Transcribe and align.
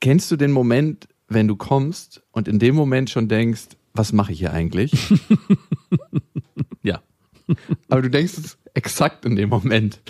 Kennst 0.00 0.30
du 0.30 0.36
den 0.36 0.52
Moment, 0.52 1.08
wenn 1.28 1.48
du 1.48 1.56
kommst 1.56 2.22
und 2.32 2.48
in 2.48 2.58
dem 2.58 2.74
Moment 2.74 3.10
schon 3.10 3.28
denkst, 3.28 3.68
was 3.94 4.12
mache 4.12 4.32
ich 4.32 4.38
hier 4.38 4.52
eigentlich? 4.52 4.92
Ja. 6.82 7.02
Aber 7.88 8.02
du 8.02 8.10
denkst 8.10 8.34
es 8.38 8.58
exakt 8.74 9.24
in 9.24 9.36
dem 9.36 9.48
Moment. 9.48 10.00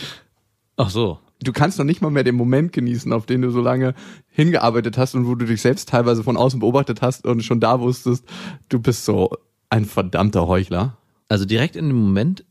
Ach 0.77 0.91
so. 0.91 1.19
Du 1.41 1.53
kannst 1.53 1.79
noch 1.79 1.85
nicht 1.85 2.03
mal 2.03 2.11
mehr 2.11 2.25
den 2.25 2.35
Moment 2.35 2.73
genießen, 2.73 3.12
auf 3.12 3.25
den 3.25 3.43
du 3.43 3.51
so 3.51 3.61
lange 3.61 3.95
hingearbeitet 4.29 4.98
hast 4.98 5.15
und 5.15 5.27
wo 5.27 5.37
du 5.37 5.47
dich 5.47 5.62
selbst 5.62 5.89
teilweise 5.89 6.25
von 6.25 6.37
außen 6.37 6.59
beobachtet 6.59 7.01
hast 7.01 7.27
und 7.27 7.43
schon 7.43 7.61
da 7.61 7.81
wusstest, 7.81 8.25
du 8.69 8.81
bist 8.81 9.05
so 9.05 9.31
ein 9.70 9.84
verdammter 9.84 10.48
Heuchler. 10.48 10.98
Also 11.29 11.45
direkt 11.45 11.77
in 11.77 11.89
dem 11.89 11.97
Moment, 11.97 12.45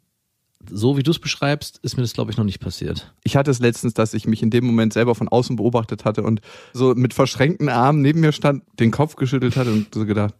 so 0.69 0.97
wie 0.97 1.03
du 1.03 1.11
es 1.11 1.19
beschreibst, 1.19 1.79
ist 1.83 1.97
mir 1.97 2.03
das, 2.03 2.13
glaube 2.13 2.31
ich, 2.31 2.37
noch 2.37 2.45
nicht 2.45 2.59
passiert. 2.59 3.13
Ich 3.23 3.35
hatte 3.35 3.51
es 3.51 3.59
letztens, 3.59 3.93
dass 3.93 4.13
ich 4.13 4.27
mich 4.27 4.41
in 4.43 4.49
dem 4.49 4.65
Moment 4.65 4.93
selber 4.93 5.15
von 5.15 5.27
außen 5.27 5.55
beobachtet 5.55 6.05
hatte 6.05 6.23
und 6.23 6.41
so 6.73 6.93
mit 6.95 7.13
verschränkten 7.13 7.69
Armen 7.69 8.01
neben 8.01 8.19
mir 8.19 8.31
stand, 8.31 8.63
den 8.79 8.91
Kopf 8.91 9.15
geschüttelt 9.15 9.55
hatte 9.55 9.71
und 9.71 9.93
so 9.93 10.05
gedacht, 10.05 10.33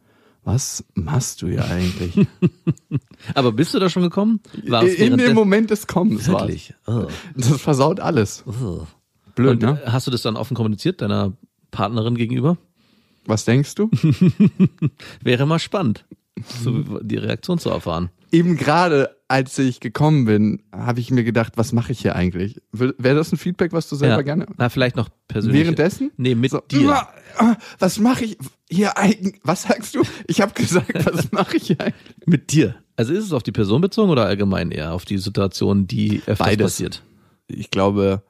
was 0.44 0.86
machst 0.94 1.42
du 1.42 1.48
hier 1.48 1.66
eigentlich? 1.66 2.26
Aber 3.34 3.52
bist 3.52 3.74
du 3.74 3.80
da 3.80 3.90
schon 3.90 4.04
gekommen? 4.04 4.40
War 4.68 4.84
es 4.84 4.96
in 4.96 5.18
dem 5.18 5.34
Moment 5.34 5.70
des 5.72 5.88
Kommens 5.88 6.28
war 6.30 6.42
Wirklich? 6.42 6.74
Oh. 6.86 7.08
Das 7.36 7.60
versaut 7.60 8.00
alles. 8.00 8.46
Oh. 8.48 8.88
Blöd, 9.36 9.62
Und 9.62 9.62
ne? 9.62 9.82
äh, 9.86 9.90
hast 9.90 10.08
du 10.08 10.12
das 10.12 10.22
dann 10.22 10.38
offen 10.38 10.56
kommuniziert 10.56 11.02
deiner 11.02 11.34
Partnerin 11.70 12.16
gegenüber? 12.16 12.58
Was 13.26 13.44
denkst 13.44 13.76
du? 13.76 13.92
Wäre 15.22 15.46
mal 15.46 15.60
spannend, 15.60 16.06
so 16.64 17.00
die 17.02 17.18
Reaktion 17.18 17.60
zu 17.60 17.70
erfahren. 17.70 18.10
Eben 18.32 18.56
gerade, 18.56 19.17
als 19.30 19.58
ich 19.60 19.80
gekommen 19.80 20.26
bin, 20.26 20.64
habe 20.72 21.00
ich 21.02 21.12
mir 21.12 21.24
gedacht, 21.24 21.54
was 21.58 21.74
mache 21.74 21.92
ich 21.92 22.00
hier 22.00 22.16
eigentlich? 22.16 22.62
Wäre 22.72 23.16
das 23.16 23.32
ein 23.34 23.38
Feedback, 23.38 23.74
was 23.74 23.90
du 23.90 23.96
selber 23.98 24.18
ja. 24.18 24.22
gerne? 24.22 24.46
Na, 24.58 24.70
vielleicht 24.70 24.96
noch 24.96 25.10
persönlich. 25.28 25.62
Währenddessen? 25.62 26.12
Nee, 26.18 26.36
mit 26.36 26.52
So, 26.52 26.62
dir. 26.62 27.08
Was 27.80 28.00
mache 28.00 28.26
ich 28.26 28.38
hier 28.68 28.98
eigentlich? 28.98 29.40
Was 29.44 29.64
sagst 29.64 29.94
du? 29.96 30.02
Ich 30.28 30.42
habe 30.42 30.54
gesagt, 30.54 30.92
was 31.06 31.32
mache 31.32 31.58
ich 31.58 31.68
hier 31.68 31.80
eigentlich? 31.80 32.16
Mit 32.26 32.52
dir. 32.52 32.76
Also 32.96 33.14
ist 33.14 33.26
es 33.26 33.32
auf 33.34 33.44
die 33.44 33.52
Person 33.52 33.80
bezogen 33.82 34.10
oder 34.10 34.26
allgemein 34.26 34.72
eher 34.72 34.94
auf 34.94 35.06
die 35.06 35.20
Situation, 35.20 35.86
die 35.86 36.20
öfters 36.26 36.40
Beides. 36.40 36.66
passiert? 36.74 37.04
Ich 37.48 37.70
glaube, 37.70 38.24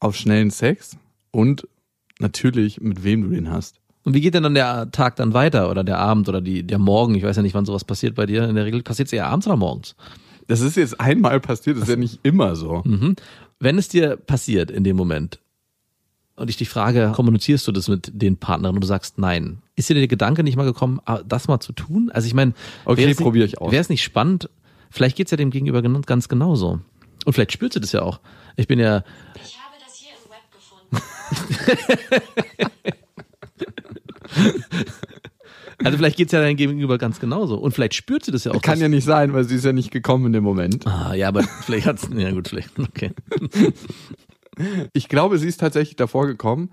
auf 0.00 0.16
schnellen 0.16 0.50
Sex 0.50 0.96
und 1.30 1.68
natürlich, 2.18 2.80
mit 2.80 3.04
wem 3.04 3.22
du 3.22 3.28
den 3.28 3.50
hast. 3.50 3.80
Und 4.04 4.14
wie 4.14 4.20
geht 4.20 4.34
denn 4.34 4.42
dann 4.42 4.54
der 4.54 4.90
Tag 4.92 5.16
dann 5.16 5.34
weiter 5.34 5.70
oder 5.70 5.84
der 5.84 5.98
Abend 5.98 6.28
oder 6.28 6.40
die, 6.40 6.62
der 6.62 6.78
Morgen? 6.78 7.14
Ich 7.14 7.22
weiß 7.22 7.36
ja 7.36 7.42
nicht, 7.42 7.54
wann 7.54 7.66
sowas 7.66 7.84
passiert 7.84 8.14
bei 8.14 8.24
dir. 8.26 8.48
In 8.48 8.54
der 8.54 8.64
Regel 8.64 8.82
passiert 8.82 9.06
es 9.08 9.12
eher 9.12 9.26
abends 9.26 9.46
oder 9.46 9.56
morgens. 9.56 9.94
Das 10.46 10.60
ist 10.60 10.76
jetzt 10.76 10.98
einmal 11.00 11.38
passiert, 11.40 11.76
das 11.76 11.84
ist 11.84 11.90
ja 11.90 11.96
nicht 11.96 12.18
immer 12.22 12.56
so. 12.56 12.82
Mhm. 12.84 13.14
Wenn 13.58 13.76
es 13.78 13.88
dir 13.88 14.16
passiert 14.16 14.70
in 14.70 14.84
dem 14.84 14.96
Moment 14.96 15.38
und 16.34 16.48
ich 16.48 16.56
dich 16.56 16.70
frage, 16.70 17.12
kommunizierst 17.14 17.68
du 17.68 17.72
das 17.72 17.88
mit 17.88 18.10
den 18.14 18.38
Partnern 18.38 18.74
und 18.74 18.80
du 18.80 18.86
sagst 18.86 19.18
nein, 19.18 19.58
ist 19.76 19.90
dir 19.90 19.94
der 19.94 20.08
Gedanke 20.08 20.42
nicht 20.42 20.56
mal 20.56 20.64
gekommen, 20.64 20.98
ah, 21.04 21.20
das 21.26 21.46
mal 21.46 21.60
zu 21.60 21.72
tun? 21.72 22.10
Also 22.12 22.26
ich 22.26 22.32
meine, 22.34 22.54
Okay, 22.86 23.02
wäre 23.02 23.10
es 23.10 23.18
nicht- 23.18 23.24
probier 23.24 23.44
ich 23.44 23.60
aus. 23.60 23.70
Wäre 23.70 23.82
es 23.82 23.90
nicht 23.90 24.02
spannend? 24.02 24.48
Vielleicht 24.90 25.16
geht's 25.16 25.30
ja 25.30 25.36
dem 25.36 25.50
Gegenüber 25.50 25.82
gen- 25.82 26.00
ganz 26.02 26.28
genauso. 26.28 26.80
Und 27.26 27.32
vielleicht 27.34 27.52
spürt 27.52 27.74
sie 27.74 27.80
das 27.80 27.92
ja 27.92 28.00
auch. 28.02 28.18
Ich 28.56 28.66
bin 28.66 28.78
ja, 28.78 29.04
Ich 29.44 29.56
habe 29.58 29.76
das 29.84 29.94
hier 29.96 30.12
im 30.16 30.30
Web 30.32 30.50
gefunden. 32.58 32.96
also 35.84 35.98
vielleicht 35.98 36.16
geht's 36.16 36.32
ja 36.32 36.40
deinem 36.40 36.56
Gegenüber 36.56 36.98
ganz 36.98 37.20
genauso. 37.20 37.56
Und 37.58 37.72
vielleicht 37.72 37.94
spürt 37.94 38.24
sie 38.24 38.32
das 38.32 38.44
ja 38.44 38.52
auch. 38.52 38.62
Kann 38.62 38.80
ja 38.80 38.88
nicht 38.88 39.04
sein, 39.04 39.32
weil 39.32 39.44
sie 39.44 39.56
ist 39.56 39.64
ja 39.64 39.72
nicht 39.72 39.90
gekommen 39.90 40.26
in 40.26 40.32
dem 40.32 40.44
Moment. 40.44 40.86
Ah, 40.86 41.14
ja, 41.14 41.28
aber 41.28 41.42
vielleicht 41.42 41.86
hat's, 41.86 42.08
ja 42.14 42.30
gut, 42.30 42.48
vielleicht, 42.48 42.78
okay. 42.78 43.10
Ich 44.92 45.08
glaube, 45.08 45.38
sie 45.38 45.48
ist 45.48 45.58
tatsächlich 45.58 45.96
davor 45.96 46.26
gekommen. 46.26 46.70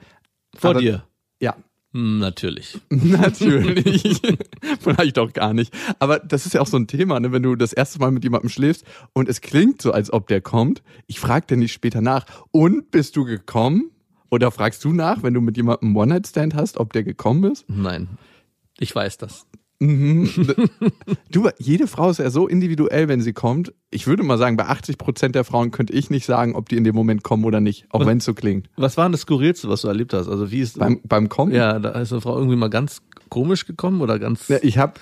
Vor 0.55 0.71
Aber- 0.71 0.81
dir. 0.81 1.03
Ja, 1.39 1.55
Hm, 1.93 2.19
natürlich. 2.19 2.77
Natürlich. 2.89 4.19
Vielleicht 4.81 5.17
auch 5.19 5.31
gar 5.31 5.53
nicht. 5.53 5.73
Aber 5.99 6.19
das 6.19 6.45
ist 6.45 6.53
ja 6.53 6.59
auch 6.61 6.67
so 6.67 6.75
ein 6.77 6.87
Thema, 6.87 7.19
ne? 7.19 7.31
wenn 7.31 7.43
du 7.43 7.55
das 7.55 7.71
erste 7.71 7.99
Mal 7.99 8.11
mit 8.11 8.23
jemandem 8.25 8.49
schläfst 8.49 8.83
und 9.13 9.29
es 9.29 9.39
klingt 9.39 9.81
so, 9.81 9.93
als 9.93 10.11
ob 10.11 10.27
der 10.27 10.41
kommt. 10.41 10.83
Ich 11.07 11.19
frage 11.19 11.47
dir 11.47 11.57
nicht 11.57 11.71
später 11.71 12.01
nach. 12.01 12.25
Und 12.51 12.91
bist 12.91 13.15
du 13.15 13.23
gekommen? 13.23 13.91
Oder 14.29 14.51
fragst 14.51 14.83
du 14.83 14.93
nach, 14.93 15.23
wenn 15.23 15.33
du 15.33 15.41
mit 15.41 15.57
jemandem 15.57 15.95
One-Night-Stand 15.95 16.55
hast, 16.55 16.77
ob 16.77 16.93
der 16.93 17.03
gekommen 17.03 17.51
ist? 17.51 17.65
Nein. 17.67 18.07
Ich 18.79 18.93
weiß 18.93 19.17
das. 19.17 19.45
Mhm. 19.79 20.29
du, 21.31 21.49
jede 21.59 21.87
Frau 21.87 22.09
ist 22.09 22.17
ja 22.17 22.29
so 22.29 22.47
individuell, 22.47 23.07
wenn 23.07 23.21
sie 23.21 23.33
kommt. 23.33 23.73
Ich 23.91 24.07
würde 24.07 24.23
mal 24.23 24.37
sagen, 24.37 24.57
bei 24.57 24.65
80 24.65 24.97
Prozent 24.97 25.35
der 25.35 25.43
Frauen 25.43 25.71
könnte 25.71 25.93
ich 25.93 26.09
nicht 26.09 26.25
sagen, 26.25 26.55
ob 26.55 26.69
die 26.69 26.77
in 26.77 26.83
dem 26.83 26.95
Moment 26.95 27.23
kommen 27.23 27.45
oder 27.45 27.61
nicht, 27.61 27.85
auch 27.91 28.05
wenn 28.05 28.17
es 28.17 28.25
so 28.25 28.33
klingt. 28.33 28.69
Was 28.75 28.97
war 28.97 29.05
denn 29.05 29.11
das 29.11 29.21
Skurrilste, 29.21 29.69
was 29.69 29.81
du 29.81 29.87
erlebt 29.87 30.13
hast? 30.13 30.27
Also 30.27 30.51
wie 30.51 30.59
ist 30.59 30.79
Beim, 30.79 30.99
beim 31.03 31.29
Kommen? 31.29 31.53
Ja, 31.53 31.79
da 31.79 31.91
ist 31.91 32.11
eine 32.11 32.21
Frau 32.21 32.37
irgendwie 32.37 32.55
mal 32.55 32.69
ganz 32.69 33.01
komisch 33.29 33.65
gekommen 33.65 34.01
oder 34.01 34.17
ganz. 34.17 34.47
Ja, 34.47 34.57
ich 34.61 34.77
habe 34.77 34.93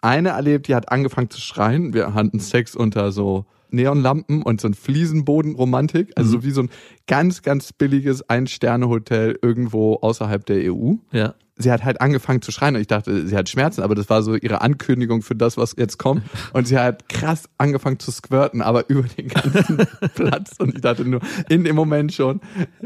eine 0.00 0.30
erlebt, 0.30 0.68
die 0.68 0.74
hat 0.74 0.90
angefangen 0.90 1.30
zu 1.30 1.40
schreien. 1.40 1.92
Wir 1.92 2.14
hatten 2.14 2.40
Sex 2.40 2.74
unter 2.74 3.12
so 3.12 3.44
Neonlampen 3.70 4.42
und 4.42 4.60
so 4.60 4.68
ein 4.68 4.74
Fliesenbodenromantik, 4.74 6.12
also 6.16 6.32
so 6.32 6.44
wie 6.44 6.50
so 6.50 6.62
ein 6.62 6.70
ganz, 7.06 7.42
ganz 7.42 7.72
billiges 7.72 8.28
Ein-Sterne-Hotel 8.28 9.38
irgendwo 9.42 9.94
außerhalb 9.94 10.44
der 10.46 10.72
EU. 10.72 10.94
Ja. 11.12 11.34
Sie 11.58 11.72
hat 11.72 11.84
halt 11.84 12.02
angefangen 12.02 12.42
zu 12.42 12.52
schreien 12.52 12.74
und 12.74 12.82
ich 12.82 12.86
dachte, 12.86 13.26
sie 13.26 13.34
hat 13.34 13.48
Schmerzen, 13.48 13.80
aber 13.80 13.94
das 13.94 14.10
war 14.10 14.22
so 14.22 14.34
ihre 14.34 14.60
Ankündigung 14.60 15.22
für 15.22 15.34
das, 15.34 15.56
was 15.56 15.74
jetzt 15.78 15.98
kommt. 15.98 16.22
Und 16.52 16.68
sie 16.68 16.78
hat 16.78 17.08
krass 17.08 17.44
angefangen 17.56 17.98
zu 17.98 18.10
squirten, 18.10 18.60
aber 18.60 18.84
über 18.90 19.04
den 19.04 19.28
ganzen 19.28 19.78
Platz. 20.14 20.56
Und 20.58 20.74
ich 20.74 20.82
dachte 20.82 21.06
nur, 21.06 21.20
in 21.48 21.64
dem 21.64 21.74
Moment 21.74 22.12
schon, 22.12 22.42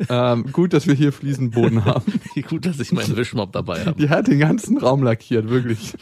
ähm, 0.08 0.46
gut, 0.52 0.72
dass 0.72 0.86
wir 0.86 0.94
hier 0.94 1.12
Fliesenboden 1.12 1.84
haben. 1.84 2.20
Gut, 2.48 2.64
dass 2.64 2.78
ich 2.78 2.92
meinen 2.92 3.16
Wischmopp 3.16 3.50
dabei 3.52 3.84
habe. 3.84 4.00
Die 4.00 4.08
hat 4.08 4.28
den 4.28 4.38
ganzen 4.38 4.78
Raum 4.78 5.02
lackiert, 5.02 5.50
wirklich. 5.50 5.94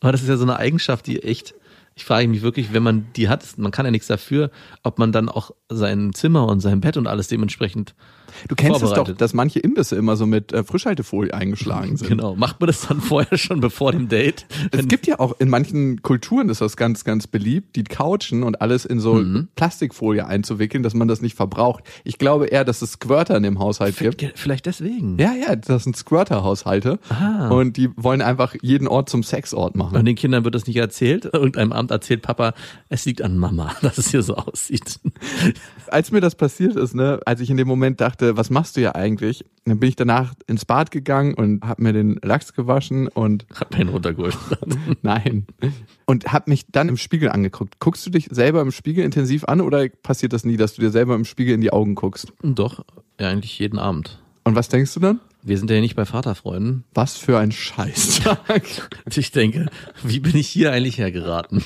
Aber 0.00 0.12
das 0.12 0.22
ist 0.22 0.28
ja 0.28 0.36
so 0.36 0.44
eine 0.44 0.56
Eigenschaft, 0.56 1.06
die 1.06 1.22
echt. 1.22 1.54
Ich 1.96 2.04
frage 2.04 2.26
mich 2.28 2.42
wirklich, 2.42 2.72
wenn 2.72 2.82
man 2.82 3.06
die 3.14 3.28
hat, 3.28 3.56
man 3.56 3.70
kann 3.70 3.84
ja 3.84 3.90
nichts 3.90 4.08
dafür, 4.08 4.50
ob 4.82 4.98
man 4.98 5.12
dann 5.12 5.28
auch 5.28 5.52
sein 5.68 6.12
Zimmer 6.12 6.46
und 6.46 6.60
sein 6.60 6.80
Bett 6.80 6.96
und 6.96 7.06
alles 7.06 7.28
dementsprechend. 7.28 7.94
Du 8.48 8.54
kennst 8.54 8.82
es 8.82 8.92
doch, 8.92 9.08
dass 9.14 9.34
manche 9.34 9.60
Imbisse 9.60 9.96
immer 9.96 10.16
so 10.16 10.26
mit 10.26 10.52
äh, 10.52 10.64
Frischhaltefolie 10.64 11.32
eingeschlagen 11.32 11.96
sind. 11.98 12.08
Genau. 12.08 12.34
Macht 12.36 12.60
man 12.60 12.66
das 12.68 12.86
dann 12.86 13.00
vorher 13.00 13.38
schon 13.38 13.60
bevor 13.60 13.92
dem 13.92 14.08
Date? 14.08 14.46
Es 14.70 14.88
gibt 14.88 15.06
ja 15.06 15.18
auch 15.20 15.38
in 15.38 15.48
manchen 15.48 16.02
Kulturen 16.02 16.48
ist 16.48 16.60
das 16.60 16.76
ganz, 16.76 17.04
ganz 17.04 17.26
beliebt, 17.26 17.76
die 17.76 17.84
Couchen 17.84 18.42
und 18.42 18.60
alles 18.60 18.84
in 18.84 19.00
so 19.00 19.14
Mhm. 19.14 19.48
Plastikfolie 19.56 20.26
einzuwickeln, 20.26 20.82
dass 20.82 20.94
man 20.94 21.06
das 21.08 21.20
nicht 21.22 21.36
verbraucht. 21.36 21.84
Ich 22.04 22.18
glaube 22.18 22.46
eher, 22.46 22.64
dass 22.64 22.82
es 22.82 22.92
Squirter 22.92 23.36
in 23.36 23.42
dem 23.42 23.58
Haushalt 23.58 23.96
gibt. 23.96 24.24
Vielleicht 24.34 24.66
deswegen. 24.66 25.18
Ja, 25.18 25.32
ja, 25.34 25.54
das 25.56 25.84
sind 25.84 25.96
Squirter-Haushalte. 25.96 26.98
Ah. 27.08 27.48
Und 27.48 27.76
die 27.76 27.90
wollen 27.96 28.22
einfach 28.22 28.54
jeden 28.60 28.88
Ort 28.88 29.08
zum 29.08 29.22
Sexort 29.22 29.76
machen. 29.76 29.96
Und 29.96 30.04
den 30.04 30.16
Kindern 30.16 30.44
wird 30.44 30.54
das 30.54 30.66
nicht 30.66 30.76
erzählt. 30.76 31.26
Irgendeinem 31.32 31.72
Abend 31.72 31.90
erzählt 31.90 32.22
Papa, 32.22 32.54
es 32.88 33.04
liegt 33.04 33.22
an 33.22 33.38
Mama, 33.38 33.74
dass 33.82 33.98
es 33.98 34.10
hier 34.10 34.22
so 34.22 34.34
aussieht. 34.36 34.98
Als 35.88 36.10
mir 36.10 36.20
das 36.20 36.34
passiert 36.34 36.76
ist, 36.76 36.94
ne, 36.94 37.20
als 37.26 37.40
ich 37.40 37.50
in 37.50 37.56
dem 37.56 37.68
Moment 37.68 38.00
dachte, 38.00 38.23
was 38.32 38.50
machst 38.50 38.76
du 38.76 38.80
ja 38.80 38.94
eigentlich, 38.94 39.44
dann 39.64 39.78
bin 39.78 39.88
ich 39.88 39.96
danach 39.96 40.34
ins 40.46 40.64
Bad 40.64 40.90
gegangen 40.90 41.34
und 41.34 41.64
habe 41.64 41.82
mir 41.82 41.92
den 41.92 42.18
Lachs 42.22 42.52
gewaschen 42.52 43.08
und 43.08 43.46
Hat 43.54 43.72
mir 43.72 43.82
ihn 43.82 43.88
runtergeholt. 43.88 44.36
Nein. 45.02 45.46
Und 46.06 46.32
hab 46.32 46.48
mich 46.48 46.66
dann 46.70 46.88
im 46.88 46.96
Spiegel 46.96 47.30
angeguckt. 47.30 47.78
Guckst 47.78 48.04
du 48.06 48.10
dich 48.10 48.28
selber 48.30 48.60
im 48.60 48.72
Spiegel 48.72 49.04
intensiv 49.04 49.44
an 49.44 49.60
oder 49.60 49.88
passiert 49.88 50.32
das 50.32 50.44
nie, 50.44 50.56
dass 50.56 50.74
du 50.74 50.82
dir 50.82 50.90
selber 50.90 51.14
im 51.14 51.24
Spiegel 51.24 51.54
in 51.54 51.60
die 51.60 51.72
Augen 51.72 51.94
guckst? 51.94 52.32
Doch, 52.42 52.84
ja, 53.18 53.28
eigentlich 53.28 53.58
jeden 53.58 53.78
Abend. 53.78 54.20
Und 54.44 54.54
was 54.54 54.68
denkst 54.68 54.92
du 54.94 55.00
dann? 55.00 55.20
Wir 55.42 55.58
sind 55.58 55.70
ja 55.70 55.80
nicht 55.80 55.94
bei 55.94 56.04
Vaterfreunden. 56.04 56.84
Was 56.94 57.16
für 57.16 57.38
ein 57.38 57.52
Scheißtag. 57.52 58.88
Und 59.04 59.16
ich 59.16 59.30
denke, 59.30 59.66
wie 60.02 60.20
bin 60.20 60.36
ich 60.36 60.48
hier 60.48 60.72
eigentlich 60.72 60.98
hergeraten? 60.98 61.64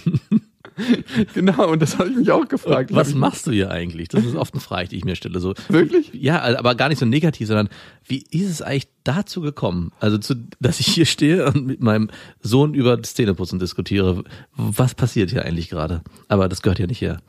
genau, 1.35 1.71
und 1.71 1.83
das 1.83 1.99
habe 1.99 2.11
ich 2.11 2.17
mich 2.17 2.31
auch 2.31 2.47
gefragt. 2.49 2.93
Was 2.93 3.15
machst 3.15 3.47
du 3.47 3.51
hier 3.51 3.71
eigentlich? 3.71 4.09
Das 4.09 4.25
ist 4.25 4.37
oft 4.37 4.55
eine 4.55 4.61
Frage, 4.61 4.89
die 4.89 4.97
ich 4.97 5.05
mir 5.05 5.17
stelle. 5.17 5.41
So, 5.41 5.55
Wirklich? 5.69 6.11
ja, 6.13 6.43
aber 6.59 6.75
gar 6.75 6.89
nicht 6.89 6.99
so 6.99 7.07
negativ, 7.07 7.49
sondern 7.49 7.69
wie 8.05 8.25
ist 8.31 8.49
es 8.49 8.63
eigentlich 8.63 8.89
dazu 9.05 9.41
gekommen? 9.41 9.93
Also, 10.01 10.19
zu, 10.19 10.35
dass 10.61 10.81
ich 10.81 10.87
hier 10.87 11.07
stehe 11.07 11.47
und 11.47 11.67
mit 11.67 11.81
meinem 11.81 12.11
Sohn 12.41 12.75
über 12.75 12.97
das 12.97 13.15
Zähneputzen 13.15 13.59
diskutiere. 13.59 14.25
Was 14.57 14.95
passiert 14.95 15.31
hier 15.31 15.45
eigentlich 15.45 15.69
gerade? 15.69 16.03
Aber 16.29 16.49
das 16.49 16.63
gehört 16.63 16.79
ja 16.79 16.87
nicht 16.87 17.01
her. 17.01 17.21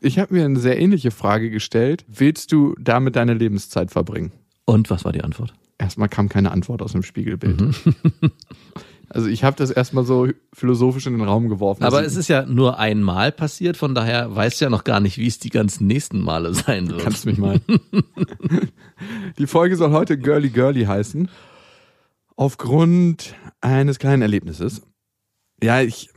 Ich 0.00 0.18
habe 0.18 0.34
mir 0.34 0.44
eine 0.44 0.60
sehr 0.60 0.78
ähnliche 0.78 1.10
Frage 1.10 1.50
gestellt. 1.50 2.04
Willst 2.08 2.52
du 2.52 2.74
damit 2.78 3.16
deine 3.16 3.34
Lebenszeit 3.34 3.90
verbringen? 3.90 4.32
Und 4.66 4.90
was 4.90 5.04
war 5.04 5.12
die 5.12 5.24
Antwort? 5.24 5.54
Erstmal 5.78 6.08
kam 6.08 6.28
keine 6.28 6.52
Antwort 6.52 6.82
aus 6.82 6.92
dem 6.92 7.02
Spiegelbild. 7.02 7.60
Mhm. 7.60 7.74
Also 9.08 9.28
ich 9.28 9.44
habe 9.44 9.56
das 9.56 9.70
erstmal 9.70 10.04
so 10.04 10.28
philosophisch 10.52 11.06
in 11.06 11.14
den 11.14 11.26
Raum 11.26 11.48
geworfen. 11.48 11.84
Aber 11.84 12.04
es 12.04 12.16
ist 12.16 12.28
ja 12.28 12.46
nur 12.46 12.78
einmal 12.78 13.32
passiert, 13.32 13.76
von 13.76 13.94
daher 13.94 14.34
weißt 14.34 14.60
du 14.60 14.66
ja 14.66 14.70
noch 14.70 14.84
gar 14.84 15.00
nicht, 15.00 15.18
wie 15.18 15.26
es 15.26 15.38
die 15.38 15.50
ganzen 15.50 15.86
nächsten 15.86 16.20
Male 16.20 16.54
sein 16.54 16.88
wird. 16.88 17.02
Kannst 17.02 17.26
mich 17.26 17.38
mal. 17.38 17.60
Die 19.38 19.46
Folge 19.46 19.76
soll 19.76 19.92
heute 19.92 20.18
Girly 20.18 20.50
Girly 20.50 20.84
heißen. 20.84 21.28
Aufgrund 22.36 23.34
eines 23.60 23.98
kleinen 23.98 24.22
Erlebnisses. 24.22 24.82
Ja, 25.62 25.80
ich 25.80 26.10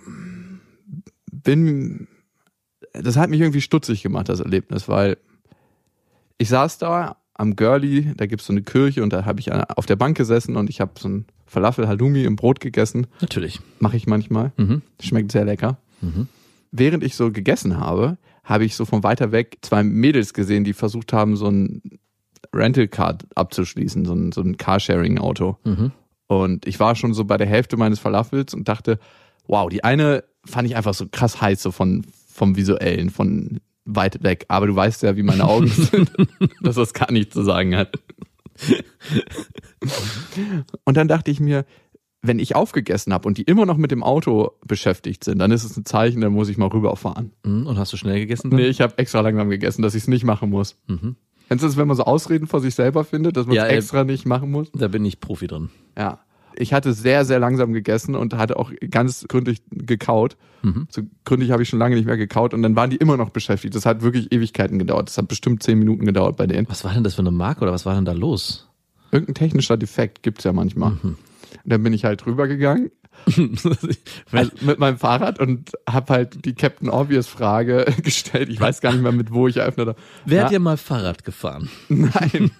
bin. 1.32 2.08
Das 2.94 3.18
hat 3.18 3.30
mich 3.30 3.42
irgendwie 3.42 3.62
stutzig 3.62 4.02
gemacht, 4.02 4.30
das 4.30 4.40
Erlebnis, 4.40 4.88
weil 4.88 5.18
ich 6.40 6.50
saß 6.50 6.80
da 6.80 7.18
am 7.36 7.56
Girly, 7.56 8.14
da 8.16 8.26
gibt's 8.26 8.48
so 8.48 8.54
eine 8.54 8.64
Kirche 8.64 9.04
und 9.04 9.14
da 9.14 9.26
habe 9.26 9.40
ich 9.40 9.52
auf 9.52 9.86
der 9.86 9.96
Bank 9.96 10.18
gesessen 10.18 10.56
und 10.56 10.70
ich 10.70 10.82
habe 10.82 10.94
so 11.00 11.08
ein 11.08 11.26
Falafel 11.48 11.88
Halloumi 11.88 12.24
im 12.24 12.36
Brot 12.36 12.60
gegessen. 12.60 13.08
Natürlich. 13.22 13.60
Mache 13.80 13.98
ich 13.98 14.06
manchmal. 14.08 14.52
Mhm. 14.58 14.82
Schmeckt 15.02 15.32
sehr 15.32 15.46
lecker. 15.46 15.78
Während 16.72 17.04
ich 17.04 17.16
so 17.16 17.32
gegessen 17.32 17.80
habe, 17.80 18.18
habe 18.44 18.66
ich 18.66 18.76
so 18.76 18.86
von 18.86 19.04
weiter 19.04 19.32
weg 19.32 19.58
zwei 19.62 19.84
Mädels 19.84 20.34
gesehen, 20.34 20.64
die 20.64 20.74
versucht 20.74 21.12
haben, 21.14 21.36
so 21.36 21.48
ein 21.48 21.82
Rental 22.54 22.88
Car 22.88 23.18
abzuschließen, 23.36 24.06
so 24.06 24.14
ein, 24.14 24.32
so 24.32 24.42
ein 24.42 24.58
Carsharing-Auto. 24.58 25.58
Und 26.28 26.68
ich 26.68 26.80
war 26.80 26.96
schon 26.96 27.14
so 27.14 27.26
bei 27.26 27.38
der 27.38 27.48
Hälfte 27.48 27.78
meines 27.78 28.00
Falafels 28.00 28.54
und 28.54 28.68
dachte, 28.68 29.00
wow, 29.48 29.70
die 29.70 29.84
eine 29.84 30.24
fand 30.46 30.68
ich 30.68 30.76
einfach 30.76 30.94
so 30.94 31.08
krass 31.10 31.42
heiß, 31.42 31.62
so 31.62 31.72
von, 31.72 32.06
vom 32.30 32.56
Visuellen, 32.56 33.10
von 33.10 33.60
weit 33.86 34.24
weg. 34.24 34.46
Aber 34.50 34.68
du 34.68 34.76
weißt 34.76 35.04
ja, 35.04 35.16
wie 35.16 35.24
meine 35.24 35.46
Augen 35.46 35.68
sind, 35.70 36.12
dass 36.62 36.76
das 36.76 36.94
gar 36.94 37.12
nichts 37.12 37.34
zu 37.34 37.44
sagen 37.44 37.76
hat. 37.76 37.98
Und 40.84 40.98
dann 40.98 41.08
dachte 41.08 41.32
ich 41.32 41.40
mir, 41.40 41.66
wenn 42.22 42.40
ich 42.40 42.56
aufgegessen 42.56 43.14
habe 43.14 43.28
und 43.28 43.38
die 43.38 43.44
immer 43.44 43.66
noch 43.66 43.78
mit 43.78 43.92
dem 43.92 44.04
Auto 44.04 44.52
beschäftigt 44.66 45.24
sind, 45.24 45.40
dann 45.40 45.52
ist 45.52 45.64
es 45.64 45.78
ein 45.78 45.86
Zeichen, 45.86 46.22
dann 46.22 46.34
muss 46.34 46.50
ich 46.50 46.58
mal 46.58 46.68
rüberfahren. 46.68 47.32
Mhm. 47.44 47.68
Und 47.68 47.78
hast 47.78 47.94
du 47.94 47.98
schnell 47.98 48.20
gegessen? 48.20 48.50
dann? 48.50 48.60
Nee, 48.60 48.68
ich 48.68 48.82
habe 48.82 48.98
extra 48.98 49.22
langsam 49.22 49.50
gegessen, 49.50 49.82
dass 49.82 49.96
ich 49.96 50.04
es 50.04 50.08
nicht 50.08 50.24
machen 50.24 50.50
muss. 50.50 50.76
Kennst 51.48 51.64
du 51.64 51.68
das, 51.68 51.78
wenn 51.78 51.88
man 51.88 51.96
so 51.96 52.04
Ausreden 52.04 52.48
vor 52.48 52.60
sich 52.60 52.76
selber 52.76 53.04
findet, 53.06 53.38
dass 53.38 53.46
man 53.46 53.56
es 53.56 53.64
Ja, 53.64 53.68
äh, 53.68 53.78
extra 53.78 54.04
nicht 54.04 54.26
machen 54.26 54.52
muss? 54.52 54.72
Da 54.74 54.88
bin 54.88 55.06
ich 55.06 55.20
Profi 55.20 55.48
drin. 55.48 55.70
Ja. 55.98 56.20
Ich 56.60 56.74
hatte 56.74 56.94
sehr, 56.94 57.24
sehr 57.24 57.40
langsam 57.40 57.72
gegessen 57.72 58.16
und 58.16 58.34
hatte 58.34 58.58
auch 58.58 58.72
ganz 58.90 59.26
gründlich 59.28 59.62
gekaut. 59.72 60.38
So 60.90 61.04
gründlich 61.24 61.52
habe 61.52 61.64
ich 61.64 61.70
schon 61.70 61.80
lange 61.80 61.96
nicht 61.96 62.06
mehr 62.06 62.18
gekaut 62.18 62.54
und 62.54 62.62
dann 62.64 62.76
waren 62.76 62.90
die 62.90 62.98
immer 62.98 63.16
noch 63.16 63.30
beschäftigt. 63.30 63.76
Das 63.76 63.86
hat 63.86 64.02
wirklich 64.02 64.32
Ewigkeiten 64.32 64.80
gedauert. 64.80 65.08
Das 65.10 65.18
hat 65.18 65.28
bestimmt 65.28 65.64
zehn 65.64 65.78
Minuten 65.80 66.06
gedauert 66.06 66.36
bei 66.36 66.48
denen. 66.48 66.68
Was 66.68 66.84
war 66.84 66.94
denn 66.94 67.04
das 67.04 67.16
für 67.16 67.22
eine 67.22 67.32
Marke 67.32 67.62
oder 67.62 67.72
was 67.72 67.86
war 67.86 67.96
denn 67.96 68.06
da 68.06 68.12
los? 68.12 68.68
Irgendein 69.12 69.36
technischer 69.36 69.78
Defekt 69.78 70.24
gibt's 70.24 70.44
ja 70.44 70.52
manchmal. 70.52 70.94
Und 71.04 71.18
dann 71.64 71.84
bin 71.84 71.94
ich 71.94 72.04
halt 72.04 72.26
rübergegangen 72.26 72.92
mit 74.62 74.80
meinem 74.80 74.98
Fahrrad 74.98 75.40
und 75.40 75.72
habe 75.90 76.14
halt 76.14 76.46
die 76.46 76.54
Captain 76.54 76.90
Obvious 76.90 77.28
Frage 77.28 77.86
gestellt. 78.04 78.50
Ich 78.50 78.60
weiß 78.60 78.82
gar 78.82 78.92
nicht 78.94 79.02
mehr, 79.02 79.12
mit 79.12 79.32
wo 79.34 79.48
ich 79.48 79.58
eröffnet 79.58 79.88
habe. 79.90 80.00
wer 80.26 80.44
hat 80.46 80.52
dir 80.52 80.60
mal 80.60 80.78
Fahrrad 80.78 81.24
gefahren? 81.24 81.70
Nein. 81.90 82.52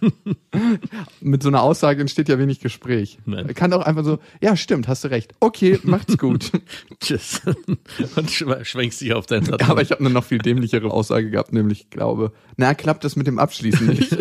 mit 1.22 1.44
so 1.44 1.50
einer 1.50 1.62
Aussage 1.62 2.02
entsteht 2.02 2.30
ja 2.30 2.40
wenig 2.40 2.60
Gespräch. 2.60 3.20
Nein. 3.26 3.54
Kann 3.54 3.72
doch 3.72 3.82
einfach 3.82 4.04
so, 4.04 4.20
ja, 4.42 4.56
stimmt, 4.56 4.88
hast 4.88 5.04
du 5.04 5.10
recht. 5.10 5.34
Okay, 5.40 5.80
macht's 5.84 6.18
gut. 6.18 6.52
Tschüss. 7.00 7.42
Und 8.16 8.30
schw- 8.30 8.64
schwenkst 8.66 9.02
dich 9.02 9.14
auf 9.14 9.26
dein 9.26 9.46
Satz. 9.46 9.64
Aber 9.70 9.82
ich 9.82 9.92
habe 9.92 10.02
eine 10.02 10.10
noch 10.10 10.24
viel 10.24 10.40
dämlichere 10.40 10.92
Aussage 10.92 11.30
gehabt, 11.30 11.54
nämlich 11.54 11.82
ich 11.82 11.90
glaube, 11.90 12.32
na, 12.58 12.74
klappt 12.74 13.04
das 13.04 13.16
mit 13.16 13.28
dem 13.28 13.40
Abschließen 13.40 13.88
nicht. 13.88 14.18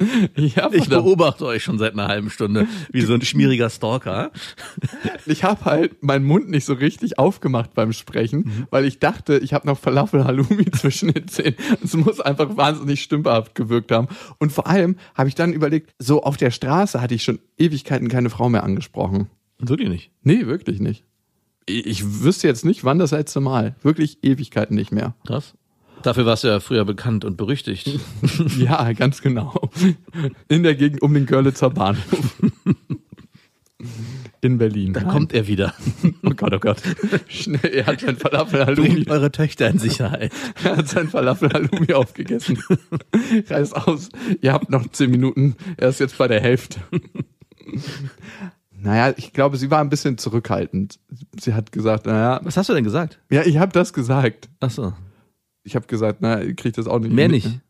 ja, 0.36 0.70
ich 0.72 0.88
beobachte 0.88 1.44
euch 1.44 1.62
schon 1.62 1.78
seit 1.78 1.92
einer 1.92 2.08
halben 2.08 2.30
Stunde 2.30 2.66
wie 2.90 3.02
so 3.02 3.14
ein 3.14 3.22
schmieriger 3.22 3.68
Stalker. 3.70 4.30
ich 5.26 5.44
habe 5.44 5.64
halt 5.64 6.02
meinen 6.02 6.24
Mund 6.24 6.48
nicht 6.48 6.64
so 6.64 6.74
richtig 6.74 7.18
aufgemacht 7.18 7.74
beim 7.74 7.92
Sprechen, 7.92 8.66
weil 8.70 8.84
ich 8.84 8.98
dachte, 8.98 9.38
ich 9.38 9.52
habe 9.52 9.66
noch 9.66 9.78
Falafel 9.78 10.24
Halloumi 10.24 10.70
zwischen 10.72 11.12
den 11.12 11.28
Zähnen. 11.28 11.56
Es 11.84 11.94
muss 11.94 12.20
einfach 12.20 12.56
wahnsinnig 12.56 13.02
stümperhaft 13.02 13.54
gewirkt 13.54 13.92
haben. 13.92 14.08
Und 14.38 14.52
vor 14.52 14.66
allem 14.66 14.96
habe 15.14 15.28
ich 15.28 15.34
dann 15.34 15.52
überlegt, 15.52 15.92
so 15.98 16.22
auf 16.22 16.36
der 16.36 16.50
Straße 16.50 17.00
hatte 17.00 17.14
ich 17.14 17.22
schon 17.22 17.38
Ewigkeiten 17.58 18.08
keine 18.08 18.30
Frau 18.30 18.48
mehr 18.48 18.64
angesprochen. 18.64 19.28
Wirklich 19.58 19.88
nicht. 19.88 20.10
Nee, 20.22 20.46
wirklich 20.46 20.80
nicht. 20.80 21.04
Ich, 21.66 21.86
ich 21.86 22.22
wüsste 22.22 22.48
jetzt 22.48 22.64
nicht, 22.64 22.84
wann 22.84 22.98
das 22.98 23.10
letzte 23.10 23.40
Mal. 23.40 23.76
Wirklich 23.82 24.24
Ewigkeiten 24.24 24.74
nicht 24.74 24.92
mehr. 24.92 25.14
Krass. 25.26 25.54
Dafür 26.02 26.26
warst 26.26 26.44
du 26.44 26.48
ja 26.48 26.60
früher 26.60 26.84
bekannt 26.84 27.24
und 27.24 27.36
berüchtigt. 27.36 28.00
Ja, 28.58 28.92
ganz 28.92 29.22
genau. 29.22 29.70
In 30.48 30.62
der 30.62 30.74
Gegend 30.74 31.02
um 31.02 31.14
den 31.14 31.26
Görlitzer 31.26 31.70
Bahnhof. 31.70 32.36
In 34.42 34.58
Berlin. 34.58 34.92
Da 34.92 35.02
kommt 35.02 35.32
er 35.32 35.46
wieder. 35.46 35.74
Oh 36.22 36.30
Gott, 36.30 36.52
oh 36.54 36.58
Gott. 36.58 36.78
Schnell, 37.28 37.72
er 37.72 37.86
hat 37.86 38.00
sein 38.00 38.16
Falafel 38.16 38.64
Halloumi, 38.64 38.88
Bringt 38.90 39.10
eure 39.10 39.32
Töchter 39.32 39.68
in 39.68 39.78
Sicherheit. 39.78 40.32
er 40.64 40.76
hat 40.76 40.88
sein 40.88 41.08
Falafel 41.08 41.50
Halloumi 41.52 41.92
aufgegessen. 41.94 42.62
Reiß 43.48 43.72
aus. 43.72 44.10
Ihr 44.40 44.52
habt 44.52 44.70
noch 44.70 44.86
zehn 44.90 45.10
Minuten. 45.10 45.56
Er 45.76 45.88
ist 45.88 45.98
jetzt 45.98 46.16
bei 46.18 46.28
der 46.28 46.40
Hälfte. 46.40 46.80
Naja, 48.72 49.12
ich 49.16 49.32
glaube, 49.32 49.56
sie 49.56 49.70
war 49.70 49.80
ein 49.80 49.88
bisschen 49.90 50.18
zurückhaltend. 50.18 50.98
Sie 51.38 51.54
hat 51.54 51.72
gesagt, 51.72 52.06
naja, 52.06 52.40
Was 52.44 52.56
hast 52.56 52.68
du 52.68 52.74
denn 52.74 52.84
gesagt? 52.84 53.18
ja, 53.30 53.42
ich 53.42 53.58
habe 53.58 53.72
das 53.72 53.92
gesagt. 53.92 54.48
Ach 54.60 54.70
so. 54.70 54.92
Ich 55.70 55.76
habe 55.76 55.86
gesagt, 55.86 56.18
na, 56.20 56.40
kriegt 56.54 56.78
das 56.78 56.88
auch 56.88 56.98
nicht. 56.98 57.12
Mehr 57.12 57.28
mit. 57.28 57.44
nicht. 57.44 57.60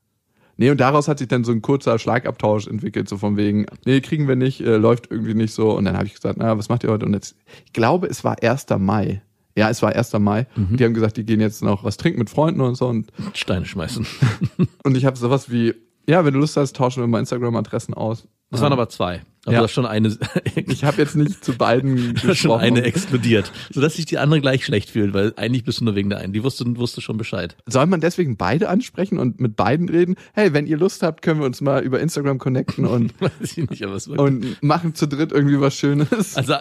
Nee, 0.56 0.70
und 0.70 0.80
daraus 0.80 1.06
hat 1.06 1.18
sich 1.18 1.28
dann 1.28 1.44
so 1.44 1.52
ein 1.52 1.60
kurzer 1.60 1.98
Schlagabtausch 1.98 2.66
entwickelt, 2.66 3.08
so 3.08 3.18
von 3.18 3.36
wegen, 3.36 3.66
nee, 3.84 4.00
kriegen 4.00 4.26
wir 4.26 4.36
nicht, 4.36 4.60
äh, 4.60 4.76
läuft 4.76 5.10
irgendwie 5.10 5.34
nicht 5.34 5.52
so. 5.52 5.72
Und 5.72 5.84
dann 5.84 5.96
habe 5.96 6.06
ich 6.06 6.14
gesagt, 6.14 6.38
na, 6.38 6.56
was 6.56 6.68
macht 6.70 6.82
ihr 6.82 6.90
heute? 6.90 7.04
Und 7.04 7.12
jetzt, 7.12 7.36
ich 7.66 7.74
glaube, 7.74 8.06
es 8.06 8.24
war 8.24 8.42
1. 8.42 8.66
Mai. 8.78 9.22
Ja, 9.54 9.68
es 9.68 9.82
war 9.82 9.94
1. 9.94 10.14
Mai. 10.14 10.46
Mhm. 10.56 10.76
Die 10.78 10.84
haben 10.84 10.94
gesagt, 10.94 11.18
die 11.18 11.24
gehen 11.24 11.40
jetzt 11.40 11.62
noch 11.62 11.84
was 11.84 11.98
trinken 11.98 12.18
mit 12.18 12.30
Freunden 12.30 12.62
und 12.62 12.74
so. 12.74 12.88
Und, 12.88 13.10
Steine 13.34 13.66
schmeißen. 13.66 14.06
und 14.84 14.96
ich 14.96 15.04
habe 15.04 15.18
sowas 15.18 15.50
wie, 15.50 15.74
ja, 16.08 16.24
wenn 16.24 16.32
du 16.32 16.40
Lust 16.40 16.56
hast, 16.56 16.74
tauschen 16.76 17.02
wir 17.02 17.06
mal 17.06 17.20
Instagram-Adressen 17.20 17.94
aus. 17.94 18.26
Das 18.50 18.60
waren 18.60 18.72
aber 18.72 18.88
zwei. 18.88 19.22
Also 19.46 19.54
Ja. 19.56 19.62
das 19.62 19.70
schon 19.72 19.86
eine, 19.86 20.16
Ich 20.66 20.84
habe 20.84 20.98
jetzt 21.00 21.16
nicht 21.16 21.42
zu 21.44 21.54
beiden 21.54 22.16
schon 22.18 22.30
gesprochen. 22.30 22.60
eine 22.60 22.82
explodiert. 22.84 23.50
Sodass 23.70 23.94
sich 23.94 24.04
die 24.04 24.18
andere 24.18 24.40
gleich 24.42 24.64
schlecht 24.66 24.90
fühlt, 24.90 25.14
weil 25.14 25.32
eigentlich 25.36 25.64
bist 25.64 25.80
du 25.80 25.84
nur 25.84 25.94
wegen 25.94 26.10
der 26.10 26.18
einen. 26.18 26.32
Die 26.34 26.44
wusste, 26.44 26.64
wusste 26.76 27.00
schon 27.00 27.16
Bescheid. 27.16 27.56
Soll 27.66 27.86
man 27.86 28.00
deswegen 28.02 28.36
beide 28.36 28.68
ansprechen 28.68 29.18
und 29.18 29.40
mit 29.40 29.56
beiden 29.56 29.88
reden? 29.88 30.16
Hey, 30.34 30.52
wenn 30.52 30.66
ihr 30.66 30.76
Lust 30.76 31.02
habt, 31.02 31.22
können 31.22 31.40
wir 31.40 31.46
uns 31.46 31.60
mal 31.62 31.82
über 31.82 32.00
Instagram 32.00 32.38
connecten 32.38 32.84
und, 32.84 33.14
ich 33.40 33.56
nicht, 33.56 33.82
und 33.84 34.62
machen 34.62 34.94
zu 34.94 35.06
dritt 35.08 35.32
irgendwie 35.32 35.58
was 35.60 35.74
Schönes. 35.74 36.36
Also, 36.36 36.54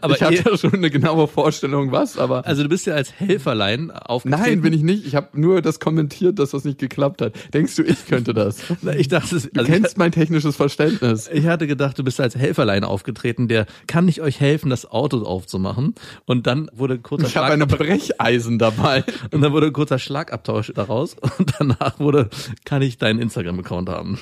aber 0.00 0.14
ich 0.14 0.22
habe 0.22 0.34
eh- 0.36 0.42
ja 0.44 0.56
schon 0.56 0.74
eine 0.74 0.90
genaue 0.90 1.26
Vorstellung, 1.26 1.90
was, 1.90 2.16
aber 2.16 2.46
also 2.46 2.62
du 2.62 2.68
bist 2.68 2.86
ja 2.86 2.94
als 2.94 3.12
Helferlein 3.12 3.90
aufgetreten. 3.90 4.42
nein, 4.42 4.60
bin 4.62 4.72
ich 4.72 4.82
nicht. 4.82 5.04
Ich 5.06 5.14
habe 5.16 5.28
nur 5.40 5.62
das 5.62 5.80
kommentiert, 5.80 6.38
dass 6.38 6.50
das 6.50 6.64
nicht 6.64 6.78
geklappt 6.78 7.22
hat. 7.22 7.34
Denkst 7.52 7.74
du, 7.76 7.82
ich 7.82 8.06
könnte 8.06 8.34
das? 8.34 8.58
Na, 8.82 8.94
Ich 8.94 9.08
dachte, 9.08 9.34
es- 9.36 9.50
Du 9.50 9.60
also 9.60 9.72
kennst 9.72 9.98
mein 9.98 10.12
technisches 10.12 10.54
Verständnis. 10.56 11.28
ich, 11.32 11.40
ich 11.40 11.46
hatte 11.46 11.66
gedacht, 11.66 11.98
du 11.98 12.04
bist 12.04 12.19
als 12.20 12.36
Helferlein 12.36 12.84
aufgetreten, 12.84 13.48
der 13.48 13.66
kann 13.86 14.08
ich 14.08 14.20
euch 14.20 14.40
helfen, 14.40 14.70
das 14.70 14.90
Auto 14.90 15.22
aufzumachen. 15.22 15.94
Und 16.26 16.46
dann 16.46 16.70
wurde 16.74 16.94
ein 16.94 17.02
kurzer 17.02 17.26
Ich 17.26 17.36
habe 17.36 17.52
eine 17.52 17.66
Brecheisen 17.66 18.58
dabei. 18.58 19.04
und 19.30 19.40
dann 19.40 19.52
wurde 19.52 19.66
ein 19.66 19.72
kurzer 19.72 19.98
Schlagabtausch 19.98 20.72
daraus. 20.74 21.16
Und 21.38 21.54
danach 21.58 21.98
wurde, 21.98 22.30
kann 22.64 22.82
ich 22.82 22.98
deinen 22.98 23.18
Instagram-Account 23.18 23.88
haben. 23.88 24.18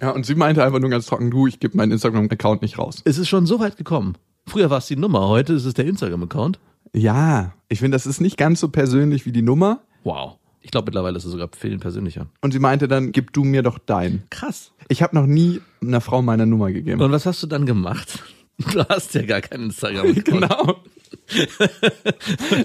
Ja, 0.00 0.10
und 0.10 0.26
sie 0.26 0.34
meinte 0.34 0.64
einfach 0.64 0.80
nur 0.80 0.90
ganz 0.90 1.06
trocken, 1.06 1.30
du, 1.30 1.46
ich 1.46 1.60
gebe 1.60 1.76
meinen 1.76 1.92
Instagram-Account 1.92 2.62
nicht 2.62 2.78
raus. 2.78 3.02
Es 3.04 3.18
ist 3.18 3.28
schon 3.28 3.46
so 3.46 3.60
weit 3.60 3.76
gekommen. 3.76 4.16
Früher 4.46 4.70
war 4.70 4.78
es 4.78 4.86
die 4.86 4.96
Nummer, 4.96 5.28
heute 5.28 5.52
ist 5.52 5.64
es 5.64 5.74
der 5.74 5.86
Instagram-Account. 5.86 6.58
Ja, 6.92 7.54
ich 7.68 7.78
finde, 7.78 7.94
das 7.94 8.06
ist 8.06 8.20
nicht 8.20 8.36
ganz 8.36 8.60
so 8.60 8.68
persönlich 8.68 9.24
wie 9.24 9.32
die 9.32 9.42
Nummer. 9.42 9.80
Wow. 10.04 10.38
Ich 10.62 10.70
glaube, 10.70 10.86
mittlerweile 10.86 11.18
ist 11.18 11.24
es 11.24 11.32
sogar 11.32 11.48
vielen 11.56 11.80
persönlicher. 11.80 12.26
Und 12.40 12.52
sie 12.52 12.60
meinte 12.60 12.86
dann, 12.88 13.12
gib 13.12 13.32
du 13.32 13.44
mir 13.44 13.62
doch 13.62 13.78
dein. 13.78 14.22
Krass. 14.30 14.72
Ich 14.88 15.02
habe 15.02 15.14
noch 15.16 15.26
nie 15.26 15.60
einer 15.80 16.00
Frau 16.00 16.22
meine 16.22 16.46
Nummer 16.46 16.70
gegeben. 16.70 17.00
Und 17.00 17.12
was 17.12 17.26
hast 17.26 17.42
du 17.42 17.46
dann 17.46 17.66
gemacht? 17.66 18.22
Du 18.72 18.84
hast 18.88 19.14
ja 19.14 19.22
gar 19.22 19.40
keinen 19.40 19.70
Instagram-Account. 19.70 20.24
Genau. 20.26 20.84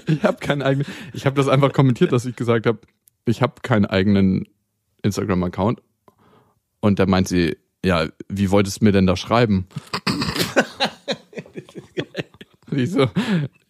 ich 0.06 0.22
habe 0.22 0.36
keinen 0.38 0.62
eigenen. 0.62 0.86
Ich 1.12 1.26
habe 1.26 1.34
das 1.34 1.48
einfach 1.48 1.72
kommentiert, 1.72 2.12
dass 2.12 2.24
ich 2.24 2.36
gesagt 2.36 2.66
habe, 2.66 2.78
ich 3.24 3.42
habe 3.42 3.54
keinen 3.62 3.86
eigenen 3.86 4.46
Instagram-Account. 5.02 5.82
Und 6.80 7.00
da 7.00 7.06
meint 7.06 7.26
sie, 7.26 7.56
ja, 7.84 8.06
wie 8.28 8.50
wolltest 8.50 8.80
du 8.80 8.84
mir 8.84 8.92
denn 8.92 9.06
da 9.06 9.16
schreiben? 9.16 9.66
Und 12.70 12.78
ich 12.78 12.90
so, 12.90 13.08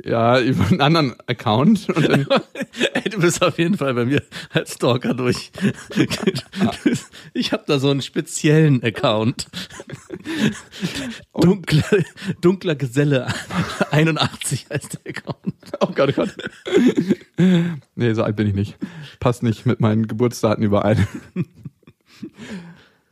ja, 0.04 0.40
über 0.40 0.66
einen 0.66 0.80
anderen 0.80 1.14
Account. 1.26 1.88
Und 1.88 2.08
dann, 2.08 2.26
Ey, 2.94 3.10
du 3.10 3.20
bist 3.20 3.42
auf 3.42 3.58
jeden 3.58 3.76
Fall 3.76 3.94
bei 3.94 4.04
mir 4.04 4.22
als 4.50 4.74
Stalker 4.74 5.14
durch. 5.14 5.50
Ich 7.34 7.52
habe 7.52 7.64
da 7.66 7.78
so 7.78 7.90
einen 7.90 8.02
speziellen 8.02 8.82
Account. 8.82 9.48
Dunkler, 11.34 12.04
dunkler 12.40 12.74
Geselle 12.74 13.26
81 13.90 14.66
heißt 14.70 14.98
der 15.04 15.16
Account. 15.16 15.54
oh 15.80 15.92
Gott, 15.94 16.10
oh 16.10 16.12
Gott. 16.12 16.36
Nee, 17.94 18.14
so 18.14 18.22
alt 18.22 18.36
bin 18.36 18.46
ich 18.46 18.54
nicht. 18.54 18.76
Passt 19.20 19.42
nicht 19.42 19.66
mit 19.66 19.80
meinen 19.80 20.06
Geburtsdaten 20.06 20.64
überein. 20.64 21.06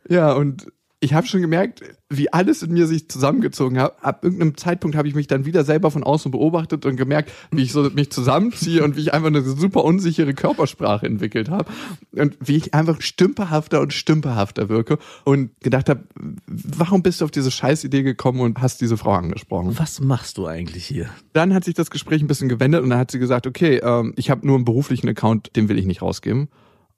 Ja, 0.08 0.32
und 0.32 0.72
ich 1.00 1.12
habe 1.12 1.26
schon 1.26 1.42
gemerkt, 1.42 1.82
wie 2.08 2.32
alles 2.32 2.62
in 2.62 2.72
mir 2.72 2.86
sich 2.86 3.08
zusammengezogen 3.08 3.78
hat. 3.78 4.02
Ab 4.02 4.24
irgendeinem 4.24 4.56
Zeitpunkt 4.56 4.96
habe 4.96 5.08
ich 5.08 5.14
mich 5.14 5.26
dann 5.26 5.44
wieder 5.44 5.62
selber 5.62 5.90
von 5.90 6.02
außen 6.02 6.30
beobachtet 6.30 6.86
und 6.86 6.96
gemerkt, 6.96 7.30
wie 7.50 7.62
ich 7.62 7.72
so 7.72 7.82
mich 7.90 8.10
zusammenziehe 8.10 8.82
und 8.82 8.96
wie 8.96 9.02
ich 9.02 9.12
einfach 9.12 9.26
eine 9.26 9.42
super 9.42 9.84
unsichere 9.84 10.32
Körpersprache 10.32 11.04
entwickelt 11.04 11.50
habe 11.50 11.70
und 12.12 12.38
wie 12.40 12.56
ich 12.56 12.72
einfach 12.72 13.02
stümperhafter 13.02 13.80
und 13.82 13.92
stümperhafter 13.92 14.70
wirke 14.70 14.98
und 15.24 15.50
gedacht 15.60 15.90
habe, 15.90 16.04
warum 16.46 17.02
bist 17.02 17.20
du 17.20 17.26
auf 17.26 17.30
diese 17.30 17.50
Scheißidee 17.50 18.02
gekommen 18.02 18.40
und 18.40 18.60
hast 18.62 18.80
diese 18.80 18.96
Frau 18.96 19.12
angesprochen? 19.12 19.78
Was 19.78 20.00
machst 20.00 20.38
du 20.38 20.46
eigentlich 20.46 20.86
hier? 20.86 21.10
Dann 21.34 21.52
hat 21.52 21.64
sich 21.64 21.74
das 21.74 21.90
Gespräch 21.90 22.22
ein 22.22 22.28
bisschen 22.28 22.48
gewendet 22.48 22.82
und 22.82 22.90
dann 22.90 22.98
hat 22.98 23.10
sie 23.10 23.18
gesagt, 23.18 23.46
okay, 23.46 23.80
ähm, 23.82 24.14
ich 24.16 24.30
habe 24.30 24.46
nur 24.46 24.56
einen 24.56 24.64
beruflichen 24.64 25.08
Account, 25.08 25.54
den 25.56 25.68
will 25.68 25.78
ich 25.78 25.84
nicht 25.84 26.00
rausgeben. 26.00 26.48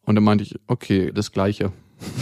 Und 0.03 0.15
dann 0.15 0.25
meinte 0.25 0.45
ich, 0.45 0.55
okay, 0.69 1.11
das 1.13 1.33
Gleiche. 1.33 1.73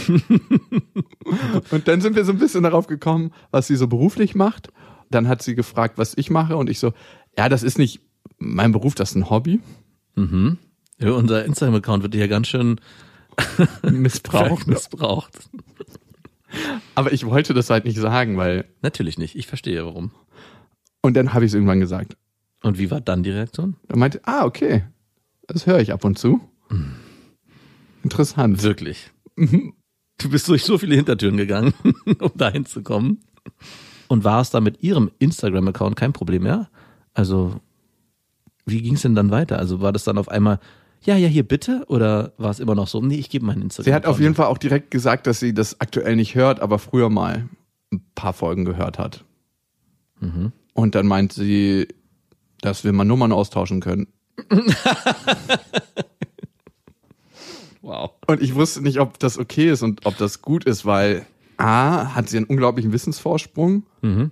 und 1.71 1.87
dann 1.87 2.01
sind 2.01 2.15
wir 2.15 2.25
so 2.25 2.31
ein 2.31 2.39
bisschen 2.39 2.63
darauf 2.63 2.87
gekommen, 2.87 3.31
was 3.51 3.67
sie 3.67 3.75
so 3.75 3.87
beruflich 3.87 4.35
macht. 4.35 4.69
Dann 5.09 5.27
hat 5.27 5.41
sie 5.41 5.55
gefragt, 5.55 5.97
was 5.97 6.17
ich 6.17 6.29
mache 6.29 6.57
und 6.57 6.69
ich 6.69 6.79
so, 6.79 6.93
ja, 7.37 7.49
das 7.49 7.63
ist 7.63 7.77
nicht 7.77 8.01
mein 8.37 8.71
Beruf, 8.71 8.95
das 8.95 9.11
ist 9.11 9.15
ein 9.15 9.29
Hobby. 9.29 9.59
Mhm. 10.15 10.57
Ja, 10.99 11.11
unser 11.11 11.45
Instagram-Account 11.45 12.03
wird 12.03 12.15
hier 12.15 12.27
ganz 12.27 12.47
schön 12.47 12.79
Missbraucht. 13.83 14.67
missbraucht. 14.67 15.49
Aber 16.95 17.11
ich 17.13 17.25
wollte 17.25 17.53
das 17.53 17.69
halt 17.69 17.85
nicht 17.85 17.97
sagen, 17.97 18.37
weil. 18.37 18.65
Natürlich 18.81 19.17
nicht. 19.17 19.35
Ich 19.35 19.47
verstehe 19.47 19.85
warum. 19.85 20.11
Und 21.01 21.15
dann 21.15 21.33
habe 21.33 21.45
ich 21.45 21.51
es 21.51 21.53
irgendwann 21.53 21.79
gesagt. 21.79 22.17
Und 22.63 22.79
wie 22.79 22.89
war 22.89 23.01
dann 23.01 23.23
die 23.23 23.29
Reaktion? 23.29 23.75
Er 23.87 23.97
meinte, 23.97 24.21
ah, 24.23 24.45
okay. 24.45 24.85
Das 25.47 25.67
höre 25.67 25.79
ich 25.79 25.93
ab 25.93 26.03
und 26.03 26.17
zu. 26.17 26.41
Interessant. 28.03 28.63
Wirklich. 28.63 29.11
Du 30.19 30.29
bist 30.31 30.47
durch 30.47 30.63
so 30.63 30.79
viele 30.79 30.95
Hintertüren 30.95 31.37
gegangen, 31.37 31.75
um 32.19 32.31
dahin 32.33 32.65
zu 32.65 32.81
kommen. 32.81 33.19
Und 34.07 34.23
war 34.23 34.41
es 34.41 34.49
da 34.49 34.61
mit 34.61 34.81
ihrem 34.81 35.11
Instagram-Account 35.19 35.95
kein 35.95 36.11
Problem 36.11 36.41
mehr? 36.41 36.69
Also, 37.13 37.61
wie 38.65 38.81
ging 38.81 38.95
es 38.95 39.03
denn 39.03 39.13
dann 39.13 39.29
weiter? 39.29 39.59
Also 39.59 39.79
war 39.79 39.91
das 39.91 40.05
dann 40.05 40.17
auf 40.17 40.27
einmal, 40.27 40.59
ja, 41.03 41.15
ja, 41.17 41.27
hier 41.27 41.47
bitte? 41.47 41.85
Oder 41.87 42.33
war 42.37 42.49
es 42.49 42.59
immer 42.59 42.73
noch 42.73 42.87
so, 42.87 42.99
nee, 42.99 43.17
ich 43.17 43.29
gebe 43.29 43.45
meinen 43.45 43.61
Instagram. 43.61 43.85
Sie 43.85 43.93
hat 43.93 44.07
auf 44.07 44.19
jeden 44.19 44.33
Fall 44.33 44.47
auch 44.47 44.57
direkt 44.57 44.89
gesagt, 44.89 45.27
dass 45.27 45.39
sie 45.39 45.53
das 45.53 45.79
aktuell 45.81 46.15
nicht 46.15 46.33
hört, 46.33 46.61
aber 46.61 46.79
früher 46.79 47.09
mal 47.09 47.47
ein 47.93 48.01
paar 48.15 48.33
Folgen 48.33 48.65
gehört 48.65 48.97
hat. 48.97 49.23
Und 50.73 50.95
dann 50.95 51.05
meint 51.05 51.31
sie, 51.31 51.87
dass 52.61 52.83
wir 52.83 52.91
mal 52.91 53.05
Nummern 53.05 53.31
austauschen 53.31 53.81
können. 53.81 54.07
Wow. 57.87 58.11
Und 58.27 58.41
ich 58.41 58.53
wusste 58.53 58.81
nicht, 58.81 58.99
ob 58.99 59.17
das 59.19 59.37
okay 59.39 59.69
ist 59.71 59.81
und 59.81 60.05
ob 60.05 60.17
das 60.17 60.41
gut 60.41 60.65
ist, 60.65 60.85
weil 60.85 61.25
A, 61.55 62.13
hat 62.15 62.27
sie 62.29 62.35
einen 62.37 62.45
unglaublichen 62.45 62.91
Wissensvorsprung. 62.91 63.83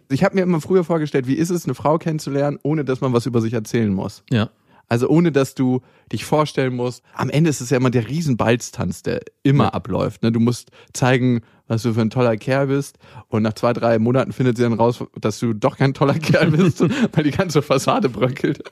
Ich 0.09 0.23
habe 0.23 0.35
mir 0.35 0.41
immer 0.41 0.59
früher 0.61 0.83
vorgestellt, 0.83 1.25
wie 1.27 1.33
ist 1.35 1.49
es, 1.49 1.65
eine 1.65 1.73
Frau 1.73 1.97
kennenzulernen, 1.97 2.59
ohne 2.63 2.83
dass 2.85 3.01
man 3.01 3.13
was 3.13 3.25
über 3.25 3.41
sich 3.41 3.53
erzählen 3.53 3.93
muss. 3.93 4.23
Ja. 4.29 4.49
Also 4.87 5.07
ohne, 5.09 5.31
dass 5.31 5.55
du 5.55 5.81
dich 6.11 6.25
vorstellen 6.25 6.75
musst. 6.75 7.01
Am 7.15 7.29
Ende 7.29 7.49
ist 7.49 7.61
es 7.61 7.71
ja 7.71 7.77
immer 7.77 7.89
der 7.89 8.07
Riesenbalztanz, 8.07 9.01
der 9.03 9.21
immer 9.41 9.63
Ja. 9.65 9.69
abläuft. 9.73 10.21
Ne? 10.21 10.31
Du 10.31 10.39
musst 10.39 10.69
zeigen, 10.93 11.41
was 11.67 11.83
du 11.83 11.93
für 11.93 12.01
ein 12.01 12.09
toller 12.09 12.37
Kerl 12.37 12.67
bist. 12.67 12.97
Und 13.27 13.43
nach 13.43 13.53
zwei, 13.53 13.73
drei 13.73 13.99
Monaten 13.99 14.31
findet 14.31 14.57
sie 14.57 14.63
dann 14.63 14.73
raus, 14.73 15.03
dass 15.19 15.39
du 15.39 15.53
doch 15.53 15.77
kein 15.77 15.93
toller 15.93 16.19
Kerl 16.19 16.51
bist, 16.51 16.81
weil 17.13 17.23
die 17.23 17.31
ganze 17.31 17.61
Fassade 17.61 18.09
bröckelt. 18.09 18.63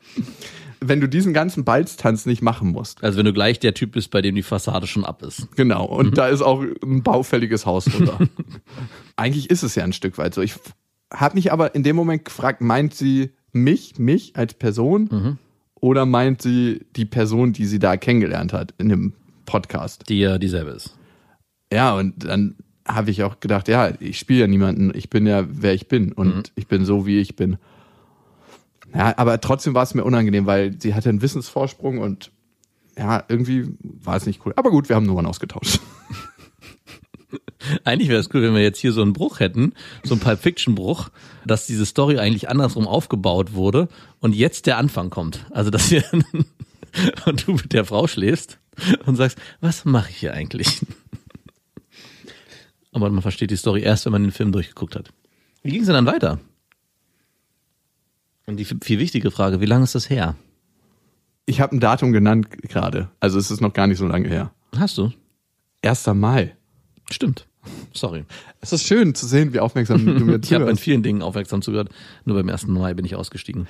Wenn 0.80 1.00
du 1.00 1.08
diesen 1.08 1.34
ganzen 1.34 1.64
Balztanz 1.64 2.26
nicht 2.26 2.42
machen 2.42 2.70
musst. 2.70 3.04
Also 3.04 3.18
wenn 3.18 3.26
du 3.26 3.34
gleich 3.34 3.60
der 3.60 3.74
Typ 3.74 3.94
bist, 3.94 4.12
bei 4.12 4.22
dem 4.22 4.36
die 4.36 4.44
Fassade 4.44 4.86
schon 4.86 5.06
ab 5.06 5.24
ist. 5.24 5.48
Genau. 5.56 5.86
Und 5.86 6.18
da 6.18 6.28
ist 6.28 6.42
auch 6.42 6.62
ein 6.62 7.04
baufälliges 7.04 7.66
Haus 7.66 7.86
drunter. 7.86 8.20
Eigentlich 9.16 9.50
ist 9.50 9.64
es 9.64 9.76
ja 9.76 9.84
ein 9.84 9.94
Stück 9.94 10.18
weit 10.18 10.34
so. 10.34 10.42
Ich 10.42 10.56
habe 11.12 11.36
mich 11.36 11.54
aber 11.54 11.74
in 11.74 11.84
dem 11.84 11.96
Moment 11.96 12.26
gefragt, 12.26 12.60
meint 12.60 12.94
sie 12.94 13.32
mich, 13.54 13.98
mich 13.98 14.36
als 14.36 14.56
Person? 14.56 15.38
Oder 15.84 16.06
meint 16.06 16.42
sie 16.42 16.86
die 16.96 17.06
Person, 17.06 17.54
die 17.54 17.66
sie 17.66 17.80
da 17.80 17.98
kennengelernt 17.98 18.54
hat 18.54 18.74
in 18.78 18.90
dem 18.90 19.14
Podcast? 19.46 20.10
Die 20.10 20.20
ja 20.20 20.38
dieselbe 20.38 20.72
ist. 20.72 20.98
Ja, 21.72 21.96
und 21.96 22.26
dann 22.26 22.56
habe 22.88 23.12
ich 23.12 23.24
auch 23.24 23.40
gedacht, 23.40 23.68
ja, 23.68 23.92
ich 24.00 24.20
spiele 24.20 24.42
ja 24.42 24.48
niemanden, 24.48 24.92
ich 24.94 25.10
bin 25.10 25.26
ja, 25.26 25.46
wer 25.48 25.74
ich 25.74 25.88
bin 25.88 26.12
und 26.12 26.52
ich 26.56 26.68
bin 26.68 26.86
so, 26.86 27.06
wie 27.06 27.20
ich 27.20 27.36
bin. 27.36 27.58
Ja, 28.94 29.18
aber 29.18 29.42
trotzdem 29.42 29.74
war 29.74 29.84
es 29.84 29.94
mir 29.94 30.04
unangenehm, 30.04 30.46
weil 30.46 30.80
sie 30.80 30.94
hatte 30.94 31.10
einen 31.10 31.22
Wissensvorsprung 31.22 32.00
und 32.00 32.32
ja, 32.98 33.24
irgendwie 33.28 33.76
war 33.82 34.16
es 34.16 34.26
nicht 34.26 34.46
cool. 34.46 34.54
Aber 34.56 34.70
gut, 34.70 34.90
wir 34.90 34.96
haben 34.96 35.06
Nummern 35.06 35.26
ausgetauscht. 35.26 35.80
Eigentlich 37.86 38.10
wäre 38.10 38.20
es 38.20 38.30
cool, 38.34 38.42
wenn 38.44 38.54
wir 38.54 38.62
jetzt 38.62 38.80
hier 38.80 38.92
so 38.92 39.02
einen 39.02 39.14
Bruch 39.14 39.40
hätten, 39.40 39.74
so 40.04 40.14
einen 40.14 40.22
Pulp 40.22 40.40
Fiction 40.40 40.76
Bruch, 40.76 41.10
dass 41.46 41.66
diese 41.66 41.86
Story 41.86 42.20
eigentlich 42.20 42.50
andersrum 42.50 42.88
aufgebaut 42.88 43.54
wurde 43.54 43.88
und 44.20 44.36
jetzt 44.36 44.66
der 44.66 44.78
Anfang 44.78 45.10
kommt. 45.10 45.46
Also 45.52 45.72
dass 45.72 45.92
ihr 45.92 46.04
und 47.26 47.48
du 47.48 47.54
mit 47.54 47.74
der 47.74 47.86
Frau 47.86 48.08
schläfst 48.08 48.60
und 49.06 49.16
sagst, 49.16 49.38
was 49.62 49.86
mache 49.86 50.10
ich 50.12 50.18
hier 50.18 50.34
eigentlich? 50.34 50.82
Aber 52.94 53.10
man 53.10 53.22
versteht 53.22 53.52
die 53.52 53.56
Story 53.58 53.82
erst, 53.82 54.06
wenn 54.06 54.12
man 54.12 54.24
den 54.24 54.32
Film 54.32 54.52
durchgeguckt 54.52 54.96
hat. 54.96 55.10
Wie 55.64 55.72
ging 55.72 55.82
es 55.82 55.88
denn 55.88 55.96
dann 55.96 56.06
weiter? 56.06 56.40
Und 58.46 58.58
die 58.58 58.66
viel 58.66 59.00
wichtige 59.00 59.32
Frage, 59.32 59.62
wie 59.62 59.66
lange 59.66 59.84
ist 59.84 59.96
das 59.96 60.10
her? 60.10 60.36
Ich 61.46 61.60
habe 61.60 61.76
ein 61.76 61.80
Datum 61.80 62.12
genannt 62.12 62.50
gerade. 62.62 63.10
Also 63.20 63.40
es 63.40 63.52
ist 63.52 63.62
noch 63.62 63.74
gar 63.74 63.88
nicht 63.88 63.98
so 63.98 64.08
lange 64.08 64.28
her. 64.28 64.54
Hast 64.78 64.98
du? 64.98 65.12
1. 65.82 66.08
Mai. 66.08 66.56
Stimmt. 67.12 67.48
Sorry. 67.94 68.26
Es 68.60 68.74
ist 68.74 68.84
schön 68.86 69.16
zu 69.16 69.26
sehen, 69.26 69.54
wie 69.54 69.60
aufmerksam 69.60 70.06
du 70.06 70.26
mir 70.26 70.40
Ich 70.44 70.54
habe 70.54 70.64
in 70.64 70.68
zuhörst. 70.68 70.82
vielen 70.82 71.04
Dingen 71.04 71.22
aufmerksam 71.22 71.62
zugehört. 71.62 71.90
Nur 72.26 72.36
beim 72.36 72.50
ersten 72.50 72.74
Mai 72.74 72.94
bin 72.94 73.06
ich 73.06 73.16
ausgestiegen. 73.16 73.68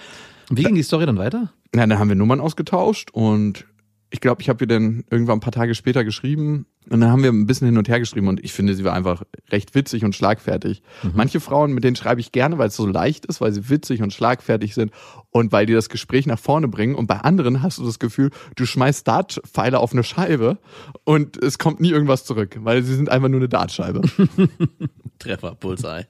Und 0.49 0.57
wie 0.57 0.63
ging 0.63 0.75
die 0.75 0.83
Story 0.83 1.05
dann 1.05 1.17
weiter? 1.17 1.51
Na, 1.73 1.85
dann 1.85 1.99
haben 1.99 2.09
wir 2.09 2.15
Nummern 2.15 2.39
ausgetauscht 2.39 3.11
und 3.11 3.65
ich 4.09 4.21
glaube, 4.21 4.41
ich 4.41 4.49
habe 4.49 4.63
ihr 4.63 4.67
dann 4.67 5.03
irgendwann 5.09 5.37
ein 5.37 5.41
paar 5.41 5.51
Tage 5.51 5.73
später 5.75 6.03
geschrieben 6.03 6.65
und 6.89 7.01
dann 7.01 7.11
haben 7.11 7.23
wir 7.23 7.31
ein 7.31 7.45
bisschen 7.45 7.67
hin 7.67 7.77
und 7.77 7.87
her 7.87 7.99
geschrieben 7.99 8.27
und 8.27 8.43
ich 8.43 8.53
finde, 8.53 8.75
sie 8.75 8.83
war 8.83 8.93
einfach 8.93 9.23
recht 9.51 9.75
witzig 9.75 10.03
und 10.03 10.15
schlagfertig. 10.15 10.81
Manche 11.13 11.39
Frauen, 11.39 11.73
mit 11.73 11.83
denen 11.83 11.95
schreibe 11.95 12.21
ich 12.21 12.31
gerne, 12.31 12.57
weil 12.57 12.67
es 12.67 12.75
so 12.75 12.85
leicht 12.85 13.25
ist, 13.25 13.41
weil 13.41 13.51
sie 13.53 13.69
witzig 13.69 14.01
und 14.01 14.13
schlagfertig 14.13 14.73
sind 14.73 14.91
und 15.31 15.51
weil 15.51 15.65
die 15.65 15.73
das 15.73 15.89
Gespräch 15.89 16.25
nach 16.25 16.39
vorne 16.39 16.67
bringen 16.67 16.95
und 16.95 17.07
bei 17.07 17.17
anderen 17.17 17.61
hast 17.61 17.77
du 17.77 17.85
das 17.85 17.99
Gefühl, 17.99 18.31
du 18.55 18.65
schmeißt 18.65 19.07
Dartpfeile 19.07 19.79
auf 19.79 19.93
eine 19.93 20.03
Scheibe 20.03 20.57
und 21.03 21.41
es 21.41 21.57
kommt 21.57 21.79
nie 21.79 21.91
irgendwas 21.91 22.25
zurück, 22.25 22.57
weil 22.61 22.83
sie 22.83 22.95
sind 22.95 23.09
einfach 23.09 23.29
nur 23.29 23.39
eine 23.39 23.49
Dartscheibe. 23.49 24.01
Treffer, 25.19 25.55
Bullseye. 25.55 26.05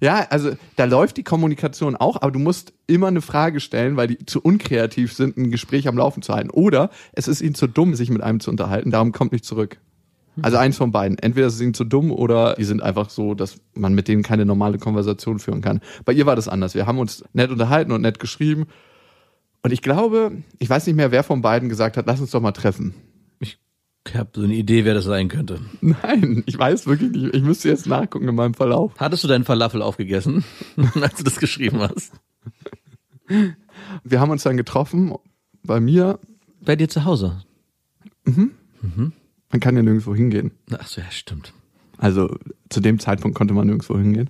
Ja, 0.00 0.26
also 0.30 0.52
da 0.76 0.84
läuft 0.84 1.16
die 1.16 1.22
Kommunikation 1.22 1.96
auch, 1.96 2.16
aber 2.20 2.30
du 2.30 2.38
musst 2.38 2.74
immer 2.86 3.08
eine 3.08 3.22
Frage 3.22 3.60
stellen, 3.60 3.96
weil 3.96 4.08
die 4.08 4.26
zu 4.26 4.40
unkreativ 4.40 5.12
sind, 5.12 5.36
ein 5.36 5.50
Gespräch 5.50 5.88
am 5.88 5.96
Laufen 5.96 6.22
zu 6.22 6.34
halten. 6.34 6.50
Oder 6.50 6.90
es 7.12 7.28
ist 7.28 7.40
ihnen 7.40 7.54
zu 7.54 7.66
dumm, 7.66 7.94
sich 7.94 8.10
mit 8.10 8.22
einem 8.22 8.40
zu 8.40 8.50
unterhalten, 8.50 8.90
darum 8.90 9.12
kommt 9.12 9.32
nicht 9.32 9.44
zurück. 9.44 9.78
Also 10.42 10.56
eins 10.56 10.76
von 10.76 10.90
beiden. 10.90 11.18
Entweder 11.18 11.46
ist 11.46 11.60
ihnen 11.60 11.74
zu 11.74 11.84
dumm 11.84 12.10
oder 12.10 12.54
die 12.54 12.64
sind 12.64 12.82
einfach 12.82 13.10
so, 13.10 13.34
dass 13.34 13.60
man 13.74 13.94
mit 13.94 14.08
denen 14.08 14.22
keine 14.22 14.44
normale 14.44 14.78
Konversation 14.78 15.38
führen 15.38 15.60
kann. 15.60 15.80
Bei 16.04 16.12
ihr 16.12 16.26
war 16.26 16.36
das 16.36 16.48
anders. 16.48 16.74
Wir 16.74 16.86
haben 16.86 16.98
uns 16.98 17.24
nett 17.32 17.50
unterhalten 17.50 17.92
und 17.92 18.00
nett 18.00 18.18
geschrieben. 18.18 18.66
Und 19.62 19.72
ich 19.72 19.80
glaube, 19.80 20.32
ich 20.58 20.68
weiß 20.68 20.86
nicht 20.86 20.96
mehr, 20.96 21.10
wer 21.10 21.22
von 21.22 21.40
beiden 21.40 21.68
gesagt 21.68 21.96
hat, 21.96 22.06
lass 22.06 22.20
uns 22.20 22.30
doch 22.32 22.40
mal 22.40 22.52
treffen. 22.52 22.94
Ich 24.06 24.14
habe 24.14 24.30
so 24.34 24.42
eine 24.42 24.54
Idee, 24.54 24.84
wer 24.84 24.92
das 24.92 25.04
sein 25.04 25.28
könnte. 25.28 25.60
Nein, 25.80 26.42
ich 26.46 26.58
weiß 26.58 26.86
wirklich 26.86 27.10
nicht. 27.10 27.34
Ich 27.34 27.42
müsste 27.42 27.70
jetzt 27.70 27.86
nachgucken 27.86 28.28
in 28.28 28.34
meinem 28.34 28.54
Verlauf. 28.54 28.92
Hattest 28.98 29.24
du 29.24 29.28
deinen 29.28 29.44
Falafel 29.44 29.80
aufgegessen, 29.80 30.44
als 31.00 31.16
du 31.16 31.24
das 31.24 31.38
geschrieben 31.38 31.80
hast? 31.80 32.12
Wir 34.04 34.20
haben 34.20 34.30
uns 34.30 34.42
dann 34.42 34.58
getroffen 34.58 35.14
bei 35.62 35.80
mir. 35.80 36.18
Bei 36.60 36.76
dir 36.76 36.88
zu 36.88 37.04
Hause. 37.04 37.42
Man 39.54 39.60
kann 39.60 39.76
ja 39.76 39.84
nirgendwo 39.84 40.16
hingehen. 40.16 40.50
Ach 40.76 40.84
so, 40.88 41.00
ja, 41.00 41.08
stimmt. 41.12 41.52
Also 41.96 42.36
zu 42.70 42.80
dem 42.80 42.98
Zeitpunkt 42.98 43.38
konnte 43.38 43.54
man 43.54 43.68
nirgendwo 43.68 43.96
hingehen. 43.96 44.28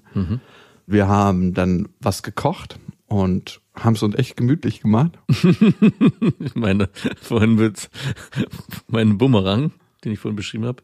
Wir 0.87 1.09
haben 1.09 1.55
dann 1.55 1.89
was 1.99 2.23
gekocht 2.23 2.79
und 3.07 3.63
haben 3.75 3.95
es 3.95 4.03
uns 4.03 4.17
echt 4.17 4.37
gemütlich 4.37 4.83
gemacht. 4.83 5.13
Ich 5.29 6.55
meine, 6.55 6.91
vorhin 7.23 7.57
wird's, 7.57 7.89
mein 8.87 9.17
Bumerang, 9.17 9.73
den 10.05 10.13
ich 10.13 10.19
vorhin 10.19 10.37
beschrieben 10.37 10.67
habe, 10.67 10.83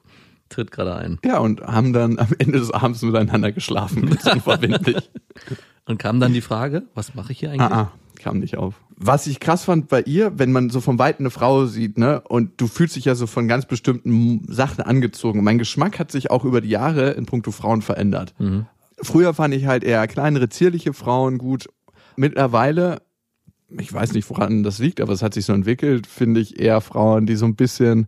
tritt 0.49 0.71
gerade 0.71 0.97
ein. 0.97 1.19
Ja, 1.23 1.37
und 1.37 1.61
haben 1.61 1.93
dann 1.93 2.19
am 2.19 2.29
Ende 2.39 2.61
des 2.61 2.71
Abends 2.71 3.03
miteinander 3.03 3.53
geschlafen. 3.53 4.07
Ganz 4.09 4.25
unverbindlich. 4.25 5.11
Und 5.85 5.99
kam 5.99 6.19
dann 6.19 6.33
die 6.33 6.41
Frage, 6.41 6.85
was 6.95 7.15
mache 7.15 7.33
ich 7.33 7.41
hier 7.41 7.51
eigentlich? 7.51 7.61
ah, 7.61 7.93
ah, 7.93 7.93
kam 8.15 8.39
nicht 8.39 8.57
auf. 8.57 8.81
Was 9.03 9.27
ich 9.27 9.41
krass 9.41 9.65
fand 9.65 9.89
bei 9.89 10.03
ihr, 10.03 10.39
wenn 10.39 10.53
man 10.53 10.69
so 10.69 10.83
von 10.83 10.99
Weitem 10.99 11.25
eine 11.25 11.31
Frau 11.31 11.65
sieht, 11.65 11.97
ne, 11.97 12.21
und 12.29 12.61
du 12.61 12.67
fühlst 12.67 12.97
dich 12.97 13.07
ja 13.07 13.15
so 13.15 13.27
von 13.27 13.49
ganz 13.49 13.65
bestimmten 13.65 14.45
Sachen 14.47 14.83
angezogen. 14.85 15.43
Mein 15.43 15.57
Geschmack 15.57 15.99
hat 15.99 16.13
sich 16.13 16.31
auch 16.31 16.45
über 16.45 16.61
die 16.61 16.69
Jahre 16.69 17.13
in 17.13 17.25
puncto 17.25 17.51
Frauen 17.51 17.81
verändert. 17.81 18.35
Früher 19.01 19.33
fand 19.33 19.55
ich 19.55 19.65
halt 19.67 19.85
eher 19.85 20.07
kleinere, 20.07 20.51
zierliche 20.51 20.93
Frauen 20.93 21.39
gut. 21.39 21.69
Mittlerweile, 22.17 23.01
ich 23.79 23.91
weiß 23.91 24.13
nicht, 24.13 24.29
woran 24.29 24.63
das 24.65 24.79
liegt, 24.81 25.01
aber 25.01 25.15
es 25.15 25.23
hat 25.23 25.33
sich 25.33 25.47
so 25.47 25.55
entwickelt, 25.55 26.07
finde 26.07 26.41
ich 26.41 26.61
eher 26.61 26.83
Frauen, 26.83 27.25
die 27.25 27.37
so 27.37 27.47
ein 27.47 27.57
bisschen 27.57 28.07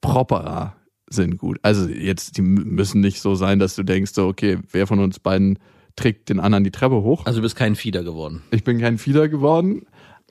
properer 0.00 0.76
sind 1.08 1.36
gut. 1.38 1.58
Also 1.62 1.88
jetzt, 1.88 2.36
die 2.36 2.42
mü- 2.42 2.64
müssen 2.64 3.00
nicht 3.00 3.20
so 3.20 3.34
sein, 3.34 3.58
dass 3.58 3.74
du 3.74 3.82
denkst, 3.82 4.12
so, 4.14 4.28
okay, 4.28 4.58
wer 4.70 4.86
von 4.86 4.98
uns 5.00 5.18
beiden 5.18 5.58
trägt 5.96 6.28
den 6.30 6.40
anderen 6.40 6.64
die 6.64 6.70
Treppe 6.70 7.02
hoch. 7.02 7.26
Also 7.26 7.40
du 7.40 7.42
bist 7.42 7.56
kein 7.56 7.74
Fieder 7.76 8.02
geworden. 8.02 8.42
Ich 8.50 8.64
bin 8.64 8.78
kein 8.80 8.96
Fieder 8.98 9.28
geworden, 9.28 9.82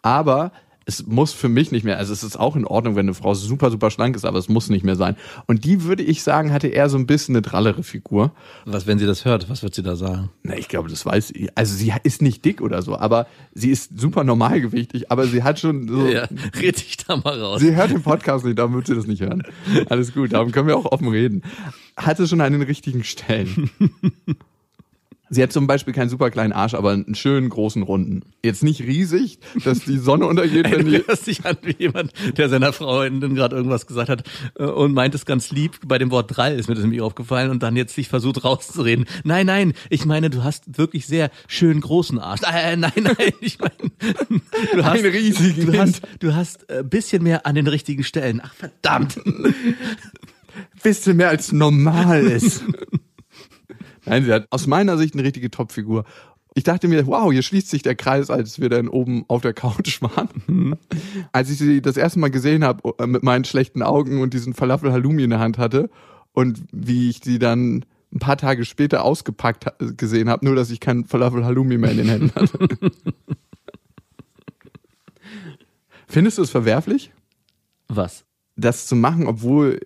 aber 0.01 0.51
es 0.86 1.05
muss 1.05 1.31
für 1.31 1.48
mich 1.48 1.72
nicht 1.72 1.84
mehr, 1.84 1.98
also 1.98 2.12
es 2.12 2.24
ist 2.24 2.38
auch 2.38 2.55
in 2.55 2.65
Ordnung, 2.65 2.96
wenn 2.96 3.05
eine 3.05 3.13
Frau 3.13 3.34
super, 3.34 3.70
super 3.70 3.91
schlank 3.91 4.15
ist, 4.15 4.25
aber 4.25 4.39
es 4.39 4.50
muss 4.50 4.70
nicht 4.70 4.84
mehr 4.84 4.96
sein. 4.96 5.15
Und 5.46 5.63
die, 5.63 5.84
würde 5.84 6.01
ich 6.01 6.24
sagen, 6.24 6.51
hatte 6.51 6.67
eher 6.67 6.89
so 6.89 6.98
ein 6.98 7.05
bisschen 7.05 7.36
eine 7.36 7.41
drallere 7.41 7.84
Figur. 7.84 8.31
Was, 8.65 8.88
wenn 8.88 8.98
sie 8.98 9.05
das 9.05 9.24
hört, 9.24 9.50
was 9.50 9.62
wird 9.62 9.75
sie 9.75 9.84
da 9.84 9.96
sagen? 9.96 10.29
Na, 10.43 10.58
ich 10.58 10.67
glaube, 10.67 10.89
das 10.89 11.05
weiß 11.05 11.29
sie. 11.29 11.50
Also 11.55 11.75
sie 11.75 11.93
ist 12.03 12.22
nicht 12.22 12.43
dick 12.43 12.62
oder 12.62 12.81
so, 12.81 12.98
aber 12.98 13.27
sie 13.53 13.70
ist 13.70 14.00
super 14.00 14.24
normalgewichtig, 14.24 15.12
aber 15.12 15.27
sie 15.27 15.43
hat 15.43 15.60
schon 15.60 15.88
so. 15.88 16.08
Ja, 16.08 16.27
red 16.60 16.77
dich 16.77 16.98
da 16.98 17.15
mal 17.17 17.39
raus. 17.39 17.62
Sie 17.62 17.75
hört 17.75 17.91
den 17.91 18.01
Podcast 18.01 18.43
nicht, 18.43 18.58
darum 18.58 18.74
wird 18.74 18.88
sie 18.88 18.96
das 18.96 19.08
nicht 19.08 19.22
hören. 19.22 19.43
Alles 19.89 20.13
gut, 20.13 20.34
darum 20.34 20.51
können 20.51 20.67
wir 20.67 20.77
auch 20.77 20.91
offen 20.91 21.10
reden. 21.10 21.43
Hatte 21.96 22.27
schon 22.27 22.41
an 22.41 22.53
den 22.53 22.63
richtigen 22.63 23.03
Stellen. 23.03 23.70
Sie 25.33 25.41
hat 25.41 25.53
zum 25.53 25.65
Beispiel 25.65 25.93
keinen 25.93 26.09
super 26.09 26.29
kleinen 26.29 26.51
Arsch, 26.51 26.73
aber 26.73 26.91
einen 26.91 27.15
schönen 27.15 27.47
großen 27.47 27.83
runden. 27.83 28.23
Jetzt 28.43 28.63
nicht 28.63 28.81
riesig, 28.81 29.39
dass 29.63 29.79
die 29.79 29.97
Sonne 29.97 30.25
untergeht, 30.25 30.69
wenn 30.69 30.85
die. 30.85 31.01
hörst 31.07 31.25
dich 31.25 31.45
an 31.45 31.55
wie 31.61 31.73
jemand, 31.79 32.11
der 32.38 32.50
seiner 32.50 32.73
Freundin 32.73 33.33
gerade 33.33 33.55
irgendwas 33.55 33.88
gesagt 33.88 34.09
hat 34.09 34.23
äh, 34.59 34.65
und 34.65 34.93
meint 34.93 35.15
es 35.15 35.25
ganz 35.25 35.50
lieb. 35.50 35.79
Bei 35.85 35.97
dem 35.97 36.11
Wort 36.11 36.35
Drall 36.35 36.59
ist 36.59 36.67
mir 36.67 36.75
das 36.75 36.83
nämlich 36.83 37.00
aufgefallen 37.00 37.50
und 37.50 37.63
dann 37.63 37.77
jetzt 37.77 37.95
sich 37.95 38.09
versucht 38.09 38.43
rauszureden. 38.43 39.05
Nein, 39.23 39.45
nein, 39.45 39.71
ich 39.89 40.05
meine, 40.05 40.29
du 40.29 40.43
hast 40.43 40.77
wirklich 40.77 41.07
sehr 41.07 41.31
schön 41.47 41.79
großen 41.79 42.19
Arsch. 42.19 42.41
Äh, 42.43 42.75
nein, 42.75 42.91
nein, 42.97 43.31
ich 43.39 43.57
meine, 43.57 43.71
du 44.73 44.83
hast, 44.83 45.00
Einen 45.00 45.13
riesigen 45.13 45.71
du 45.71 45.79
hast, 45.79 46.01
du 46.19 46.35
hast 46.35 46.69
ein 46.69 46.89
bisschen 46.89 47.23
mehr 47.23 47.45
an 47.45 47.55
den 47.55 47.67
richtigen 47.67 48.03
Stellen. 48.03 48.41
Ach, 48.43 48.53
verdammt. 48.53 49.17
bisschen 50.83 51.15
mehr 51.15 51.29
als 51.29 51.53
normal 51.53 52.25
ist. 52.25 52.65
Nein, 54.05 54.24
sie 54.25 54.34
hat 54.34 54.48
aus 54.50 54.67
meiner 54.67 54.98
Sicht 54.98 55.13
eine 55.13 55.24
richtige 55.24 55.51
Topfigur. 55.51 56.03
Ich 56.53 56.63
dachte 56.63 56.88
mir, 56.88 57.08
wow, 57.08 57.31
hier 57.31 57.43
schließt 57.43 57.70
sich 57.70 57.81
der 57.81 57.96
Kreis, 57.96 58.29
als 58.29 58.60
wir 58.60 58.67
dann 58.70 58.89
oben 58.89 59.24
auf 59.27 59.41
der 59.41 59.53
Couch 59.53 60.01
waren. 60.01 60.77
Als 61.31 61.50
ich 61.50 61.58
sie 61.58 61.81
das 61.81 61.98
erste 61.98 62.20
Mal 62.20 62.31
gesehen 62.31 62.63
habe, 62.63 62.93
äh, 63.00 63.08
mit 63.08 63.24
meinen 63.24 63.46
schlechten 63.46 63.81
Augen 63.81 64.22
und 64.22 64.34
diesen 64.34 64.53
Falafel 64.53 64.91
Halloumi 64.91 65.24
in 65.24 65.29
der 65.29 65.39
Hand 65.39 65.58
hatte 65.58 65.89
und 66.34 66.62
wie 66.72 67.10
ich 67.10 67.22
sie 67.24 67.39
dann 67.39 67.86
ein 68.13 68.20
paar 68.20 68.38
Tage 68.38 68.65
später 68.65 69.05
ausgepackt 69.05 69.67
gesehen 69.96 70.29
habe, 70.29 70.43
nur 70.46 70.55
dass 70.55 70.70
ich 70.70 70.81
kein 70.81 71.05
Falafel 71.05 71.46
Halloumi 71.46 71.77
mehr 71.77 71.91
in 71.91 71.98
den 71.98 72.10
Händen 72.10 72.31
hatte. 72.36 72.67
Findest 76.08 76.38
du 76.38 76.41
es 76.41 76.50
verwerflich? 76.50 77.12
Was? 77.88 78.25
das 78.55 78.88
zu 78.88 78.96
machen, 78.96 79.27
obwohl 79.27 79.79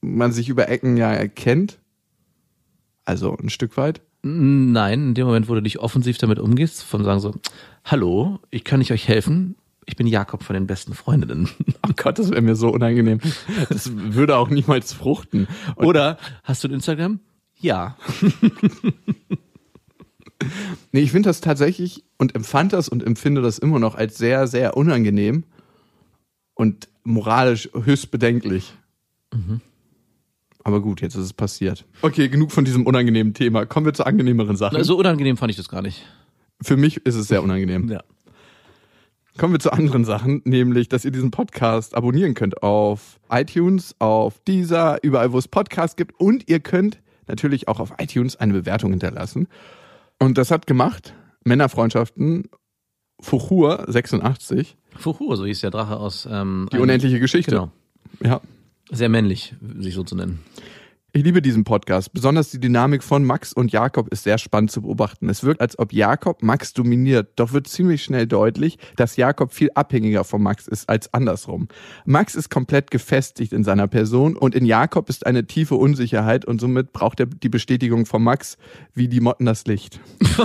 man 0.00 0.32
sich 0.32 0.48
über 0.48 0.68
Ecken 0.68 0.96
ja 0.96 1.12
erkennt. 1.12 1.78
Also 3.08 3.34
ein 3.38 3.48
Stück 3.48 3.78
weit. 3.78 4.02
Nein, 4.20 5.08
in 5.08 5.14
dem 5.14 5.26
Moment, 5.26 5.48
wo 5.48 5.54
du 5.54 5.62
dich 5.62 5.78
offensiv 5.78 6.18
damit 6.18 6.38
umgehst, 6.38 6.82
von 6.82 7.04
sagen 7.04 7.20
so, 7.20 7.34
hallo, 7.82 8.38
ich 8.50 8.64
kann 8.64 8.80
nicht 8.80 8.92
euch 8.92 9.08
helfen. 9.08 9.56
Ich 9.86 9.96
bin 9.96 10.06
Jakob 10.06 10.42
von 10.42 10.52
den 10.52 10.66
besten 10.66 10.92
Freundinnen. 10.92 11.48
Oh 11.88 11.92
Gott, 11.96 12.18
das 12.18 12.30
wäre 12.30 12.42
mir 12.42 12.54
so 12.54 12.68
unangenehm. 12.68 13.18
Das 13.70 13.90
würde 13.94 14.36
auch 14.36 14.50
niemals 14.50 14.92
fruchten. 14.92 15.48
Und 15.76 15.86
Oder 15.86 16.18
hast 16.44 16.62
du 16.62 16.68
ein 16.68 16.74
Instagram? 16.74 17.18
Ja. 17.58 17.96
nee, 20.92 21.00
ich 21.00 21.10
finde 21.10 21.30
das 21.30 21.40
tatsächlich 21.40 22.04
und 22.18 22.34
empfand 22.34 22.74
das 22.74 22.90
und 22.90 23.02
empfinde 23.02 23.40
das 23.40 23.58
immer 23.58 23.78
noch 23.78 23.94
als 23.94 24.18
sehr, 24.18 24.46
sehr 24.48 24.76
unangenehm 24.76 25.44
und 26.52 26.88
moralisch 27.04 27.70
höchst 27.72 28.10
bedenklich. 28.10 28.74
Aber 30.68 30.82
gut, 30.82 31.00
jetzt 31.00 31.14
ist 31.14 31.24
es 31.24 31.32
passiert. 31.32 31.86
Okay, 32.02 32.28
genug 32.28 32.52
von 32.52 32.66
diesem 32.66 32.84
unangenehmen 32.84 33.32
Thema. 33.32 33.64
Kommen 33.64 33.86
wir 33.86 33.94
zu 33.94 34.04
angenehmeren 34.04 34.54
Sachen. 34.54 34.84
So 34.84 34.98
unangenehm 34.98 35.38
fand 35.38 35.50
ich 35.50 35.56
das 35.56 35.70
gar 35.70 35.80
nicht. 35.80 36.04
Für 36.60 36.76
mich 36.76 36.98
ist 37.06 37.14
es 37.14 37.26
sehr 37.26 37.42
unangenehm. 37.42 37.88
Ja. 37.88 38.02
Kommen 39.38 39.54
wir 39.54 39.60
zu 39.60 39.72
anderen 39.72 40.04
Sachen, 40.04 40.42
nämlich, 40.44 40.90
dass 40.90 41.06
ihr 41.06 41.10
diesen 41.10 41.30
Podcast 41.30 41.96
abonnieren 41.96 42.34
könnt 42.34 42.62
auf 42.62 43.18
iTunes, 43.30 43.96
auf 43.98 44.40
Deezer, 44.40 44.98
überall, 45.00 45.32
wo 45.32 45.38
es 45.38 45.48
Podcasts 45.48 45.96
gibt. 45.96 46.20
Und 46.20 46.50
ihr 46.50 46.60
könnt 46.60 47.00
natürlich 47.28 47.66
auch 47.66 47.80
auf 47.80 47.94
iTunes 47.96 48.36
eine 48.36 48.52
Bewertung 48.52 48.90
hinterlassen. 48.90 49.48
Und 50.18 50.36
das 50.36 50.50
hat 50.50 50.66
gemacht 50.66 51.14
Männerfreundschaften 51.44 52.50
Fuchur 53.22 53.86
86, 53.88 54.76
Fuhur, 54.98 55.34
so 55.38 55.46
hieß 55.46 55.60
der 55.62 55.70
Drache 55.70 55.96
aus. 55.96 56.28
Ähm, 56.30 56.68
die 56.70 56.78
unendliche 56.78 57.20
Geschichte. 57.20 57.52
Genau. 57.52 57.70
Ja. 58.22 58.42
Sehr 58.90 59.08
männlich, 59.08 59.54
sich 59.78 59.94
so 59.94 60.02
zu 60.04 60.16
nennen. 60.16 60.40
Ich 61.12 61.24
liebe 61.24 61.40
diesen 61.40 61.64
Podcast. 61.64 62.12
Besonders 62.12 62.50
die 62.50 62.60
Dynamik 62.60 63.02
von 63.02 63.24
Max 63.24 63.54
und 63.54 63.72
Jakob 63.72 64.08
ist 64.08 64.24
sehr 64.24 64.36
spannend 64.36 64.70
zu 64.70 64.82
beobachten. 64.82 65.30
Es 65.30 65.42
wirkt, 65.42 65.62
als 65.62 65.78
ob 65.78 65.92
Jakob 65.92 66.42
Max 66.42 66.74
dominiert, 66.74 67.30
doch 67.36 67.52
wird 67.52 67.66
ziemlich 67.66 68.04
schnell 68.04 68.26
deutlich, 68.26 68.78
dass 68.96 69.16
Jakob 69.16 69.54
viel 69.54 69.70
abhängiger 69.74 70.24
von 70.24 70.42
Max 70.42 70.68
ist 70.68 70.88
als 70.88 71.12
andersrum. 71.14 71.68
Max 72.04 72.34
ist 72.34 72.50
komplett 72.50 72.90
gefestigt 72.90 73.54
in 73.54 73.64
seiner 73.64 73.88
Person 73.88 74.36
und 74.36 74.54
in 74.54 74.66
Jakob 74.66 75.08
ist 75.08 75.26
eine 75.26 75.46
tiefe 75.46 75.76
Unsicherheit 75.76 76.44
und 76.44 76.60
somit 76.60 76.92
braucht 76.92 77.20
er 77.20 77.26
die 77.26 77.48
Bestätigung 77.48 78.04
von 78.04 78.22
Max 78.22 78.58
wie 78.94 79.08
die 79.08 79.20
Motten 79.20 79.46
das 79.46 79.66
Licht. 79.66 80.00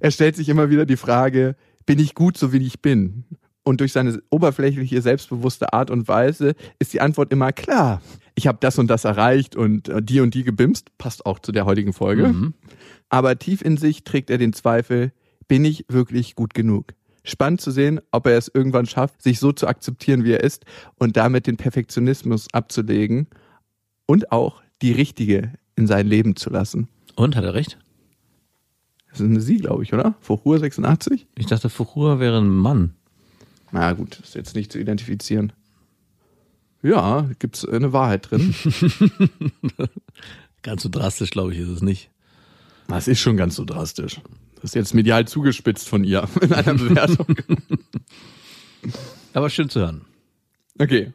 er 0.00 0.10
stellt 0.10 0.34
sich 0.34 0.48
immer 0.48 0.70
wieder 0.70 0.86
die 0.86 0.96
Frage, 0.96 1.56
bin 1.84 1.98
ich 1.98 2.14
gut, 2.14 2.38
so 2.38 2.54
wie 2.54 2.66
ich 2.66 2.80
bin? 2.80 3.24
Und 3.66 3.80
durch 3.80 3.92
seine 3.92 4.22
oberflächliche, 4.30 5.02
selbstbewusste 5.02 5.72
Art 5.72 5.90
und 5.90 6.06
Weise 6.06 6.54
ist 6.78 6.92
die 6.92 7.00
Antwort 7.00 7.32
immer 7.32 7.50
klar. 7.50 8.00
Ich 8.36 8.46
habe 8.46 8.58
das 8.60 8.78
und 8.78 8.86
das 8.86 9.04
erreicht 9.04 9.56
und 9.56 9.88
äh, 9.88 10.00
die 10.00 10.20
und 10.20 10.34
die 10.34 10.44
gebimst, 10.44 10.96
passt 10.98 11.26
auch 11.26 11.40
zu 11.40 11.50
der 11.50 11.66
heutigen 11.66 11.92
Folge. 11.92 12.32
Aber 13.08 13.36
tief 13.40 13.62
in 13.62 13.76
sich 13.76 14.04
trägt 14.04 14.30
er 14.30 14.38
den 14.38 14.52
Zweifel, 14.52 15.10
bin 15.48 15.64
ich 15.64 15.84
wirklich 15.88 16.36
gut 16.36 16.54
genug? 16.54 16.94
Spannend 17.24 17.60
zu 17.60 17.72
sehen, 17.72 18.00
ob 18.12 18.28
er 18.28 18.38
es 18.38 18.48
irgendwann 18.54 18.86
schafft, 18.86 19.20
sich 19.20 19.40
so 19.40 19.50
zu 19.50 19.66
akzeptieren, 19.66 20.22
wie 20.22 20.30
er 20.30 20.44
ist 20.44 20.64
und 21.00 21.16
damit 21.16 21.48
den 21.48 21.56
Perfektionismus 21.56 22.46
abzulegen 22.52 23.26
und 24.06 24.30
auch 24.30 24.62
die 24.80 24.92
richtige 24.92 25.54
in 25.74 25.88
sein 25.88 26.06
Leben 26.06 26.36
zu 26.36 26.50
lassen. 26.50 26.86
Und, 27.16 27.34
hat 27.34 27.42
er 27.42 27.54
recht? 27.54 27.78
Das 29.10 29.18
ist 29.18 29.26
eine 29.26 29.40
Sie, 29.40 29.56
glaube 29.56 29.82
ich, 29.82 29.92
oder? 29.92 30.14
Fuchur 30.20 30.60
86? 30.60 31.26
Ich 31.36 31.46
dachte, 31.46 31.68
Fuhur 31.68 32.20
wäre 32.20 32.38
ein 32.38 32.48
Mann. 32.48 32.94
Na 33.76 33.92
gut, 33.92 34.18
ist 34.20 34.34
jetzt 34.34 34.56
nicht 34.56 34.72
zu 34.72 34.78
identifizieren. 34.78 35.52
Ja, 36.82 37.28
gibt's 37.38 37.62
eine 37.66 37.92
Wahrheit 37.92 38.30
drin. 38.30 38.54
Ganz 40.62 40.82
so 40.82 40.88
drastisch, 40.88 41.30
glaube 41.30 41.52
ich, 41.52 41.58
ist 41.58 41.68
es 41.68 41.82
nicht. 41.82 42.10
Das 42.88 43.06
ist 43.06 43.20
schon 43.20 43.36
ganz 43.36 43.56
so 43.56 43.64
drastisch. 43.64 44.20
Das 44.54 44.64
ist 44.64 44.74
jetzt 44.74 44.94
medial 44.94 45.26
zugespitzt 45.26 45.88
von 45.88 46.04
ihr 46.04 46.26
in 46.40 46.52
einer 46.52 46.74
Bewertung. 46.74 47.36
Aber 49.34 49.50
schön 49.50 49.68
zu 49.68 49.80
hören. 49.80 50.06
Okay. 50.78 51.12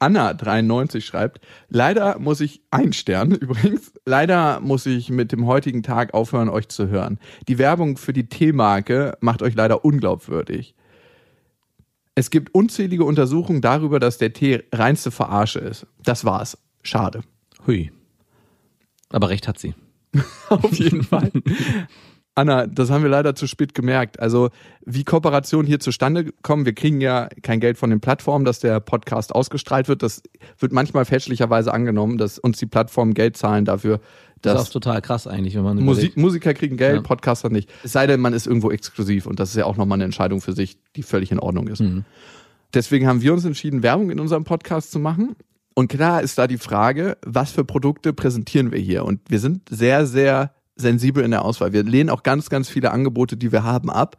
Anna93 0.00 1.02
schreibt, 1.02 1.40
leider 1.68 2.18
muss 2.18 2.40
ich, 2.40 2.62
ein 2.70 2.92
Stern 2.92 3.32
übrigens, 3.32 3.92
leider 4.04 4.58
muss 4.60 4.84
ich 4.86 5.10
mit 5.10 5.30
dem 5.30 5.46
heutigen 5.46 5.82
Tag 5.84 6.12
aufhören, 6.12 6.48
euch 6.48 6.68
zu 6.68 6.88
hören. 6.88 7.20
Die 7.46 7.58
Werbung 7.58 7.98
für 7.98 8.12
die 8.12 8.28
Teemarke 8.28 9.16
macht 9.20 9.42
euch 9.42 9.54
leider 9.54 9.84
unglaubwürdig. 9.84 10.74
Es 12.14 12.30
gibt 12.30 12.54
unzählige 12.54 13.04
Untersuchungen 13.04 13.60
darüber, 13.60 14.00
dass 14.00 14.18
der 14.18 14.32
Tee 14.32 14.64
reinste 14.72 15.10
Verarsche 15.10 15.60
ist. 15.60 15.86
Das 16.02 16.24
war's. 16.24 16.58
Schade. 16.82 17.22
Hui. 17.66 17.92
Aber 19.10 19.28
recht 19.28 19.48
hat 19.48 19.58
sie. 19.58 19.74
Auf 20.48 20.72
jeden 20.72 21.02
Fall. 21.02 21.30
Anna, 22.34 22.66
das 22.66 22.90
haben 22.90 23.02
wir 23.02 23.10
leider 23.10 23.34
zu 23.34 23.46
spät 23.46 23.74
gemerkt. 23.74 24.20
Also, 24.20 24.50
wie 24.84 25.04
Kooperationen 25.04 25.66
hier 25.66 25.80
zustande 25.80 26.32
kommen, 26.42 26.64
wir 26.64 26.74
kriegen 26.74 27.00
ja 27.00 27.28
kein 27.42 27.60
Geld 27.60 27.76
von 27.76 27.90
den 27.90 28.00
Plattformen, 28.00 28.44
dass 28.44 28.60
der 28.60 28.80
Podcast 28.80 29.34
ausgestrahlt 29.34 29.88
wird. 29.88 30.02
Das 30.02 30.22
wird 30.58 30.72
manchmal 30.72 31.04
fälschlicherweise 31.04 31.72
angenommen, 31.72 32.18
dass 32.18 32.38
uns 32.38 32.58
die 32.58 32.66
Plattformen 32.66 33.14
Geld 33.14 33.36
zahlen 33.36 33.64
dafür, 33.64 34.00
Das 34.42 34.62
ist 34.62 34.68
auch 34.68 34.72
total 34.72 35.02
krass 35.02 35.26
eigentlich, 35.26 35.54
wenn 35.54 35.62
man 35.62 35.78
Musik. 35.78 36.16
Musiker 36.16 36.54
kriegen 36.54 36.76
Geld, 36.76 36.96
Ja. 36.96 37.02
Podcaster 37.02 37.50
nicht. 37.50 37.70
Es 37.84 37.92
sei 37.92 38.06
denn, 38.06 38.20
man 38.20 38.32
ist 38.32 38.46
irgendwo 38.46 38.70
exklusiv 38.70 39.26
und 39.26 39.38
das 39.38 39.50
ist 39.50 39.56
ja 39.56 39.66
auch 39.66 39.76
nochmal 39.76 39.96
eine 39.96 40.04
Entscheidung 40.04 40.40
für 40.40 40.52
sich, 40.52 40.78
die 40.96 41.02
völlig 41.02 41.30
in 41.30 41.38
Ordnung 41.38 41.68
ist. 41.68 41.80
Mhm. 41.80 42.04
Deswegen 42.72 43.06
haben 43.06 43.20
wir 43.20 43.32
uns 43.32 43.44
entschieden, 43.44 43.82
Werbung 43.82 44.10
in 44.10 44.20
unserem 44.20 44.44
Podcast 44.44 44.92
zu 44.92 44.98
machen. 44.98 45.36
Und 45.74 45.88
klar 45.88 46.22
ist 46.22 46.38
da 46.38 46.46
die 46.46 46.58
Frage, 46.58 47.16
was 47.24 47.52
für 47.52 47.64
Produkte 47.64 48.12
präsentieren 48.12 48.72
wir 48.72 48.78
hier? 48.78 49.04
Und 49.04 49.20
wir 49.28 49.40
sind 49.40 49.68
sehr, 49.70 50.06
sehr 50.06 50.52
sensibel 50.76 51.24
in 51.24 51.30
der 51.30 51.44
Auswahl. 51.44 51.72
Wir 51.72 51.82
lehnen 51.82 52.10
auch 52.10 52.22
ganz, 52.22 52.48
ganz 52.48 52.68
viele 52.68 52.90
Angebote, 52.90 53.36
die 53.36 53.52
wir 53.52 53.62
haben, 53.62 53.90
ab. 53.90 54.16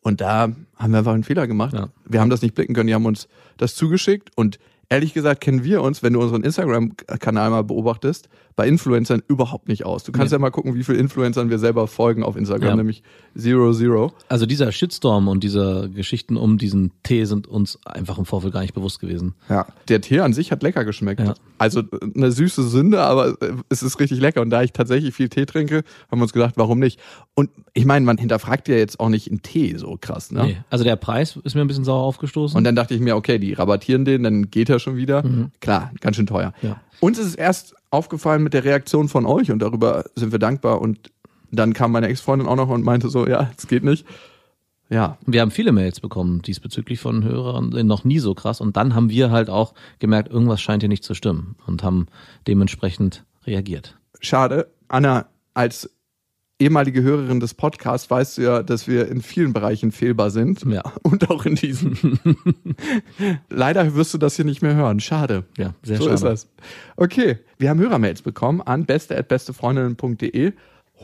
Und 0.00 0.20
da 0.20 0.52
haben 0.76 0.92
wir 0.92 0.98
einfach 0.98 1.14
einen 1.14 1.24
Fehler 1.24 1.46
gemacht. 1.46 1.74
Ja. 1.74 1.88
Wir 2.04 2.20
haben 2.20 2.30
das 2.30 2.42
nicht 2.42 2.54
blicken 2.54 2.74
können, 2.74 2.88
die 2.88 2.94
haben 2.94 3.06
uns 3.06 3.26
das 3.56 3.74
zugeschickt 3.74 4.30
und 4.36 4.58
ehrlich 4.90 5.14
gesagt 5.14 5.40
kennen 5.40 5.64
wir 5.64 5.82
uns, 5.82 6.02
wenn 6.02 6.12
du 6.12 6.20
unseren 6.20 6.42
Instagram-Kanal 6.42 7.50
mal 7.50 7.64
beobachtest, 7.64 8.28
bei 8.56 8.68
Influencern 8.68 9.22
überhaupt 9.26 9.66
nicht 9.68 9.84
aus. 9.84 10.04
Du 10.04 10.12
kannst 10.12 10.30
Nee. 10.30 10.36
ja 10.36 10.38
mal 10.40 10.50
gucken, 10.50 10.74
wie 10.74 10.84
viele 10.84 10.98
Influencern 10.98 11.50
wir 11.50 11.58
selber 11.58 11.86
folgen 11.88 12.22
auf 12.22 12.36
Instagram, 12.36 12.68
Ja. 12.68 12.76
nämlich 12.76 13.02
Zero 13.36 13.72
Zero. 13.72 14.12
Also 14.28 14.46
dieser 14.46 14.70
Shitstorm 14.70 15.26
und 15.26 15.42
diese 15.42 15.90
Geschichten 15.92 16.36
um 16.36 16.56
diesen 16.56 16.92
Tee 17.02 17.24
sind 17.24 17.46
uns 17.48 17.78
einfach 17.84 18.16
im 18.18 18.24
Vorfeld 18.26 18.52
gar 18.52 18.60
nicht 18.60 18.74
bewusst 18.74 19.00
gewesen. 19.00 19.34
Ja. 19.48 19.66
Der 19.88 20.00
Tee 20.00 20.20
an 20.20 20.32
sich 20.32 20.52
hat 20.52 20.62
lecker 20.62 20.84
geschmeckt. 20.84 21.20
Ja. 21.20 21.34
Also 21.58 21.80
äh, 21.80 21.84
eine 22.14 22.30
süße 22.30 22.62
Sünde, 22.68 23.00
aber 23.02 23.30
äh, 23.42 23.52
es 23.70 23.82
ist 23.82 23.98
richtig 23.98 24.20
lecker. 24.20 24.40
Und 24.40 24.50
da 24.50 24.62
ich 24.62 24.72
tatsächlich 24.72 25.14
viel 25.14 25.28
Tee 25.28 25.46
trinke, 25.46 25.82
haben 26.10 26.18
wir 26.20 26.22
uns 26.22 26.32
gedacht, 26.32 26.54
warum 26.56 26.78
nicht? 26.78 27.00
Und 27.34 27.50
ich 27.72 27.84
meine, 27.86 28.06
man 28.06 28.18
hinterfragt 28.18 28.68
ja 28.68 28.76
jetzt 28.76 29.00
auch 29.00 29.08
nicht 29.08 29.28
einen 29.28 29.42
Tee 29.42 29.76
so 29.76 29.98
krass, 30.00 30.30
ne? 30.30 30.44
Nee. 30.44 30.56
Also 30.70 30.84
der 30.84 30.94
Preis 30.96 31.36
ist 31.42 31.54
mir 31.56 31.62
ein 31.62 31.66
bisschen 31.66 31.84
sauer 31.84 32.02
aufgestoßen. 32.04 32.56
Und 32.56 32.62
dann 32.62 32.76
dachte 32.76 32.94
ich 32.94 33.00
mir, 33.00 33.16
okay, 33.16 33.40
die 33.40 33.52
rabattieren 33.54 34.04
den, 34.04 34.22
dann 34.22 34.50
geht 34.50 34.68
er 34.70 34.78
schon 34.78 34.96
wieder. 34.96 35.24
Klar, 35.60 35.90
ganz 36.00 36.14
schön 36.16 36.26
teuer. 36.26 36.52
Mhm. 36.62 36.68
Ja. 36.68 36.80
Uns 37.04 37.18
ist 37.18 37.26
es 37.26 37.34
erst 37.34 37.74
aufgefallen 37.90 38.42
mit 38.42 38.54
der 38.54 38.64
Reaktion 38.64 39.10
von 39.10 39.26
euch 39.26 39.50
und 39.50 39.58
darüber 39.58 40.04
sind 40.16 40.32
wir 40.32 40.38
dankbar. 40.38 40.80
Und 40.80 41.10
dann 41.50 41.74
kam 41.74 41.92
meine 41.92 42.08
Ex-Freundin 42.08 42.48
auch 42.48 42.56
noch 42.56 42.70
und 42.70 42.82
meinte 42.82 43.10
so, 43.10 43.26
ja, 43.28 43.50
es 43.58 43.66
geht 43.66 43.84
nicht. 43.84 44.06
Ja, 44.88 45.18
Wir 45.26 45.42
haben 45.42 45.50
viele 45.50 45.72
Mails 45.72 46.00
bekommen 46.00 46.40
diesbezüglich 46.40 47.00
von 47.00 47.22
Hörern, 47.22 47.68
noch 47.86 48.04
nie 48.04 48.20
so 48.20 48.34
krass. 48.34 48.62
Und 48.62 48.78
dann 48.78 48.94
haben 48.94 49.10
wir 49.10 49.30
halt 49.30 49.50
auch 49.50 49.74
gemerkt, 49.98 50.30
irgendwas 50.30 50.62
scheint 50.62 50.82
hier 50.82 50.88
nicht 50.88 51.04
zu 51.04 51.12
stimmen 51.12 51.56
und 51.66 51.82
haben 51.82 52.06
dementsprechend 52.46 53.26
reagiert. 53.46 53.98
schade. 54.20 54.70
Anna, 54.88 55.26
als 55.52 55.90
ehemalige 56.58 57.02
Hörerin 57.02 57.40
des 57.40 57.54
Podcasts 57.54 58.10
weißt 58.10 58.38
du 58.38 58.42
ja, 58.42 58.62
dass 58.62 58.86
wir 58.86 59.08
in 59.08 59.22
vielen 59.22 59.52
Bereichen 59.52 59.92
fehlbar 59.92 60.30
sind. 60.30 60.64
Ja. 60.66 60.82
Und 61.02 61.30
auch 61.30 61.44
in 61.44 61.54
diesem. 61.56 61.96
Leider 63.50 63.94
wirst 63.94 64.14
du 64.14 64.18
das 64.18 64.36
hier 64.36 64.44
nicht 64.44 64.62
mehr 64.62 64.74
hören. 64.74 65.00
Schade. 65.00 65.44
Ja, 65.56 65.74
sehr 65.82 65.98
so 65.98 66.04
schade. 66.04 66.14
ist 66.14 66.24
das. 66.24 66.48
Okay, 66.96 67.38
wir 67.58 67.70
haben 67.70 67.80
Hörermails 67.80 68.22
bekommen 68.22 68.60
an 68.62 68.84
beste@bestefreundinnen.de. 68.86 70.52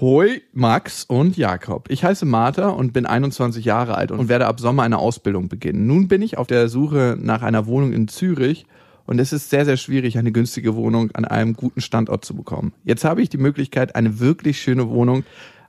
Hoi, 0.01 0.41
Max 0.53 1.05
und 1.05 1.37
Jakob. 1.37 1.91
Ich 1.91 2.05
heiße 2.05 2.25
Martha 2.25 2.69
und 2.69 2.93
bin 2.93 3.07
21 3.07 3.65
Jahre 3.65 3.97
alt 3.97 4.13
und 4.13 4.29
werde 4.29 4.47
ab 4.47 4.61
Sommer 4.61 4.85
eine 4.85 4.99
Ausbildung 4.99 5.49
beginnen. 5.49 5.87
Nun 5.87 6.09
bin 6.09 6.23
ich 6.23 6.39
auf 6.39 6.47
der 6.47 6.69
Suche 6.69 7.19
nach 7.21 7.43
einer 7.43 7.67
Wohnung 7.67 7.93
in 7.93 8.09
Zürich 8.09 8.67
und 9.11 9.19
es 9.19 9.33
ist 9.33 9.51
sehr, 9.51 9.65
sehr 9.65 9.77
schwierig, 9.77 10.19
eine 10.19 10.31
günstige 10.31 10.77
Wohnung 10.77 11.11
an 11.15 11.25
einem 11.25 11.55
guten 11.55 11.81
Standort 11.81 12.25
zu 12.25 12.37
bekommen. 12.37 12.73
Jetzt 12.85 13.05
habe 13.05 13.21
ich 13.21 13.29
die 13.29 13.39
Möglichkeit, 13.39 13.97
eine 13.97 14.21
wirklich 14.21 14.63
schöne 14.63 14.89
Wohnung 14.89 15.25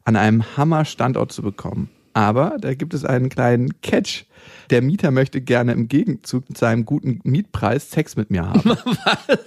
an 0.05 0.15
einem 0.15 0.55
Hammer-Standort 0.57 1.31
zu 1.31 1.41
bekommen. 1.41 1.89
Aber 2.13 2.57
da 2.61 2.75
gibt 2.75 2.93
es 2.93 3.03
einen 3.03 3.29
kleinen 3.29 3.81
Catch. 3.81 4.25
Der 4.69 4.83
Mieter 4.83 5.09
möchte 5.09 5.41
gerne 5.41 5.71
im 5.71 5.87
Gegenzug 5.87 6.45
zu 6.49 6.53
seinem 6.53 6.85
guten 6.85 7.19
Mietpreis 7.23 7.89
Sex 7.89 8.15
mit 8.15 8.29
mir 8.29 8.45
haben. 8.47 8.61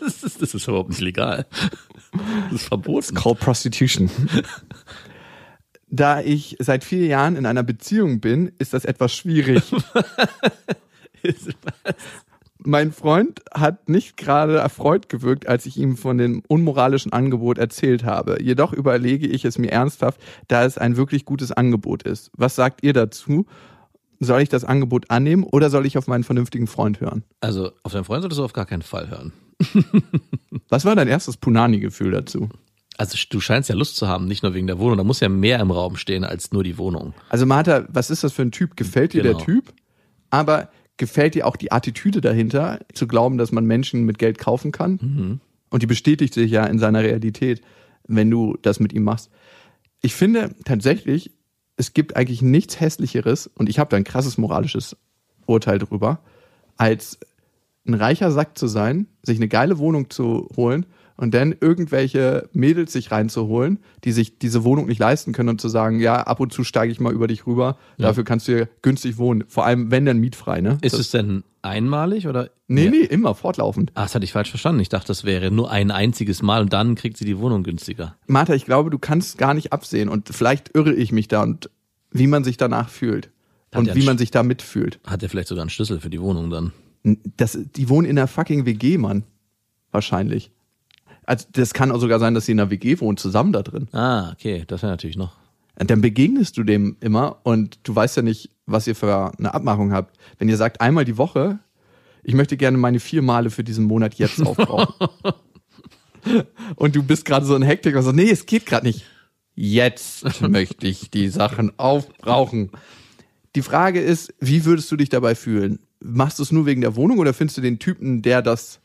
Das 0.01 0.25
ist, 0.25 0.43
das 0.43 0.55
ist 0.55 0.67
überhaupt 0.67 0.91
nicht 0.91 1.01
legal. 1.01 1.47
Das 2.51 2.63
ist 2.63 2.67
verboten. 2.67 3.15
called 3.15 3.39
prostitution. 3.39 4.11
Da 5.89 6.21
ich 6.21 6.57
seit 6.59 6.83
vier 6.83 7.07
Jahren 7.07 7.37
in 7.37 7.47
einer 7.47 7.63
Beziehung 7.63 8.19
bin, 8.19 8.51
ist 8.59 8.75
das 8.75 8.85
etwas 8.85 9.15
schwierig. 9.15 9.63
Mein 12.67 12.93
Freund 12.93 13.41
hat 13.53 13.89
nicht 13.89 14.17
gerade 14.17 14.57
erfreut 14.57 15.09
gewirkt, 15.09 15.47
als 15.49 15.67
ich 15.67 15.77
ihm 15.77 15.97
von 15.97 16.17
dem 16.19 16.43
unmoralischen 16.49 17.13
Angebot 17.13 17.59
erzählt 17.59 18.05
habe. 18.05 18.43
Jedoch 18.43 18.73
überlege 18.73 19.27
ich 19.27 19.45
es 19.45 19.59
mir 19.59 19.71
ernsthaft, 19.71 20.21
da 20.49 20.65
es 20.65 20.79
ein 20.79 20.97
wirklich 20.97 21.25
gutes 21.27 21.53
Angebot 21.53 22.03
ist. 22.05 22.31
Was 22.37 22.55
sagt 22.57 22.83
ihr 22.83 22.93
dazu? 22.95 23.47
Soll 24.21 24.41
ich 24.41 24.49
das 24.49 24.65
Angebot 24.65 25.11
annehmen 25.11 25.45
oder 25.45 25.69
soll 25.69 25.85
ich 25.85 25.99
auf 25.99 26.07
meinen 26.07 26.25
vernünftigen 26.25 26.67
Freund 26.67 27.01
hören? 27.01 27.25
Also 27.41 27.73
auf 27.83 27.93
deinen 27.93 28.05
Freund 28.05 28.23
solltest 28.23 28.39
du 28.39 28.45
auf 28.45 28.53
gar 28.55 28.65
keinen 28.67 28.83
Fall 28.83 29.11
hören. 29.11 29.33
Was 30.69 30.85
war 30.85 30.97
dein 30.97 31.09
erstes 31.09 31.37
Punani-Gefühl 31.37 32.13
dazu? 32.13 32.49
Also 32.97 33.19
du 33.29 33.41
scheinst 33.41 33.69
ja 33.69 33.75
Lust 33.75 33.97
zu 33.97 34.07
haben, 34.09 34.27
nicht 34.27 34.43
nur 34.43 34.55
wegen 34.55 34.69
der 34.69 34.79
Wohnung. 34.79 34.97
Da 34.99 35.05
muss 35.05 35.21
ja 35.21 35.29
mehr 35.29 35.59
im 35.59 35.71
Raum 35.73 35.97
stehen 35.97 36.25
als 36.25 36.53
nur 36.53 36.63
die 36.63 36.79
Wohnung. 36.79 37.13
Also 37.29 37.45
Martha, 37.45 37.85
was 37.89 38.09
ist 38.09 38.23
das 38.25 38.33
für 38.33 38.43
ein 38.43 38.53
Typ? 38.53 38.77
Gefällt 38.77 39.13
dir 39.13 39.23
Genau. 39.23 39.37
der 39.37 39.45
Typ? 39.45 39.75
Aber 40.31 40.69
gefällt 40.97 41.35
dir 41.35 41.47
auch 41.47 41.57
die 41.57 41.73
Attitüde 41.73 42.21
dahinter, 42.21 42.81
zu 42.93 43.07
glauben, 43.07 43.39
dass 43.39 43.53
man 43.53 43.65
Menschen 43.65 44.05
mit 44.05 44.19
Geld 44.19 44.39
kaufen 44.39 44.73
kann? 44.73 44.99
Mhm. 45.01 45.41
Und 45.71 45.83
die 45.83 45.87
bestätigt 45.87 46.35
sich 46.35 46.51
ja 46.51 46.65
in 46.67 46.79
seiner 46.79 47.03
Realität, 47.03 47.63
wenn 48.07 48.31
du 48.31 48.57
das 48.63 48.81
mit 48.81 48.93
ihm 48.93 49.05
machst. 49.05 49.31
Ich 50.03 50.15
finde 50.15 50.55
tatsächlich, 50.65 51.33
es 51.77 51.95
gibt 51.95 52.17
eigentlich 52.17 52.43
nichts 52.43 52.79
hässlicheres, 52.79 53.49
und 53.49 53.69
ich 53.69 53.79
habe 53.79 53.91
da 53.91 53.97
ein 53.97 54.05
krasses 54.05 54.39
moralisches 54.39 54.97
Urteil 55.47 55.79
drüber, 55.79 56.21
als 56.77 57.19
ein 57.87 57.95
reicher 57.95 58.31
Sack 58.31 58.57
zu 58.57 58.67
sein, 58.67 59.07
sich 59.23 59.39
eine 59.39 59.49
geile 59.49 59.79
Wohnung 59.79 60.11
zu 60.11 60.49
holen 60.57 60.87
und 61.17 61.33
dann 61.35 61.55
irgendwelche 61.61 62.49
Mädels 62.53 62.93
sich 62.93 63.11
reinzuholen, 63.11 63.79
die 64.05 64.13
sich 64.13 64.39
diese 64.39 64.65
Wohnung 64.65 64.87
nicht 64.87 64.99
leisten 64.99 65.33
können 65.33 65.49
und 65.49 65.61
zu 65.61 65.69
sagen, 65.69 66.01
ja, 66.01 66.17
ab 66.23 66.41
und 66.41 66.53
zu 66.53 66.65
steige 66.65 66.91
ich 66.93 67.01
mal 67.01 67.13
über 67.13 67.27
dich 67.29 67.47
rüber, 67.47 67.77
dafür 67.99 68.25
kannst 68.25 68.49
du 68.49 68.53
hier 68.53 68.69
günstig 68.83 69.17
wohnen. 69.19 69.45
Vor 69.49 69.65
allem, 69.65 69.91
wenn 69.91 70.05
dann 70.07 70.19
mietfrei, 70.19 70.61
ne? 70.61 70.79
Ist 70.83 70.95
das, 70.95 71.01
es 71.01 71.11
denn 71.11 71.45
einmalig 71.63 72.27
oder? 72.27 72.51
nee, 72.67 72.85
Ja. 72.87 72.91
nee, 72.91 73.05
immer 73.05 73.35
fortlaufend. 73.35 73.93
Ah, 73.95 74.03
das 74.03 74.15
hatte 74.15 74.25
ich 74.25 74.33
falsch 74.33 74.51
verstanden. 74.51 74.81
Ich 74.81 74.89
dachte, 74.89 75.07
das 75.09 75.25
wäre 75.25 75.51
nur 75.51 75.71
ein 75.71 75.91
einziges 75.91 76.43
Mal 76.43 76.63
und 76.63 76.73
dann 76.73 76.95
kriegt 76.95 77.17
sie 77.17 77.25
die 77.25 77.39
Wohnung 77.39 77.63
günstiger. 77.63 78.17
Martha, 78.27 78.55
ich 78.55 78.65
glaube, 78.65 78.91
du 78.91 78.99
kannst 78.99 79.39
gar 79.39 79.55
nicht 79.55 79.73
absehen 79.73 80.09
und 80.09 80.29
vielleicht 80.31 80.75
irre 80.75 80.93
ich 80.95 81.13
mich 81.13 81.29
da 81.29 81.43
und 81.43 81.71
wie 82.11 82.27
man 82.27 82.45
sich 82.45 82.57
danach 82.57 82.89
fühlt 82.89 83.31
Hat 83.73 83.81
und 83.81 83.95
wie 83.95 84.05
man 84.05 84.19
sich 84.19 84.31
da 84.31 84.43
mitfühlt. 84.43 84.99
Hat 85.05 85.23
er 85.23 85.29
vielleicht 85.29 85.49
sogar 85.49 85.63
einen 85.63 85.71
Schlüssel 85.71 86.01
für 86.01 86.11
die 86.11 86.21
Wohnung 86.21 86.51
dann? 86.51 86.73
Das, 87.37 87.59
die 87.77 87.89
wohnen 87.89 88.09
in 88.09 88.19
einer 88.19 88.27
fucking 88.29 88.65
WG, 88.67 88.99
Mann. 88.99 89.25
Wahrscheinlich. 89.91 90.51
Also 91.27 91.47
das 91.53 91.73
kann 91.73 91.91
auch 91.91 92.01
sogar 92.01 92.19
sein, 92.19 92.35
dass 92.35 92.47
sie 92.47 92.53
in 92.53 92.61
einer 92.61 92.71
WG 92.71 93.01
wohnen, 93.01 93.17
zusammen 93.17 93.53
da 93.53 93.63
drin. 93.63 93.89
Ah, 93.93 94.33
okay, 94.33 94.65
das 94.67 94.83
wäre 94.83 94.93
natürlich 94.93 95.17
noch. 95.17 95.37
Und 95.79 95.91
dann 95.91 96.01
begegnest 96.01 96.57
du 96.57 96.63
dem 96.63 96.97
immer 97.01 97.41
und 97.43 97.79
du 97.83 97.95
weißt 97.95 98.17
ja 98.17 98.23
nicht, 98.23 98.51
was 98.67 98.87
ihr 98.87 98.95
für 98.95 99.33
eine 99.39 99.55
Abmachung 99.55 99.93
habt. 99.93 100.17
Wenn 100.39 100.49
ihr 100.49 100.57
sagt, 100.57 100.81
einmal 100.81 101.05
die 101.05 101.19
Woche, 101.19 101.59
ich 102.23 102.35
möchte 102.35 102.57
gerne 102.57 102.79
meine 102.79 103.01
vier 103.01 103.23
Male 103.23 103.51
für 103.51 103.65
diesen 103.65 103.85
Monat 103.85 104.15
jetzt 104.15 104.41
aufbrauchen. 104.47 105.09
und 106.77 106.95
du 106.95 107.03
bist 107.03 107.25
gerade 107.25 107.45
so 107.45 107.57
in 107.57 107.63
Hektik 107.63 107.97
und 107.97 108.03
so, 108.03 108.13
nee, 108.13 108.31
es 108.31 108.47
geht 108.47 108.67
gerade 108.67 108.87
nicht. 108.87 109.05
Jetzt 109.55 110.41
möchte 110.49 110.87
ich 110.87 111.11
die 111.11 111.29
Sachen 111.29 111.79
aufbrauchen. 111.79 112.71
Die 113.55 113.63
Frage 113.63 114.01
ist, 114.01 114.35
wie 114.41 114.65
würdest 114.65 114.91
du 114.91 114.97
dich 114.97 115.09
dabei 115.09 115.35
fühlen? 115.35 115.81
Machst 116.01 116.39
du 116.39 116.43
es 116.43 116.53
nur 116.53 116.67
wegen 116.67 116.81
der 116.81 116.97
Wohnung 116.97 117.19
oder 117.19 117.35
findest 117.35 117.59
du 117.59 117.63
den 117.63 117.79
Typen, 117.79 118.23
der 118.23 118.43
das 118.43 118.81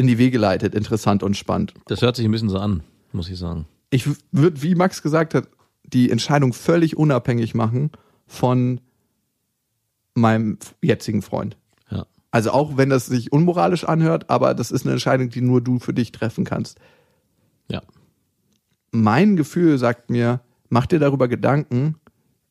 in 0.00 0.06
die 0.06 0.16
Wege 0.16 0.38
leitet, 0.38 0.74
interessant 0.74 1.22
und 1.22 1.36
spannend? 1.36 1.74
Das 1.86 2.00
hört 2.00 2.16
sich 2.16 2.24
ein 2.24 2.30
bisschen 2.30 2.48
so 2.48 2.58
an, 2.58 2.82
muss 3.12 3.28
ich 3.28 3.38
sagen. 3.38 3.66
ich 3.90 4.08
würde, 4.32 4.62
wie 4.62 4.74
Max 4.74 5.02
gesagt 5.02 5.34
hat, 5.34 5.48
die 5.84 6.10
Entscheidung 6.10 6.52
völlig 6.52 6.96
unabhängig 6.96 7.54
machen 7.54 7.90
von 8.26 8.80
meinem 10.14 10.58
jetzigen 10.80 11.20
Freund. 11.20 11.56
Ja. 11.90 12.06
Also 12.30 12.52
auch 12.52 12.76
wenn 12.76 12.88
das 12.88 13.06
sich 13.06 13.30
unmoralisch 13.30 13.84
anhört, 13.84 14.30
aber 14.30 14.54
das 14.54 14.70
ist 14.70 14.86
eine 14.86 14.92
Entscheidung, 14.92 15.28
die 15.28 15.42
nur 15.42 15.60
du 15.60 15.78
für 15.78 15.92
dich 15.92 16.12
treffen 16.12 16.44
kannst. 16.44 16.78
Ja. 17.68 17.82
Mein 18.92 19.36
Gefühl 19.36 19.76
sagt 19.78 20.08
mir, 20.08 20.40
mach 20.70 20.86
dir 20.86 20.98
darüber 20.98 21.28
Gedanken, 21.28 21.96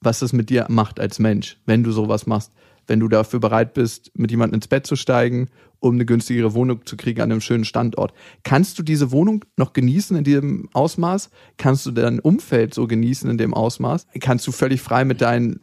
was 0.01 0.19
das 0.19 0.33
mit 0.33 0.49
dir 0.49 0.67
macht 0.69 0.99
als 0.99 1.17
Mensch, 1.19 1.57
wenn 1.65 1.83
du 1.83 1.91
sowas 1.91 2.27
machst. 2.27 2.51
Wenn 2.87 2.99
du 2.99 3.07
dafür 3.07 3.39
bereit 3.39 3.73
bist, 3.73 4.11
mit 4.15 4.31
jemandem 4.31 4.55
ins 4.57 4.67
Bett 4.67 4.87
zu 4.87 4.95
steigen, 4.95 5.49
um 5.79 5.95
eine 5.95 6.05
günstigere 6.05 6.53
Wohnung 6.53 6.85
zu 6.85 6.97
kriegen 6.97 7.21
an 7.21 7.31
einem 7.31 7.41
schönen 7.41 7.65
Standort. 7.65 8.13
Kannst 8.43 8.77
du 8.77 8.83
diese 8.83 9.11
Wohnung 9.11 9.45
noch 9.57 9.73
genießen 9.73 10.17
in 10.17 10.23
diesem 10.23 10.69
Ausmaß? 10.73 11.29
Kannst 11.57 11.85
du 11.85 11.91
dein 11.91 12.19
Umfeld 12.19 12.73
so 12.73 12.87
genießen 12.87 13.29
in 13.29 13.37
dem 13.37 13.53
Ausmaß? 13.53 14.07
Kannst 14.19 14.45
du 14.47 14.51
völlig 14.51 14.81
frei 14.81 15.05
mit 15.05 15.21
deinen 15.21 15.61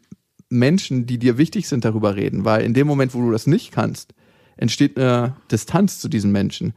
Menschen, 0.49 1.07
die 1.07 1.19
dir 1.19 1.39
wichtig 1.39 1.69
sind, 1.69 1.85
darüber 1.85 2.17
reden? 2.17 2.45
Weil 2.45 2.65
in 2.65 2.75
dem 2.75 2.87
Moment, 2.87 3.15
wo 3.15 3.21
du 3.21 3.31
das 3.31 3.47
nicht 3.47 3.73
kannst, 3.73 4.15
entsteht 4.57 4.99
eine 4.99 5.37
Distanz 5.51 6.01
zu 6.01 6.09
diesen 6.09 6.33
Menschen. 6.33 6.73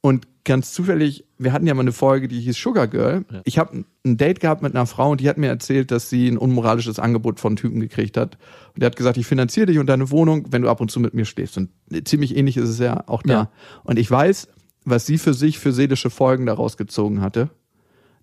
Und 0.00 0.26
ganz 0.44 0.72
zufällig, 0.72 1.24
wir 1.38 1.52
hatten 1.52 1.66
ja 1.66 1.74
mal 1.74 1.80
eine 1.80 1.92
Folge, 1.92 2.28
die 2.28 2.40
hieß 2.40 2.56
Sugar 2.56 2.86
Girl. 2.86 3.24
Ich 3.44 3.58
habe 3.58 3.84
ein 4.04 4.16
Date 4.16 4.40
gehabt 4.40 4.62
mit 4.62 4.74
einer 4.74 4.86
Frau 4.86 5.10
und 5.10 5.20
die 5.20 5.28
hat 5.28 5.38
mir 5.38 5.48
erzählt, 5.48 5.90
dass 5.90 6.10
sie 6.10 6.28
ein 6.28 6.38
unmoralisches 6.38 6.98
Angebot 6.98 7.40
von 7.40 7.56
Typen 7.56 7.80
gekriegt 7.80 8.16
hat. 8.16 8.36
Und 8.74 8.82
der 8.82 8.86
hat 8.86 8.96
gesagt, 8.96 9.16
ich 9.16 9.26
finanziere 9.26 9.66
dich 9.66 9.78
und 9.78 9.86
deine 9.86 10.10
Wohnung, 10.10 10.46
wenn 10.50 10.62
du 10.62 10.68
ab 10.68 10.80
und 10.80 10.90
zu 10.90 11.00
mit 11.00 11.14
mir 11.14 11.24
schläfst. 11.24 11.56
Und 11.56 11.70
ziemlich 12.04 12.36
ähnlich 12.36 12.56
ist 12.56 12.68
es 12.68 12.78
ja 12.78 13.04
auch 13.08 13.22
da. 13.22 13.32
Ja. 13.32 13.50
Und 13.84 13.98
ich 13.98 14.10
weiß, 14.10 14.48
was 14.84 15.06
sie 15.06 15.18
für 15.18 15.34
sich 15.34 15.58
für 15.58 15.72
seelische 15.72 16.10
Folgen 16.10 16.46
daraus 16.46 16.76
gezogen 16.76 17.22
hatte, 17.22 17.48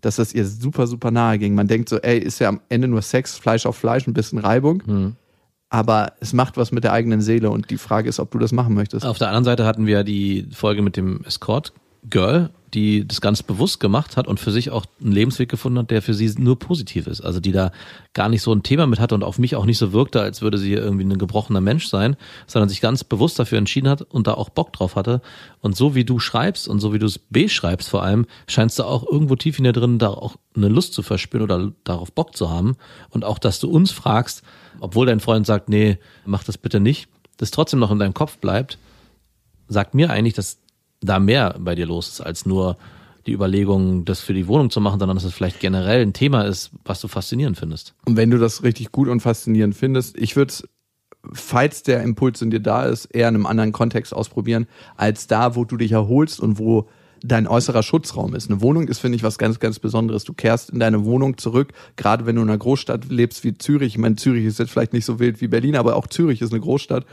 dass 0.01 0.15
das 0.15 0.33
ihr 0.33 0.45
super, 0.45 0.87
super 0.87 1.11
nahe 1.11 1.39
ging. 1.39 1.55
Man 1.55 1.67
denkt 1.67 1.89
so, 1.89 1.97
ey, 1.97 2.19
ist 2.19 2.39
ja 2.39 2.49
am 2.49 2.61
Ende 2.69 2.87
nur 2.87 3.01
Sex, 3.01 3.37
Fleisch 3.37 3.65
auf 3.65 3.77
Fleisch, 3.77 4.07
ein 4.07 4.13
bisschen 4.13 4.39
Reibung. 4.39 5.15
Aber 5.69 6.13
es 6.19 6.33
macht 6.33 6.57
was 6.57 6.71
mit 6.71 6.83
der 6.83 6.91
eigenen 6.91 7.21
Seele 7.21 7.49
und 7.49 7.69
die 7.69 7.77
Frage 7.77 8.09
ist, 8.09 8.19
ob 8.19 8.29
du 8.31 8.37
das 8.37 8.51
machen 8.51 8.75
möchtest. 8.75 9.05
Auf 9.05 9.17
der 9.17 9.27
anderen 9.27 9.45
Seite 9.45 9.65
hatten 9.65 9.87
wir 9.87 10.03
die 10.03 10.47
Folge 10.51 10.81
mit 10.81 10.97
dem 10.97 11.23
Escort 11.23 11.73
Girl, 12.09 12.49
die 12.73 13.05
das 13.05 13.19
ganz 13.21 13.43
bewusst 13.43 13.79
gemacht 13.79 14.15
hat 14.15 14.27
und 14.27 14.39
für 14.39 14.51
sich 14.51 14.71
auch 14.71 14.85
einen 15.01 15.11
Lebensweg 15.11 15.49
gefunden 15.49 15.79
hat, 15.79 15.91
der 15.91 16.01
für 16.01 16.13
sie 16.13 16.33
nur 16.37 16.57
positiv 16.57 17.05
ist. 17.05 17.21
Also 17.21 17.39
die 17.39 17.51
da 17.51 17.71
gar 18.13 18.29
nicht 18.29 18.41
so 18.41 18.53
ein 18.53 18.63
Thema 18.63 18.87
mit 18.87 18.99
hatte 18.99 19.13
und 19.13 19.23
auf 19.23 19.37
mich 19.39 19.55
auch 19.55 19.65
nicht 19.65 19.77
so 19.77 19.91
wirkte, 19.91 20.21
als 20.21 20.41
würde 20.41 20.57
sie 20.57 20.73
irgendwie 20.73 21.03
ein 21.03 21.17
gebrochener 21.17 21.61
Mensch 21.61 21.87
sein, 21.87 22.15
sondern 22.47 22.69
sich 22.69 22.81
ganz 22.81 23.03
bewusst 23.03 23.37
dafür 23.39 23.57
entschieden 23.57 23.89
hat 23.89 24.01
und 24.01 24.27
da 24.27 24.35
auch 24.35 24.49
Bock 24.49 24.71
drauf 24.73 24.95
hatte. 24.95 25.21
Und 25.59 25.75
so 25.75 25.95
wie 25.95 26.05
du 26.05 26.19
schreibst 26.19 26.67
und 26.67 26.79
so 26.79 26.93
wie 26.93 26.99
du 26.99 27.05
es 27.05 27.19
beschreibst 27.19 27.89
vor 27.89 28.03
allem, 28.03 28.25
scheinst 28.47 28.79
du 28.79 28.83
auch 28.83 29.05
irgendwo 29.05 29.35
tief 29.35 29.57
in 29.57 29.65
dir 29.65 29.73
drin 29.73 29.99
da 29.99 30.09
auch 30.09 30.37
eine 30.55 30.69
Lust 30.69 30.93
zu 30.93 31.03
verspüren 31.03 31.43
oder 31.43 31.71
darauf 31.83 32.11
Bock 32.13 32.35
zu 32.37 32.49
haben. 32.49 32.77
Und 33.09 33.25
auch, 33.25 33.37
dass 33.37 33.59
du 33.59 33.69
uns 33.69 33.91
fragst, 33.91 34.43
obwohl 34.79 35.05
dein 35.05 35.19
Freund 35.19 35.45
sagt, 35.45 35.67
nee, 35.67 35.97
mach 36.25 36.43
das 36.43 36.57
bitte 36.57 36.79
nicht, 36.79 37.09
das 37.37 37.51
trotzdem 37.51 37.79
noch 37.79 37.91
in 37.91 37.99
deinem 37.99 38.13
Kopf 38.13 38.37
bleibt, 38.37 38.77
sagt 39.67 39.93
mir 39.93 40.09
eigentlich, 40.09 40.33
dass 40.33 40.60
da 41.01 41.19
mehr 41.19 41.55
bei 41.59 41.75
dir 41.75 41.85
los 41.85 42.07
ist, 42.07 42.21
als 42.21 42.45
nur 42.45 42.77
die 43.25 43.33
Überlegung, 43.33 44.05
das 44.05 44.21
für 44.21 44.33
die 44.33 44.47
Wohnung 44.47 44.69
zu 44.69 44.81
machen, 44.81 44.99
sondern 44.99 45.17
dass 45.17 45.25
es 45.25 45.33
vielleicht 45.33 45.59
generell 45.59 46.01
ein 46.01 46.13
Thema 46.13 46.43
ist, 46.43 46.71
was 46.85 47.01
du 47.01 47.07
faszinierend 47.07 47.57
findest. 47.57 47.93
Und 48.05 48.17
wenn 48.17 48.31
du 48.31 48.37
das 48.37 48.63
richtig 48.63 48.91
gut 48.91 49.07
und 49.07 49.19
faszinierend 49.19 49.75
findest, 49.75 50.17
ich 50.17 50.35
würde 50.35 50.51
es, 50.51 50.67
falls 51.31 51.83
der 51.83 52.01
Impuls 52.01 52.41
in 52.41 52.49
dir 52.49 52.61
da 52.61 52.85
ist, 52.85 53.05
eher 53.05 53.29
in 53.29 53.35
einem 53.35 53.45
anderen 53.45 53.71
Kontext 53.71 54.13
ausprobieren, 54.13 54.67
als 54.97 55.27
da, 55.27 55.55
wo 55.55 55.65
du 55.65 55.77
dich 55.77 55.91
erholst 55.91 56.39
und 56.39 56.57
wo 56.57 56.87
dein 57.23 57.45
äußerer 57.45 57.83
Schutzraum 57.83 58.33
ist. 58.33 58.49
Eine 58.49 58.61
Wohnung 58.61 58.87
ist, 58.87 58.97
finde 58.97 59.15
ich, 59.15 59.21
was 59.21 59.37
ganz, 59.37 59.59
ganz 59.59 59.77
Besonderes. 59.77 60.23
Du 60.23 60.33
kehrst 60.33 60.71
in 60.71 60.79
deine 60.79 61.05
Wohnung 61.05 61.37
zurück, 61.37 61.73
gerade 61.95 62.25
wenn 62.25 62.35
du 62.35 62.41
in 62.41 62.49
einer 62.49 62.57
Großstadt 62.57 63.09
lebst 63.09 63.43
wie 63.43 63.55
Zürich. 63.55 63.93
Ich 63.93 63.97
meine, 63.99 64.15
Zürich 64.15 64.45
ist 64.45 64.57
jetzt 64.57 64.71
vielleicht 64.71 64.93
nicht 64.93 65.05
so 65.05 65.19
wild 65.19 65.39
wie 65.41 65.47
Berlin, 65.47 65.75
aber 65.75 65.95
auch 65.95 66.07
Zürich 66.07 66.41
ist 66.41 66.51
eine 66.51 66.61
Großstadt. 66.61 67.05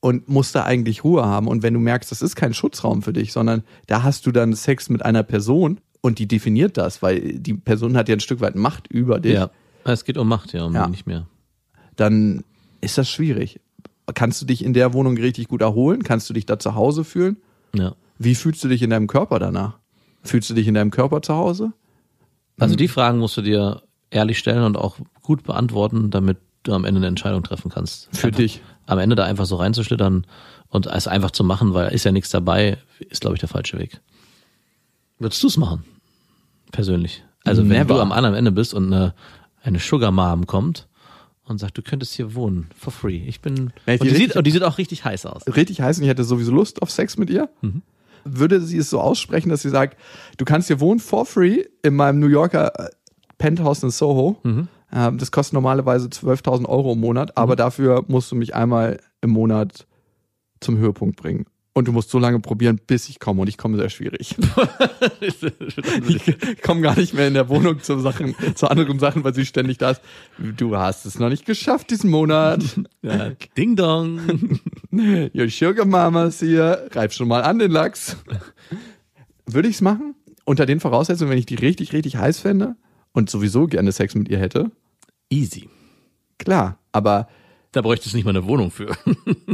Und 0.00 0.28
musst 0.28 0.54
da 0.54 0.64
eigentlich 0.64 1.02
Ruhe 1.02 1.24
haben. 1.26 1.48
Und 1.48 1.62
wenn 1.64 1.74
du 1.74 1.80
merkst, 1.80 2.10
das 2.12 2.22
ist 2.22 2.36
kein 2.36 2.54
Schutzraum 2.54 3.02
für 3.02 3.12
dich, 3.12 3.32
sondern 3.32 3.64
da 3.88 4.04
hast 4.04 4.26
du 4.26 4.32
dann 4.32 4.52
Sex 4.54 4.88
mit 4.90 5.04
einer 5.04 5.24
Person 5.24 5.80
und 6.00 6.20
die 6.20 6.28
definiert 6.28 6.76
das, 6.76 7.02
weil 7.02 7.38
die 7.38 7.54
Person 7.54 7.96
hat 7.96 8.08
ja 8.08 8.14
ein 8.14 8.20
Stück 8.20 8.40
weit 8.40 8.54
Macht 8.54 8.86
über 8.86 9.18
dich. 9.18 9.34
Ja. 9.34 9.50
Es 9.84 10.04
geht 10.04 10.16
um 10.16 10.28
Macht, 10.28 10.52
ja, 10.52 10.64
um 10.64 10.74
Ja. 10.74 10.86
nicht 10.88 11.06
mehr. 11.06 11.26
dann 11.96 12.44
ist 12.80 12.96
das 12.96 13.10
schwierig. 13.10 13.60
Kannst 14.14 14.40
du 14.40 14.46
dich 14.46 14.64
in 14.64 14.72
der 14.72 14.92
Wohnung 14.92 15.16
richtig 15.16 15.48
gut 15.48 15.62
erholen? 15.62 16.04
Kannst 16.04 16.30
du 16.30 16.34
dich 16.34 16.46
da 16.46 16.58
zu 16.60 16.76
Hause 16.76 17.02
fühlen? 17.02 17.36
Ja. 17.74 17.94
Wie 18.18 18.36
fühlst 18.36 18.62
du 18.62 18.68
dich 18.68 18.82
in 18.82 18.90
deinem 18.90 19.08
Körper 19.08 19.40
danach? 19.40 19.78
Fühlst 20.22 20.48
du 20.48 20.54
dich 20.54 20.68
in 20.68 20.74
deinem 20.74 20.92
Körper 20.92 21.22
zu 21.22 21.34
Hause? 21.34 21.72
Also 22.60 22.76
die 22.76 22.86
Fragen 22.88 23.18
musst 23.18 23.36
du 23.36 23.42
dir 23.42 23.82
ehrlich 24.10 24.38
stellen 24.38 24.62
und 24.62 24.76
auch 24.76 24.96
gut 25.22 25.42
beantworten, 25.42 26.10
damit 26.10 26.38
du 26.62 26.72
am 26.72 26.84
Ende 26.84 26.98
eine 26.98 27.08
Entscheidung 27.08 27.42
treffen 27.42 27.70
kannst. 27.70 28.08
Für 28.16 28.28
einfach, 28.28 28.38
dich. 28.38 28.62
Am 28.88 28.98
Ende 28.98 29.16
da 29.16 29.24
einfach 29.24 29.44
so 29.44 29.56
reinzuschlittern 29.56 30.26
und 30.68 30.86
es 30.86 31.06
einfach 31.06 31.30
zu 31.30 31.44
machen, 31.44 31.74
weil 31.74 31.92
ist 31.92 32.04
ja 32.04 32.10
nichts 32.12 32.30
dabei, 32.30 32.78
ist 33.10 33.20
glaube 33.20 33.36
ich 33.36 33.40
der 33.40 33.48
falsche 33.48 33.78
Weg. 33.78 34.00
Würdest 35.18 35.42
du 35.42 35.46
es 35.46 35.56
machen? 35.58 35.84
Persönlich. 36.72 37.22
Also 37.44 37.62
wenn 37.62 37.76
Never. 37.76 37.94
du 37.94 38.00
am 38.00 38.12
anderen 38.12 38.34
Ende 38.34 38.50
bist 38.50 38.72
und 38.72 38.92
eine, 38.92 39.14
eine 39.62 39.78
Sugar 39.78 40.10
Mom 40.10 40.46
kommt 40.46 40.88
und 41.44 41.58
sagt, 41.58 41.76
du 41.76 41.82
könntest 41.82 42.14
hier 42.14 42.34
wohnen, 42.34 42.68
for 42.76 42.92
free. 42.92 43.22
Ich 43.26 43.40
bin, 43.40 43.72
Wenn 43.84 43.96
ich 43.96 44.00
und 44.00 44.08
die 44.10 44.14
sieht, 44.14 44.36
und 44.36 44.46
die 44.46 44.50
sieht 44.50 44.62
auch 44.62 44.78
richtig 44.78 45.04
heiß 45.04 45.26
aus. 45.26 45.42
Richtig 45.54 45.80
heiß 45.80 45.98
und 45.98 46.04
ich 46.04 46.08
hätte 46.08 46.24
sowieso 46.24 46.52
Lust 46.52 46.80
auf 46.82 46.90
Sex 46.90 47.18
mit 47.18 47.28
ihr. 47.30 47.48
Würde 48.24 48.60
sie 48.60 48.78
es 48.78 48.90
so 48.90 49.00
aussprechen, 49.00 49.50
dass 49.50 49.62
sie 49.62 49.70
sagt, 49.70 49.98
du 50.38 50.44
kannst 50.44 50.68
hier 50.68 50.80
wohnen 50.80 51.00
for 51.00 51.26
free 51.26 51.64
in 51.82 51.94
meinem 51.94 52.20
New 52.20 52.26
Yorker 52.26 52.72
äh, 52.78 52.90
Penthouse 53.38 53.82
in 53.82 53.90
Soho. 53.90 54.38
Ähm, 54.92 55.18
Das 55.18 55.30
kostet 55.30 55.54
normalerweise 55.54 56.08
12.000 56.08 56.66
Euro 56.66 56.92
im 56.92 57.00
Monat, 57.00 57.36
aber 57.36 57.56
dafür 57.56 58.04
musst 58.08 58.30
du 58.30 58.36
mich 58.36 58.54
einmal 58.54 59.00
im 59.20 59.30
Monat 59.30 59.86
zum 60.60 60.78
Höhepunkt 60.78 61.16
bringen. 61.16 61.46
Und 61.74 61.86
du 61.86 61.92
musst 61.92 62.10
so 62.10 62.18
lange 62.18 62.40
probieren, 62.40 62.80
bis 62.84 63.08
ich 63.08 63.20
komme. 63.20 63.42
Und 63.42 63.48
ich 63.48 63.56
komme 63.56 63.76
sehr 63.76 63.88
schwierig. 63.88 64.34
ich 65.20 66.60
komme 66.60 66.80
gar 66.80 66.98
nicht 66.98 67.14
mehr 67.14 67.28
in 67.28 67.34
der 67.34 67.48
Wohnung 67.48 67.80
zu 67.80 68.00
Sachen, 68.00 68.34
zu 68.56 68.68
anderen 68.68 68.98
Sachen, 68.98 69.22
weil 69.22 69.32
sie 69.32 69.46
ständig 69.46 69.78
da 69.78 69.92
ist. 69.92 70.00
Du 70.38 70.76
hast 70.76 71.06
es 71.06 71.20
noch 71.20 71.28
nicht 71.28 71.46
geschafft 71.46 71.90
diesen 71.90 72.10
Monat. 72.10 72.64
Ja. 73.02 73.30
Ding 73.56 73.76
dong. 73.76 74.58
Your 74.92 75.48
Sugar 75.48 75.86
Mama 75.86 76.24
ist 76.24 76.40
hier. 76.40 76.88
Reib 76.90 77.12
schon 77.12 77.28
mal 77.28 77.42
an 77.42 77.60
den 77.60 77.70
Lachs. 77.70 78.16
Würde 79.46 79.68
ich's 79.68 79.80
machen? 79.80 80.16
Unter 80.44 80.66
den 80.66 80.80
Voraussetzungen, 80.80 81.30
wenn 81.30 81.38
ich 81.38 81.46
die 81.46 81.54
richtig, 81.54 81.92
richtig 81.92 82.16
heiß 82.16 82.40
fände 82.40 82.74
und 83.12 83.30
sowieso 83.30 83.66
gerne 83.66 83.92
Sex 83.92 84.14
mit 84.14 84.28
ihr 84.28 84.38
hätte. 84.38 84.70
Easy. 85.30 85.68
Klar, 86.38 86.78
aber 86.92 87.28
Da 87.72 87.82
bräuchte 87.82 88.08
es 88.08 88.14
nicht 88.14 88.24
mal 88.24 88.30
eine 88.30 88.46
Wohnung 88.46 88.70
für. 88.70 88.96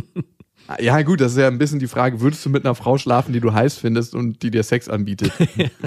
ja 0.80 1.02
gut, 1.02 1.20
das 1.20 1.32
ist 1.32 1.38
ja 1.38 1.48
ein 1.48 1.58
bisschen 1.58 1.78
die 1.78 1.88
Frage, 1.88 2.20
würdest 2.20 2.44
du 2.46 2.50
mit 2.50 2.64
einer 2.64 2.74
Frau 2.74 2.96
schlafen, 2.98 3.32
die 3.32 3.40
du 3.40 3.52
heiß 3.52 3.76
findest 3.76 4.14
und 4.14 4.42
die 4.42 4.50
dir 4.50 4.62
Sex 4.62 4.88
anbietet? 4.88 5.32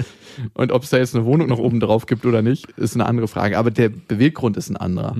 und 0.54 0.72
ob 0.72 0.82
es 0.82 0.90
da 0.90 0.98
jetzt 0.98 1.14
eine 1.14 1.24
Wohnung 1.24 1.48
noch 1.48 1.58
oben 1.58 1.80
drauf 1.80 2.06
gibt 2.06 2.26
oder 2.26 2.42
nicht, 2.42 2.70
ist 2.72 2.94
eine 2.94 3.06
andere 3.06 3.28
Frage. 3.28 3.58
Aber 3.58 3.70
der 3.70 3.88
Beweggrund 3.88 4.56
ist 4.56 4.68
ein 4.68 4.76
anderer. 4.76 5.16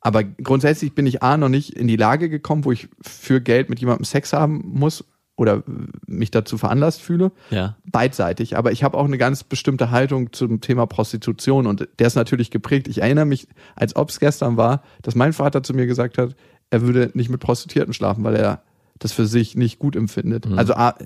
Aber 0.00 0.22
grundsätzlich 0.22 0.94
bin 0.94 1.06
ich 1.06 1.22
A 1.22 1.36
noch 1.36 1.48
nicht 1.48 1.70
in 1.70 1.88
die 1.88 1.96
Lage 1.96 2.28
gekommen, 2.28 2.64
wo 2.64 2.72
ich 2.72 2.88
für 3.00 3.40
Geld 3.40 3.70
mit 3.70 3.80
jemandem 3.80 4.04
Sex 4.04 4.32
haben 4.32 4.62
muss 4.64 5.04
oder 5.38 5.62
mich 6.06 6.30
dazu 6.32 6.58
veranlasst 6.58 7.00
fühle. 7.00 7.30
Ja. 7.50 7.76
beidseitig, 7.90 8.56
aber 8.58 8.72
ich 8.72 8.82
habe 8.82 8.98
auch 8.98 9.04
eine 9.06 9.18
ganz 9.18 9.44
bestimmte 9.44 9.90
Haltung 9.90 10.32
zum 10.32 10.60
Thema 10.60 10.86
Prostitution 10.86 11.66
und 11.66 11.88
der 11.98 12.06
ist 12.08 12.16
natürlich 12.16 12.50
geprägt. 12.50 12.88
Ich 12.88 13.00
erinnere 13.00 13.24
mich, 13.24 13.46
als 13.76 13.94
ob 13.96 14.10
es 14.10 14.18
gestern 14.20 14.56
war, 14.56 14.82
dass 15.00 15.14
mein 15.14 15.32
Vater 15.32 15.62
zu 15.62 15.72
mir 15.74 15.86
gesagt 15.86 16.18
hat, 16.18 16.34
er 16.70 16.82
würde 16.82 17.10
nicht 17.14 17.30
mit 17.30 17.40
Prostituierten 17.40 17.94
schlafen, 17.94 18.24
weil 18.24 18.34
er 18.36 18.62
das 18.98 19.12
für 19.12 19.26
sich 19.26 19.54
nicht 19.56 19.78
gut 19.78 19.94
empfindet. 19.94 20.46
Also 20.56 20.74
A, 20.74 20.96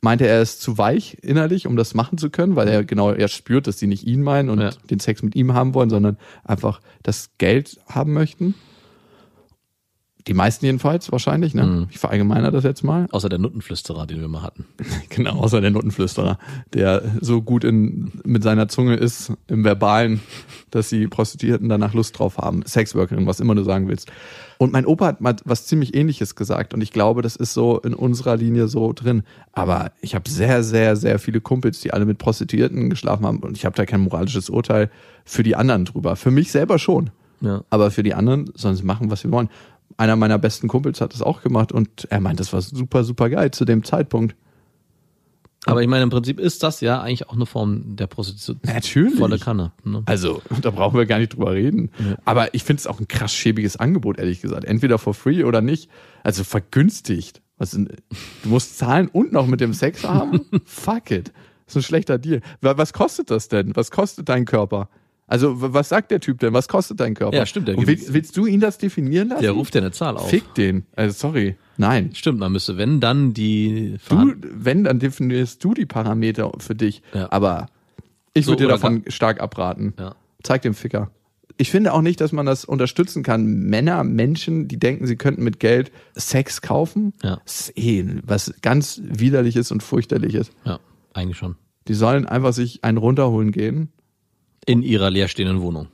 meinte 0.00 0.26
er, 0.26 0.34
er 0.36 0.42
ist 0.42 0.60
zu 0.60 0.76
weich 0.76 1.18
innerlich, 1.22 1.66
um 1.68 1.76
das 1.76 1.94
machen 1.94 2.18
zu 2.18 2.28
können, 2.28 2.56
weil 2.56 2.66
er 2.68 2.84
genau, 2.84 3.12
er 3.12 3.28
spürt, 3.28 3.66
dass 3.68 3.78
sie 3.78 3.86
nicht 3.86 4.04
ihn 4.04 4.22
meinen 4.22 4.50
und 4.50 4.58
Ja. 4.60 4.70
den 4.90 4.98
Sex 4.98 5.22
mit 5.22 5.36
ihm 5.36 5.54
haben 5.54 5.74
wollen, 5.74 5.90
sondern 5.90 6.16
einfach 6.42 6.80
das 7.04 7.30
Geld 7.38 7.78
haben 7.86 8.12
möchten. 8.14 8.54
Die 10.26 10.34
meisten 10.34 10.66
jedenfalls 10.66 11.10
wahrscheinlich, 11.12 11.54
ne? 11.54 11.88
Ich 11.90 11.98
verallgemeiner 11.98 12.50
das 12.50 12.64
jetzt 12.64 12.82
mal. 12.82 13.06
Außer 13.10 13.28
der 13.28 13.38
Nuttenflüsterer, 13.38 14.06
den 14.06 14.20
wir 14.20 14.28
mal 14.28 14.42
hatten. 14.42 14.66
Genau, 15.08 15.40
außer 15.40 15.60
der 15.60 15.70
Notenflüsterer, 15.70 16.38
der 16.72 17.02
so 17.20 17.42
gut 17.42 17.64
in, 17.64 18.12
mit 18.24 18.42
seiner 18.42 18.68
Zunge 18.68 18.94
ist 18.94 19.32
im 19.48 19.64
Verbalen, 19.64 20.20
dass 20.70 20.88
die 20.88 21.08
Prostituierten 21.08 21.68
danach 21.68 21.94
Lust 21.94 22.18
drauf 22.18 22.38
haben. 22.38 22.62
Sexworkerin, 22.64 23.26
was 23.26 23.40
immer 23.40 23.54
du 23.54 23.64
sagen 23.64 23.88
willst. 23.88 24.10
Und 24.58 24.72
mein 24.72 24.86
Opa 24.86 25.06
hat 25.06 25.20
mal 25.20 25.36
was 25.44 25.66
ziemlich 25.66 25.94
ähnliches 25.94 26.36
gesagt 26.36 26.74
und 26.74 26.80
ich 26.80 26.92
glaube, 26.92 27.22
das 27.22 27.34
ist 27.34 27.54
so 27.54 27.78
in 27.80 27.94
unserer 27.94 28.36
Linie 28.36 28.68
so 28.68 28.92
drin. 28.92 29.22
Aber 29.52 29.90
ich 30.00 30.14
habe 30.14 30.28
sehr, 30.28 30.62
sehr, 30.62 30.96
sehr 30.96 31.18
viele 31.18 31.40
Kumpels, 31.40 31.80
die 31.80 31.92
alle 31.92 32.04
mit 32.04 32.18
Prostituierten 32.18 32.90
geschlafen 32.90 33.26
haben 33.26 33.38
und 33.38 33.56
ich 33.56 33.64
habe 33.64 33.74
da 33.74 33.86
kein 33.86 34.00
moralisches 34.00 34.50
Urteil 34.50 34.90
für 35.24 35.42
die 35.42 35.56
anderen 35.56 35.86
drüber. 35.86 36.14
Für 36.14 36.30
mich 36.30 36.52
selber 36.52 36.78
schon. 36.78 37.10
Ja. 37.40 37.62
Aber 37.70 37.90
für 37.90 38.02
die 38.02 38.14
anderen 38.14 38.50
sollen 38.54 38.76
sie 38.76 38.84
machen, 38.84 39.10
was 39.10 39.22
sie 39.22 39.30
wollen. 39.30 39.48
Einer 39.96 40.16
meiner 40.16 40.38
besten 40.38 40.68
Kumpels 40.68 41.00
hat 41.00 41.12
das 41.12 41.22
auch 41.22 41.42
gemacht 41.42 41.72
und 41.72 42.06
er 42.10 42.20
meint, 42.20 42.40
das 42.40 42.52
war 42.52 42.62
super, 42.62 43.04
super 43.04 43.28
geil 43.28 43.50
zu 43.50 43.64
dem 43.64 43.84
Zeitpunkt. 43.84 44.34
Aber 45.66 45.82
ich 45.82 45.88
meine, 45.88 46.04
im 46.04 46.10
Prinzip 46.10 46.40
ist 46.40 46.62
das 46.62 46.80
ja 46.80 47.02
eigentlich 47.02 47.28
auch 47.28 47.34
eine 47.34 47.44
Form 47.44 47.96
der 47.96 48.06
Prostitution. 48.06 48.58
Natürlich. 48.64 49.18
Volle 49.18 49.38
Kanne. 49.38 49.72
Ne? 49.84 50.02
Also, 50.06 50.40
da 50.62 50.70
brauchen 50.70 50.96
wir 50.96 51.04
gar 51.04 51.18
nicht 51.18 51.34
drüber 51.34 51.52
reden. 51.52 51.90
Aber 52.24 52.54
ich 52.54 52.64
finde 52.64 52.80
es 52.80 52.86
auch 52.86 52.98
ein 52.98 53.08
krass 53.08 53.34
schäbiges 53.34 53.76
Angebot, 53.76 54.18
ehrlich 54.18 54.40
gesagt. 54.40 54.64
Entweder 54.64 54.96
for 54.98 55.12
free 55.12 55.44
oder 55.44 55.60
nicht. 55.60 55.90
Also 56.22 56.44
vergünstigt. 56.44 57.42
Was, 57.58 57.72
sind- 57.72 57.90
du 58.42 58.48
musst 58.48 58.78
zahlen 58.78 59.08
und 59.08 59.32
noch 59.32 59.46
mit 59.46 59.60
dem 59.60 59.74
Sex 59.74 60.02
haben? 60.02 60.40
Fuck 60.64 61.10
it. 61.10 61.30
Das 61.66 61.76
ist 61.76 61.76
ein 61.76 61.82
schlechter 61.82 62.16
Deal. 62.18 62.40
Wa- 62.62 62.78
Was 62.78 62.94
kostet 62.94 63.30
das 63.30 63.48
denn? 63.48 63.76
Was 63.76 63.90
kostet 63.90 64.30
dein 64.30 64.46
Körper? 64.46 64.88
Also, 65.30 65.54
was 65.56 65.88
sagt 65.88 66.10
der 66.10 66.18
Typ 66.20 66.40
denn? 66.40 66.52
Was 66.52 66.66
kostet 66.66 66.98
dein 66.98 67.14
Körper? 67.14 67.36
Ja, 67.36 67.46
stimmt, 67.46 67.68
der 67.68 67.78
Und 67.78 67.86
gibt's. 67.86 68.08
will, 68.08 68.14
willst 68.14 68.36
du 68.36 68.46
ihn 68.46 68.58
das 68.60 68.78
definieren 68.78 69.28
lassen? 69.28 69.42
Der 69.42 69.52
ruft 69.52 69.74
ja 69.76 69.80
eine 69.80 69.92
Zahl 69.92 70.16
auf. 70.16 70.28
Fick 70.28 70.54
den. 70.54 70.84
Also, 70.96 71.16
sorry. 71.16 71.56
Nein. 71.76 72.10
Stimmt, 72.14 72.40
man 72.40 72.50
müsste, 72.52 72.76
wenn 72.76 73.00
dann 73.00 73.32
die 73.32 73.96
Du, 74.08 74.34
wenn, 74.42 74.84
dann 74.84 74.98
definierst 74.98 75.62
du 75.64 75.72
die 75.72 75.86
Parameter 75.86 76.50
für 76.58 76.74
dich. 76.74 77.00
Ja. 77.14 77.28
Aber 77.30 77.66
ich 78.34 78.44
So 78.44 78.52
würde 78.52 78.64
dir 78.64 78.68
davon 78.70 79.04
stark 79.06 79.40
abraten. 79.40 79.94
Ja. 79.98 80.14
Zeig 80.42 80.62
dem 80.62 80.74
Ficker. 80.74 81.10
Ich 81.56 81.70
finde 81.70 81.92
auch 81.92 82.00
nicht, 82.02 82.20
dass 82.20 82.32
man 82.32 82.46
das 82.46 82.64
unterstützen 82.64 83.22
kann. 83.22 83.44
Männer, 83.46 84.02
Menschen, 84.02 84.66
die 84.66 84.78
denken, 84.78 85.06
sie 85.06 85.16
könnten 85.16 85.44
mit 85.44 85.60
Geld 85.60 85.92
Sex 86.14 86.60
kaufen, 86.62 87.12
Ja. 87.22 87.38
ist 87.46 87.76
eh 87.78 88.04
was 88.24 88.52
ganz 88.62 89.00
widerliches 89.04 89.70
und 89.70 89.82
fürchterliches. 89.82 90.50
Ja, 90.64 90.80
eigentlich 91.14 91.36
schon. 91.38 91.56
Die 91.86 91.94
sollen 91.94 92.26
einfach 92.26 92.52
sich 92.52 92.82
einen 92.82 92.98
runterholen 92.98 93.52
gehen. 93.52 93.90
In 94.66 94.82
ihrer 94.82 95.10
leerstehenden 95.10 95.60
Wohnung. 95.60 95.88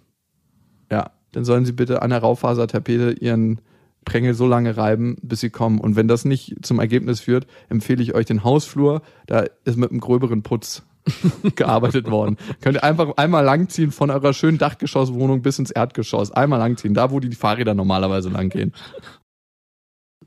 Ja, 0.91 1.11
dann 1.33 1.45
sollen 1.45 1.65
sie 1.65 1.73
bitte 1.73 2.03
an 2.03 2.11
der 2.11 2.21
Raufasertapete 2.21 3.13
ihren 3.21 3.61
Prängel 4.05 4.35
so 4.35 4.47
lange 4.47 4.77
reiben, 4.77 5.17
bis 5.23 5.41
sie 5.41 5.51
kommen. 5.51 5.79
Und 5.81 5.97
wenn 5.97 6.09
das 6.09 6.25
nicht 6.25 6.65
zum 6.65 6.79
Ergebnis 6.79 7.21
führt, 7.21 7.47
empfehle 7.69 8.03
ich 8.03 8.15
euch 8.15 8.27
den 8.27 8.45
Hausflur. 8.45 9.03
Da 9.27 9.45
ist 9.65 9.77
mit 9.77 9.91
einem 9.91 10.01
gröberen 10.01 10.43
Putz 10.43 10.83
gearbeitet 11.57 12.11
worden. 12.11 12.37
Könnt 12.61 12.77
ihr 12.77 12.85
einfach 12.85 13.17
einmal 13.17 13.45
langziehen 13.45 13.91
von 13.91 14.11
eurer 14.11 14.33
schönen 14.33 14.59
Dachgeschosswohnung 14.59 15.43
bis 15.43 15.59
ins 15.59 15.71
Erdgeschoss. 15.71 16.31
Einmal 16.31 16.59
langziehen, 16.59 16.95
da 16.95 17.11
wo 17.11 17.21
die 17.21 17.35
Fahrräder 17.35 17.75
normalerweise 17.75 18.29
langgehen. 18.29 18.73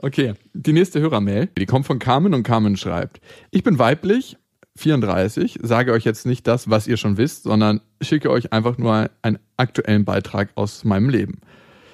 Okay, 0.02 0.34
die 0.54 0.72
nächste 0.74 1.02
Hörermail, 1.02 1.50
die 1.58 1.66
kommt 1.66 1.86
von 1.86 2.00
Carmen 2.00 2.34
und 2.34 2.44
Carmen 2.44 2.78
schreibt, 2.78 3.20
ich 3.52 3.64
bin 3.64 3.80
weiblich, 3.80 4.38
34, 4.80 5.60
sage 5.62 5.92
euch 5.92 6.06
jetzt 6.06 6.26
nicht 6.26 6.48
das, 6.48 6.70
was 6.70 6.88
ihr 6.88 6.98
schon 6.98 7.18
wisst, 7.18 7.44
sondern 7.44 7.82
schicke 8.02 8.32
euch 8.32 8.54
einfach 8.54 8.78
nur 8.78 9.10
einen 9.22 9.40
aktuellen 9.58 10.06
Beitrag 10.06 10.50
aus 10.56 10.84
meinem 10.84 11.10
Leben. 11.10 11.42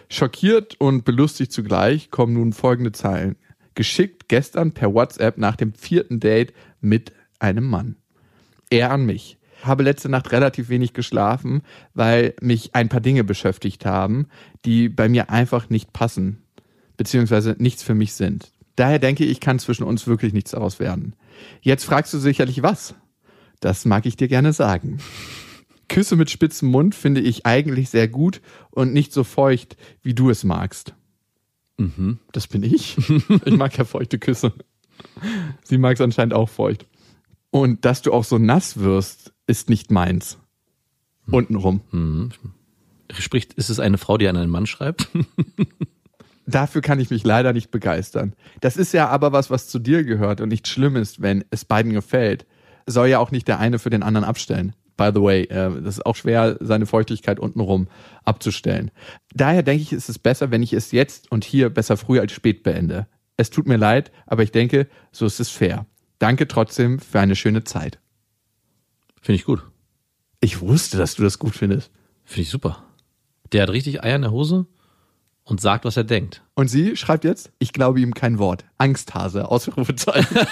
Schockiert 0.09 0.79
und 0.79 1.03
belustigt 1.03 1.51
zugleich 1.51 2.11
kommen 2.11 2.33
nun 2.33 2.53
folgende 2.53 2.91
Zeilen. 2.91 3.35
Geschickt 3.73 4.29
gestern 4.29 4.71
per 4.71 4.93
WhatsApp 4.93 5.37
nach 5.37 5.55
dem 5.55 5.73
vierten 5.73 6.19
Date 6.19 6.53
mit 6.79 7.11
einem 7.39 7.65
Mann. 7.65 7.95
Er 8.69 8.91
an 8.91 9.05
mich. 9.05 9.37
Habe 9.63 9.83
letzte 9.83 10.09
Nacht 10.09 10.31
relativ 10.31 10.69
wenig 10.69 10.93
geschlafen, 10.93 11.63
weil 11.93 12.35
mich 12.39 12.75
ein 12.75 12.89
paar 12.89 13.01
Dinge 13.01 13.23
beschäftigt 13.23 13.85
haben, 13.85 14.27
die 14.63 14.89
bei 14.89 15.09
mir 15.09 15.29
einfach 15.29 15.69
nicht 15.69 15.91
passen, 15.91 16.43
beziehungsweise 16.97 17.55
nichts 17.57 17.81
für 17.81 17.95
mich 17.95 18.13
sind. 18.13 18.51
Daher 18.75 18.99
denke 18.99 19.25
ich, 19.25 19.39
kann 19.39 19.59
zwischen 19.59 19.83
uns 19.83 20.07
wirklich 20.07 20.33
nichts 20.33 20.51
daraus 20.51 20.79
werden. 20.79 21.15
Jetzt 21.61 21.85
fragst 21.85 22.13
du 22.13 22.17
sicherlich 22.17 22.61
was. 22.63 22.95
Das 23.59 23.85
mag 23.85 24.05
ich 24.05 24.17
dir 24.17 24.27
gerne 24.27 24.53
sagen. 24.53 24.99
Küsse 25.87 26.15
mit 26.15 26.29
spitzem 26.29 26.69
Mund 26.69 26.95
finde 26.95 27.21
ich 27.21 27.45
eigentlich 27.45 27.89
sehr 27.89 28.07
gut 28.07 28.41
und 28.71 28.93
nicht 28.93 29.13
so 29.13 29.23
feucht, 29.23 29.77
wie 30.01 30.13
du 30.13 30.29
es 30.29 30.43
magst. 30.43 30.93
Mhm, 31.77 32.19
das 32.31 32.47
bin 32.47 32.63
ich. 32.63 32.97
Ich 33.45 33.55
mag 33.55 33.77
ja 33.77 33.85
feuchte 33.85 34.19
Küsse. 34.19 34.53
Sie 35.63 35.77
mag 35.77 35.95
es 35.95 36.01
anscheinend 36.01 36.33
auch 36.33 36.49
feucht. 36.49 36.85
Und 37.51 37.85
dass 37.85 38.01
du 38.01 38.11
auch 38.11 38.23
so 38.23 38.37
nass 38.37 38.77
wirst, 38.77 39.33
ist 39.47 39.69
nicht 39.69 39.91
meins. 39.91 40.37
Untenrum. 41.31 42.31
Spricht, 43.17 43.53
ist 43.53 43.69
es 43.69 43.79
eine 43.79 43.97
Frau, 43.97 44.17
die 44.17 44.27
an 44.27 44.37
einen 44.37 44.51
Mann 44.51 44.65
schreibt? 44.65 45.09
Dafür 46.47 46.81
kann 46.81 46.99
ich 46.99 47.09
mich 47.09 47.23
leider 47.23 47.53
nicht 47.53 47.71
begeistern. 47.71 48.33
Das 48.61 48.77
ist 48.77 48.93
ja 48.93 49.07
aber 49.09 49.31
was, 49.31 49.49
was 49.49 49.67
zu 49.67 49.79
dir 49.79 50.03
gehört 50.03 50.41
und 50.41 50.49
nicht 50.49 50.67
schlimm 50.67 50.95
ist, 50.95 51.21
wenn 51.21 51.43
es 51.49 51.65
beiden 51.65 51.93
gefällt. 51.93 52.45
Soll 52.85 53.07
ja 53.07 53.19
auch 53.19 53.31
nicht 53.31 53.47
der 53.47 53.59
eine 53.59 53.79
für 53.79 53.89
den 53.89 54.03
anderen 54.03 54.25
abstellen. 54.25 54.75
By 54.95 55.09
the 55.13 55.21
way, 55.21 55.43
äh, 55.43 55.81
das 55.81 55.97
ist 55.97 56.05
auch 56.05 56.15
schwer, 56.15 56.57
seine 56.59 56.85
Feuchtigkeit 56.85 57.39
untenrum 57.39 57.87
abzustellen. 58.23 58.91
Daher 59.33 59.63
denke 59.63 59.81
ich, 59.81 59.91
ist 59.91 60.07
es 60.07 60.19
besser, 60.19 60.51
wenn 60.51 60.63
ich 60.63 60.71
es 60.71 60.91
jetzt 60.91 61.31
und 61.31 61.43
hier 61.43 61.69
besser 61.69 61.97
früh 61.97 62.19
als 62.19 62.31
spät 62.31 62.63
beende. 62.63 63.07
Es 63.37 63.49
tut 63.49 63.67
mir 63.67 63.77
leid, 63.77 64.11
aber 64.25 64.43
ich 64.43 64.51
denke, 64.51 64.87
so 65.11 65.25
ist 65.25 65.39
es 65.39 65.49
fair. 65.49 65.85
Danke 66.19 66.47
trotzdem 66.47 66.99
für 66.99 67.19
eine 67.19 67.35
schöne 67.35 67.63
Zeit. 67.63 67.99
Finde 69.21 69.37
ich 69.37 69.45
gut. 69.45 69.65
Ich 70.39 70.61
wusste, 70.61 70.97
dass 70.97 71.15
du 71.15 71.23
das 71.23 71.39
gut 71.39 71.55
findest. 71.55 71.91
Finde 72.23 72.43
ich 72.43 72.49
super. 72.49 72.83
Der 73.51 73.63
hat 73.63 73.71
richtig 73.71 74.03
Eier 74.03 74.15
in 74.15 74.21
der 74.21 74.31
Hose 74.31 74.67
und 75.45 75.61
sagt, 75.61 75.85
was 75.85 75.95
er 75.95 76.03
denkt. 76.03 76.41
Und 76.55 76.67
sie 76.69 76.95
schreibt 76.97 77.23
jetzt, 77.23 77.51
ich 77.59 77.71
glaube 77.71 78.01
ihm 78.01 78.13
kein 78.13 78.39
Wort. 78.39 78.65
Angsthase, 78.77 79.49
Ausrufezeichen. 79.49 80.37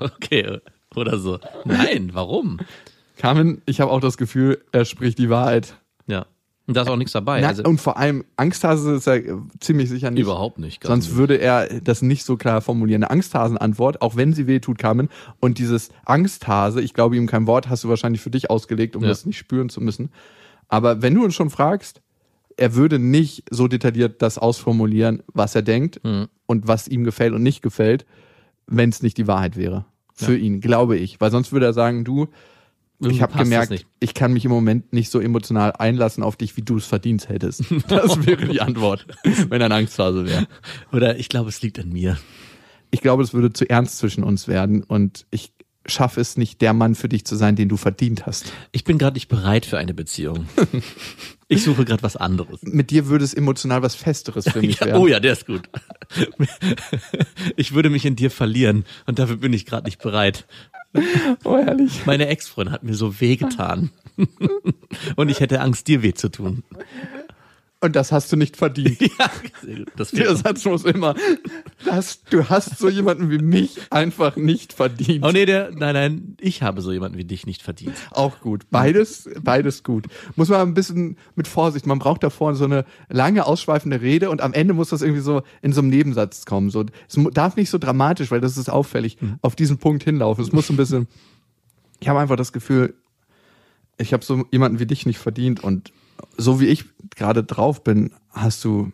Okay, 0.00 0.58
oder 0.96 1.18
so. 1.18 1.38
Nein, 1.66 2.10
warum? 2.14 2.58
Carmen, 3.18 3.60
ich 3.66 3.82
habe 3.82 3.90
auch 3.90 4.00
das 4.00 4.16
Gefühl, 4.16 4.64
er 4.72 4.86
spricht 4.86 5.18
die 5.18 5.28
Wahrheit. 5.28 5.74
Ja. 6.06 6.24
Und 6.66 6.74
da 6.74 6.82
ist 6.82 6.88
auch 6.88 6.96
nichts 6.96 7.12
dabei. 7.12 7.40
Na, 7.42 7.48
also, 7.48 7.64
und 7.64 7.80
vor 7.82 7.98
allem, 7.98 8.24
Angsthase 8.36 8.94
ist 8.94 9.06
er 9.06 9.20
ziemlich 9.58 9.90
sicher 9.90 10.10
nicht. 10.10 10.22
überhaupt 10.22 10.58
nicht. 10.58 10.82
Sonst 10.84 11.08
nicht. 11.08 11.16
würde 11.16 11.34
er 11.36 11.80
das 11.82 12.00
nicht 12.00 12.24
so 12.24 12.36
klar 12.38 12.62
formulieren. 12.62 13.02
Eine 13.04 13.10
Angsthasenantwort, 13.10 14.00
auch 14.00 14.16
wenn 14.16 14.32
sie 14.32 14.46
weh 14.46 14.60
tut, 14.60 14.78
Carmen. 14.78 15.10
Und 15.40 15.58
dieses 15.58 15.90
Angsthase, 16.06 16.80
ich 16.80 16.94
glaube 16.94 17.16
ihm 17.16 17.26
kein 17.26 17.46
Wort, 17.46 17.68
hast 17.68 17.84
du 17.84 17.88
wahrscheinlich 17.90 18.22
für 18.22 18.30
dich 18.30 18.48
ausgelegt, 18.48 18.96
um 18.96 19.02
Ja. 19.02 19.08
das 19.08 19.26
nicht 19.26 19.36
spüren 19.36 19.68
zu 19.68 19.80
müssen. 19.82 20.10
Aber 20.68 21.02
wenn 21.02 21.14
du 21.14 21.24
uns 21.24 21.34
schon 21.34 21.50
fragst, 21.50 22.00
er 22.60 22.74
würde 22.74 22.98
nicht 22.98 23.44
so 23.50 23.66
detailliert 23.68 24.22
das 24.22 24.38
ausformulieren, 24.38 25.22
was 25.32 25.54
er 25.54 25.62
denkt 25.62 26.00
Mhm. 26.04 26.28
und 26.46 26.68
was 26.68 26.86
ihm 26.88 27.04
gefällt 27.04 27.32
und 27.34 27.42
nicht 27.42 27.62
gefällt, 27.62 28.06
wenn 28.66 28.90
es 28.90 29.02
nicht 29.02 29.16
die 29.18 29.26
Wahrheit 29.26 29.56
wäre. 29.56 29.84
Für 30.14 30.36
ihn, 30.36 30.60
glaube 30.60 30.96
ich. 30.98 31.20
Weil 31.20 31.30
sonst 31.30 31.50
würde 31.52 31.66
er 31.66 31.72
sagen, 31.72 32.04
du, 32.04 32.28
Irgendwie 32.98 33.16
ich 33.16 33.22
habe 33.22 33.36
gemerkt, 33.38 33.70
nicht. 33.70 33.86
ich 34.00 34.12
kann 34.12 34.32
mich 34.34 34.44
im 34.44 34.50
Moment 34.50 34.92
nicht 34.92 35.10
so 35.10 35.18
emotional 35.20 35.72
einlassen 35.72 36.22
auf 36.22 36.36
dich, 36.36 36.56
wie 36.58 36.62
du 36.62 36.76
es 36.76 36.84
verdient 36.84 37.28
hättest. 37.30 37.64
Das 37.88 38.26
wäre 38.26 38.46
die 38.46 38.60
Antwort, 38.60 39.06
wenn 39.48 39.60
er 39.62 39.66
ein 39.68 39.72
Angsthase 39.72 40.26
wäre. 40.26 40.46
Oder 40.92 41.18
ich 41.18 41.28
glaube, 41.30 41.48
es 41.48 41.62
liegt 41.62 41.78
an 41.78 41.88
mir. 41.88 42.18
Ich 42.90 43.00
glaube, 43.00 43.22
es 43.22 43.32
würde 43.32 43.52
zu 43.52 43.68
ernst 43.70 43.96
zwischen 43.98 44.22
uns 44.22 44.46
werden 44.48 44.82
und 44.82 45.24
ich 45.30 45.52
schaffe 45.90 46.20
es 46.20 46.36
nicht, 46.36 46.60
der 46.62 46.72
Mann 46.72 46.94
für 46.94 47.08
dich 47.08 47.24
zu 47.24 47.36
sein, 47.36 47.56
den 47.56 47.68
du 47.68 47.76
verdient 47.76 48.24
hast. 48.26 48.52
Ich 48.72 48.84
bin 48.84 48.96
gerade 48.98 49.14
nicht 49.14 49.28
bereit 49.28 49.66
für 49.66 49.78
eine 49.78 49.94
Beziehung. 49.94 50.46
Ich 51.52 51.64
suche 51.64 51.84
gerade 51.84 52.04
was 52.04 52.14
anderes. 52.14 52.60
Mit 52.62 52.92
dir 52.92 53.08
würde 53.08 53.24
es 53.24 53.34
emotional 53.34 53.82
was 53.82 53.96
Festeres 53.96 54.48
für 54.48 54.60
mich 54.60 54.78
Ja, 54.78 54.86
werden. 54.86 55.02
oh 55.02 55.08
ja, 55.08 55.18
der 55.18 55.32
ist 55.32 55.46
gut. 55.46 55.68
Ich 57.56 57.74
würde 57.74 57.90
mich 57.90 58.04
in 58.06 58.14
dir 58.14 58.30
verlieren 58.30 58.84
und 59.06 59.18
dafür 59.18 59.36
bin 59.36 59.52
ich 59.52 59.66
gerade 59.66 59.86
nicht 59.86 60.00
bereit. 60.00 60.46
oh, 61.44 61.56
herrlich. 61.58 62.06
Meine 62.06 62.28
Ex-Freundin 62.28 62.72
hat 62.72 62.84
mir 62.84 62.94
so 62.94 63.20
wehgetan. 63.20 63.90
Und 65.16 65.28
ich 65.28 65.40
hätte 65.40 65.60
Angst, 65.60 65.88
dir 65.88 66.02
weh 66.02 66.12
zu 66.14 66.28
tun. 66.28 66.62
Und 67.82 67.96
das 67.96 68.12
hast 68.12 68.30
du 68.30 68.36
nicht 68.36 68.56
verdient. 68.56 68.98
Ja. 69.18 69.30
Das 69.96 70.10
Der 70.10 70.34
Satz 70.36 70.64
muss 70.64 70.84
immer, 70.84 71.14
das, 71.84 72.22
du 72.24 72.48
hast 72.48 72.78
so 72.78 72.88
jemanden 72.88 73.30
wie 73.30 73.38
mich 73.38 73.78
einfach 73.90 74.36
nicht 74.36 74.72
verdient. 74.72 75.24
Oh 75.24 75.30
nee, 75.30 75.46
der, 75.46 75.70
nein, 75.72 75.94
nein, 75.94 76.36
ich 76.40 76.62
habe 76.62 76.80
so 76.80 76.92
jemanden 76.92 77.18
wie 77.18 77.24
dich 77.24 77.46
nicht 77.46 77.62
verdient. 77.62 77.94
Auch 78.10 78.40
gut. 78.40 78.64
Beides, 78.70 79.28
beides 79.42 79.82
gut. 79.82 80.06
Muss 80.36 80.48
man 80.48 80.60
ein 80.60 80.74
bisschen 80.74 81.16
mit 81.34 81.48
Vorsicht. 81.48 81.86
Man 81.86 81.98
braucht 81.98 82.22
davor 82.22 82.54
so 82.54 82.64
eine 82.64 82.84
lange 83.08 83.46
ausschweifende 83.46 84.00
Rede 84.00 84.30
und 84.30 84.40
am 84.40 84.52
Ende 84.52 84.74
muss 84.74 84.90
das 84.90 85.02
irgendwie 85.02 85.22
so 85.22 85.42
in 85.62 85.72
so 85.72 85.80
einem 85.80 85.90
Nebensatz 85.90 86.46
kommen. 86.46 86.70
So, 86.70 86.84
es 87.08 87.18
darf 87.32 87.56
nicht 87.56 87.70
so 87.70 87.78
dramatisch, 87.78 88.30
weil 88.30 88.40
das 88.40 88.56
ist 88.56 88.70
auffällig, 88.70 89.18
auf 89.42 89.56
diesen 89.56 89.78
Punkt 89.78 90.04
hinlaufen. 90.04 90.44
Es 90.44 90.52
muss 90.52 90.66
so 90.66 90.72
ein 90.72 90.78
bisschen, 90.78 91.08
ich 92.00 92.08
habe 92.08 92.20
einfach 92.20 92.36
das 92.36 92.52
Gefühl, 92.52 92.94
ich 93.98 94.12
habe 94.12 94.24
so 94.24 94.44
jemanden 94.50 94.78
wie 94.78 94.86
dich 94.86 95.06
nicht 95.06 95.18
verdient 95.18 95.62
und 95.62 95.92
so 96.36 96.60
wie 96.60 96.66
ich 96.66 96.84
gerade 97.16 97.42
drauf 97.44 97.82
bin, 97.84 98.12
hast 98.30 98.64
du 98.64 98.92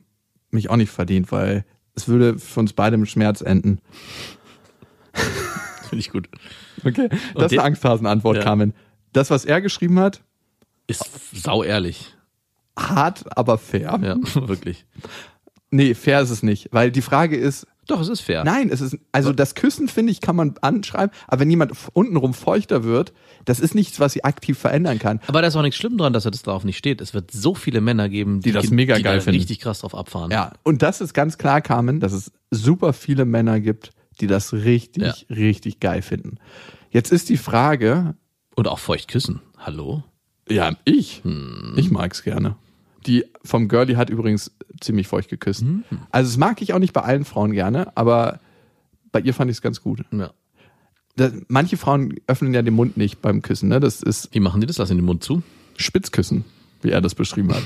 mich 0.50 0.70
auch 0.70 0.76
nicht 0.76 0.90
verdient, 0.90 1.30
weil 1.32 1.64
es 1.94 2.08
würde 2.08 2.38
für 2.38 2.60
uns 2.60 2.72
beide 2.72 2.94
im 2.96 3.06
Schmerz 3.06 3.40
enden. 3.40 3.80
Finde 5.88 6.00
ich 6.00 6.10
gut. 6.10 6.28
Okay, 6.84 7.08
das 7.34 7.52
ist 7.52 7.58
eine 7.58 7.62
Angsthasenantwort, 7.66 8.36
Ja. 8.36 8.42
Carmen. 8.42 8.74
Das, 9.12 9.30
was 9.30 9.44
er 9.44 9.60
geschrieben 9.60 9.98
hat, 9.98 10.22
Ist 10.86 11.04
sau 11.32 11.62
ehrlich. 11.62 12.14
hart, 12.78 13.24
aber 13.36 13.56
fair. 13.58 13.98
Ja, 14.02 14.16
wirklich. 14.48 14.84
Nee, 15.70 15.94
fair 15.94 16.20
ist 16.20 16.30
es 16.30 16.42
nicht, 16.42 16.68
weil 16.72 16.90
die 16.90 17.02
Frage 17.02 17.36
ist, 17.36 17.66
Doch, 17.86 18.00
es 18.00 18.08
ist 18.08 18.20
fair. 18.20 18.42
nein, 18.44 18.68
es 18.70 18.80
ist, 18.80 18.98
also 19.12 19.32
das 19.32 19.54
Küssen, 19.54 19.88
finde 19.88 20.10
ich, 20.12 20.20
kann 20.20 20.34
man 20.36 20.54
anschreiben, 20.60 21.14
aber 21.28 21.40
wenn 21.40 21.50
jemand 21.50 21.72
untenrum 21.92 22.34
feuchter 22.34 22.82
wird, 22.84 23.12
das 23.44 23.60
ist 23.60 23.74
nichts, 23.74 24.00
was 24.00 24.12
sie 24.12 24.24
aktiv 24.24 24.58
verändern 24.58 24.98
kann. 24.98 25.20
Aber 25.28 25.40
da 25.40 25.48
ist 25.48 25.56
auch 25.56 25.62
nichts 25.62 25.76
schlimm 25.78 25.96
dran, 25.98 26.12
dass 26.12 26.24
er 26.24 26.30
das 26.32 26.42
drauf 26.42 26.64
nicht 26.64 26.78
steht. 26.78 27.00
Es 27.00 27.14
wird 27.14 27.30
so 27.30 27.54
viele 27.54 27.80
Männer 27.80 28.08
geben, 28.08 28.40
die, 28.40 28.48
Die 28.50 28.52
das 28.52 28.70
mega 28.70 28.96
die 28.96 29.02
geil 29.02 29.20
finden. 29.20 29.38
richtig 29.38 29.60
krass 29.60 29.80
drauf 29.80 29.94
abfahren. 29.94 30.30
Ja, 30.30 30.52
und 30.64 30.82
das 30.82 31.00
ist 31.00 31.14
ganz 31.14 31.38
klar, 31.38 31.60
Carmen, 31.60 32.00
dass 32.00 32.12
es 32.12 32.32
super 32.50 32.92
viele 32.92 33.24
Männer 33.24 33.60
gibt, 33.60 33.90
die 34.20 34.26
das 34.26 34.52
richtig, 34.52 35.02
Ja. 35.02 35.14
richtig 35.36 35.78
geil 35.80 36.02
finden. 36.02 36.38
Jetzt 36.90 37.12
ist 37.12 37.28
die 37.28 37.36
Frage, 37.36 38.14
Und 38.56 38.66
auch 38.68 38.78
feucht 38.78 39.08
küssen. 39.08 39.42
Hallo? 39.58 40.02
ja, 40.48 40.76
ich, 40.84 41.20
Hm. 41.24 41.74
ich 41.76 41.90
mag's 41.90 42.22
gerne. 42.22 42.56
Die 43.06 43.24
vom 43.44 43.68
Girlie 43.68 43.96
hat 43.96 44.10
übrigens 44.10 44.50
ziemlich 44.80 45.08
feucht 45.08 45.28
geküsst. 45.28 45.62
Hm. 45.62 45.84
Also 46.10 46.30
das 46.30 46.36
mag 46.36 46.62
ich 46.62 46.72
auch 46.72 46.78
nicht 46.78 46.92
bei 46.92 47.02
allen 47.02 47.24
Frauen 47.24 47.52
gerne, 47.52 47.96
aber 47.96 48.40
bei 49.12 49.20
ihr 49.20 49.34
fand 49.34 49.50
ich 49.50 49.58
es 49.58 49.62
ganz 49.62 49.82
gut. 49.82 50.04
Ja. 50.10 50.30
Das, 51.16 51.32
manche 51.48 51.76
Frauen 51.76 52.14
öffnen 52.26 52.52
ja 52.52 52.62
den 52.62 52.74
Mund 52.74 52.96
nicht 52.96 53.22
beim 53.22 53.42
Küssen, 53.42 53.68
ne? 53.68 53.80
Das 53.80 54.02
ist 54.02 54.28
Wie 54.32 54.40
machen 54.40 54.60
die 54.60 54.66
das? 54.66 54.78
Lassen 54.78 54.96
den 54.96 55.06
Mund 55.06 55.24
zu? 55.24 55.42
Spitzküssen, 55.76 56.44
wie 56.82 56.90
er 56.90 57.00
das 57.00 57.14
beschrieben 57.14 57.54
hat. 57.54 57.62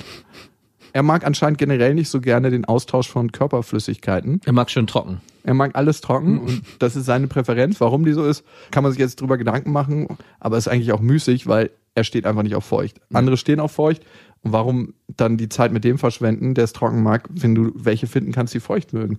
Er 0.92 1.03
mag 1.03 1.25
anscheinend 1.25 1.59
generell 1.59 1.94
nicht 1.94 2.09
so 2.09 2.20
gerne 2.20 2.51
den 2.51 2.64
Austausch 2.64 3.09
von 3.09 3.33
Körperflüssigkeiten. 3.33 4.40
Er 4.44 4.53
mag 4.53 4.70
schön 4.70 4.87
trocken. 4.87 5.20
Er 5.42 5.55
mag 5.55 5.75
alles 5.75 6.01
trocken 6.01 6.38
und 6.40 6.62
das 6.79 6.96
ist 6.96 7.07
seine 7.07 7.27
Präferenz. 7.27 7.81
Warum 7.81 8.05
die 8.05 8.12
so 8.12 8.25
ist, 8.27 8.44
kann 8.70 8.83
man 8.83 8.92
sich 8.92 9.01
jetzt 9.01 9.20
drüber 9.20 9.38
Gedanken 9.38 9.73
machen, 9.73 10.09
aber 10.38 10.59
ist 10.59 10.68
eigentlich 10.68 10.92
auch 10.92 11.01
müßig, 11.01 11.46
weil 11.46 11.70
er 11.94 12.05
steht 12.05 12.27
einfach 12.27 12.42
nicht 12.42 12.55
auf 12.55 12.64
feucht. 12.64 13.01
Andere 13.12 13.37
stehen 13.37 13.61
auf 13.61 13.73
feucht. 13.73 14.03
Und 14.42 14.53
warum 14.53 14.94
dann 15.09 15.37
die 15.37 15.48
Zeit 15.48 15.72
mit 15.72 15.85
dem 15.85 15.98
verschwenden, 15.98 16.55
der 16.55 16.64
es 16.64 16.72
trocken 16.72 17.03
mag, 17.03 17.29
wenn 17.31 17.55
du 17.55 17.72
welche 17.74 18.07
finden 18.07 18.33
kannst, 18.33 18.55
die 18.55 18.61
feucht 18.61 18.92
mögen? 18.92 19.18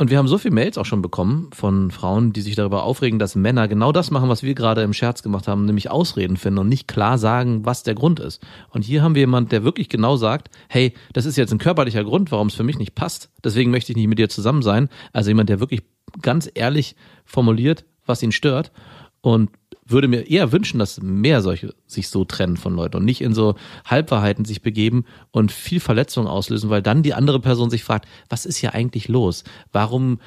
Und 0.00 0.10
wir 0.10 0.16
haben 0.16 0.28
so 0.28 0.38
viele 0.38 0.54
Mails 0.54 0.78
auch 0.78 0.86
schon 0.86 1.02
bekommen 1.02 1.50
von 1.52 1.90
Frauen, 1.90 2.32
die 2.32 2.40
sich 2.40 2.54
darüber 2.54 2.84
aufregen, 2.84 3.18
dass 3.18 3.34
Männer 3.34 3.68
genau 3.68 3.92
das 3.92 4.10
machen, 4.10 4.30
was 4.30 4.42
wir 4.42 4.54
gerade 4.54 4.80
im 4.80 4.94
Scherz 4.94 5.22
gemacht 5.22 5.46
haben, 5.46 5.66
nämlich 5.66 5.90
Ausreden 5.90 6.38
finden 6.38 6.58
und 6.58 6.70
nicht 6.70 6.88
klar 6.88 7.18
sagen, 7.18 7.66
was 7.66 7.82
der 7.82 7.94
Grund 7.94 8.18
ist. 8.18 8.42
Und 8.70 8.82
hier 8.82 9.02
haben 9.02 9.14
wir 9.14 9.20
jemand, 9.20 9.52
der 9.52 9.62
wirklich 9.62 9.90
genau 9.90 10.16
sagt, 10.16 10.48
hey, 10.70 10.94
das 11.12 11.26
ist 11.26 11.36
jetzt 11.36 11.52
ein 11.52 11.58
körperlicher 11.58 12.02
Grund, 12.02 12.32
warum 12.32 12.46
es 12.46 12.54
für 12.54 12.62
mich 12.62 12.78
nicht 12.78 12.94
passt. 12.94 13.28
Deswegen 13.44 13.70
möchte 13.70 13.92
ich 13.92 13.96
nicht 13.96 14.08
mit 14.08 14.18
dir 14.18 14.30
zusammen 14.30 14.62
sein. 14.62 14.88
Also 15.12 15.28
jemand, 15.28 15.50
der 15.50 15.60
wirklich 15.60 15.82
ganz 16.22 16.50
ehrlich 16.54 16.96
formuliert, 17.26 17.84
was 18.06 18.22
ihn 18.22 18.32
stört 18.32 18.72
und 19.20 19.50
würde 19.90 20.08
mir 20.08 20.28
eher 20.28 20.52
wünschen, 20.52 20.78
dass 20.78 21.00
mehr 21.00 21.42
solche 21.42 21.74
sich 21.86 22.08
so 22.08 22.24
trennen 22.24 22.56
von 22.56 22.74
Leuten 22.74 22.96
und 22.96 23.04
nicht 23.04 23.20
in 23.20 23.34
so 23.34 23.54
Halbwahrheiten 23.84 24.44
sich 24.44 24.62
begeben 24.62 25.04
und 25.30 25.52
viel 25.52 25.80
Verletzung 25.80 26.26
auslösen, 26.26 26.70
weil 26.70 26.82
dann 26.82 27.02
die 27.02 27.14
andere 27.14 27.40
Person 27.40 27.70
sich 27.70 27.84
fragt, 27.84 28.06
was 28.28 28.46
ist 28.46 28.56
hier 28.56 28.74
eigentlich 28.74 29.08
los? 29.08 29.44
Warum 29.72 30.18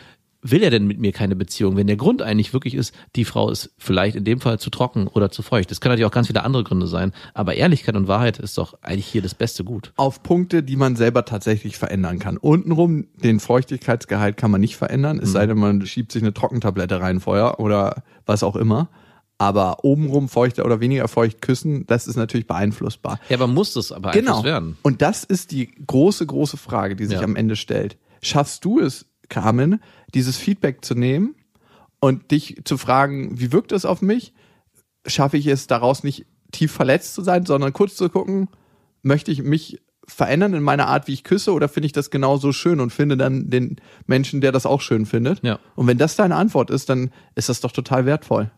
will 0.43 0.61
er 0.61 0.69
denn 0.69 0.85
mit 0.85 0.99
mir 0.99 1.11
keine 1.11 1.35
Beziehung, 1.35 1.77
wenn 1.77 1.87
der 1.87 1.95
Grund 1.95 2.21
eigentlich 2.21 2.53
wirklich 2.53 2.75
ist, 2.75 2.93
die 3.15 3.25
Frau 3.25 3.49
ist 3.49 3.73
vielleicht 3.77 4.15
in 4.15 4.25
dem 4.25 4.41
Fall 4.41 4.59
zu 4.59 4.69
trocken 4.69 5.07
oder 5.07 5.31
zu 5.31 5.41
feucht. 5.41 5.71
Das 5.71 5.81
können 5.81 5.93
natürlich 5.93 6.07
auch 6.07 6.13
ganz 6.13 6.27
viele 6.27 6.43
andere 6.43 6.63
Gründe 6.63 6.87
sein, 6.87 7.13
aber 7.33 7.55
Ehrlichkeit 7.55 7.95
und 7.95 8.07
Wahrheit 8.07 8.39
ist 8.39 8.57
doch 8.57 8.75
eigentlich 8.81 9.07
hier 9.07 9.21
das 9.21 9.33
beste 9.33 9.63
Gut. 9.63 9.93
Auf 9.95 10.21
Punkte, 10.21 10.61
die 10.61 10.75
man 10.75 10.95
selber 10.95 11.25
tatsächlich 11.25 11.77
verändern 11.77 12.19
kann. 12.19 12.37
Untenrum, 12.37 13.07
den 13.15 13.39
Feuchtigkeitsgehalt 13.39 14.37
kann 14.37 14.51
man 14.51 14.61
nicht 14.61 14.75
verändern, 14.75 15.19
es 15.19 15.31
sei 15.31 15.47
denn, 15.47 15.57
man 15.57 15.85
schiebt 15.85 16.11
sich 16.11 16.21
eine 16.21 16.33
Trockentablette 16.33 16.99
rein 16.99 17.19
vorher 17.19 17.59
oder 17.59 18.03
was 18.25 18.43
auch 18.43 18.55
immer. 18.55 18.89
Aber 19.37 19.83
obenrum 19.83 20.29
feuchter 20.29 20.63
oder 20.65 20.79
weniger 20.79 21.07
feucht 21.07 21.41
küssen, 21.41 21.85
das 21.87 22.07
ist 22.07 22.15
natürlich 22.15 22.47
beeinflussbar. 22.47 23.19
Ja, 23.29 23.37
aber 23.37 23.47
muss 23.47 23.73
das 23.73 23.91
aber 23.91 24.11
Genau. 24.11 24.43
Werden? 24.43 24.77
Und 24.83 25.01
das 25.01 25.23
ist 25.23 25.51
die 25.51 25.71
große, 25.87 26.25
große 26.25 26.57
Frage, 26.57 26.95
die 26.95 27.05
sich 27.05 27.17
Ja. 27.17 27.23
am 27.23 27.35
Ende 27.35 27.55
stellt. 27.55 27.97
Schaffst 28.21 28.63
du 28.63 28.79
es, 28.79 29.05
Carmen, 29.29 29.81
dieses 30.13 30.37
Feedback 30.37 30.85
zu 30.85 30.93
nehmen 30.95 31.35
und 31.99 32.31
dich 32.31 32.61
zu 32.65 32.77
fragen, 32.77 33.39
wie 33.39 33.51
wirkt 33.51 33.71
es 33.71 33.85
auf 33.85 34.01
mich? 34.01 34.33
Schaffe 35.07 35.37
ich 35.37 35.47
es 35.47 35.67
daraus 35.67 36.03
nicht 36.03 36.25
tief 36.51 36.71
verletzt 36.71 37.13
zu 37.15 37.21
sein, 37.23 37.45
sondern 37.45 37.73
kurz 37.73 37.95
zu 37.95 38.09
gucken, 38.09 38.47
möchte 39.01 39.31
ich 39.31 39.41
mich 39.41 39.81
verändern 40.07 40.53
in 40.53 40.63
meiner 40.63 40.87
Art, 40.87 41.07
wie 41.07 41.13
ich 41.13 41.23
küsse, 41.23 41.53
oder 41.53 41.67
finde 41.69 41.85
ich 41.87 41.93
das 41.93 42.11
genauso 42.11 42.51
schön 42.51 42.79
und 42.81 42.91
finde 42.91 43.17
dann 43.17 43.49
den 43.49 43.77
Menschen, 44.05 44.41
der 44.41 44.51
das 44.51 44.65
auch 44.65 44.81
schön 44.81 45.05
findet? 45.05 45.41
Ja. 45.43 45.59
Und 45.75 45.87
wenn 45.87 45.97
das 45.97 46.15
deine 46.15 46.35
Antwort 46.35 46.69
ist, 46.69 46.89
dann 46.89 47.11
ist 47.35 47.49
das 47.49 47.61
doch 47.61 47.71
total 47.71 48.05
wertvoll. 48.05 48.51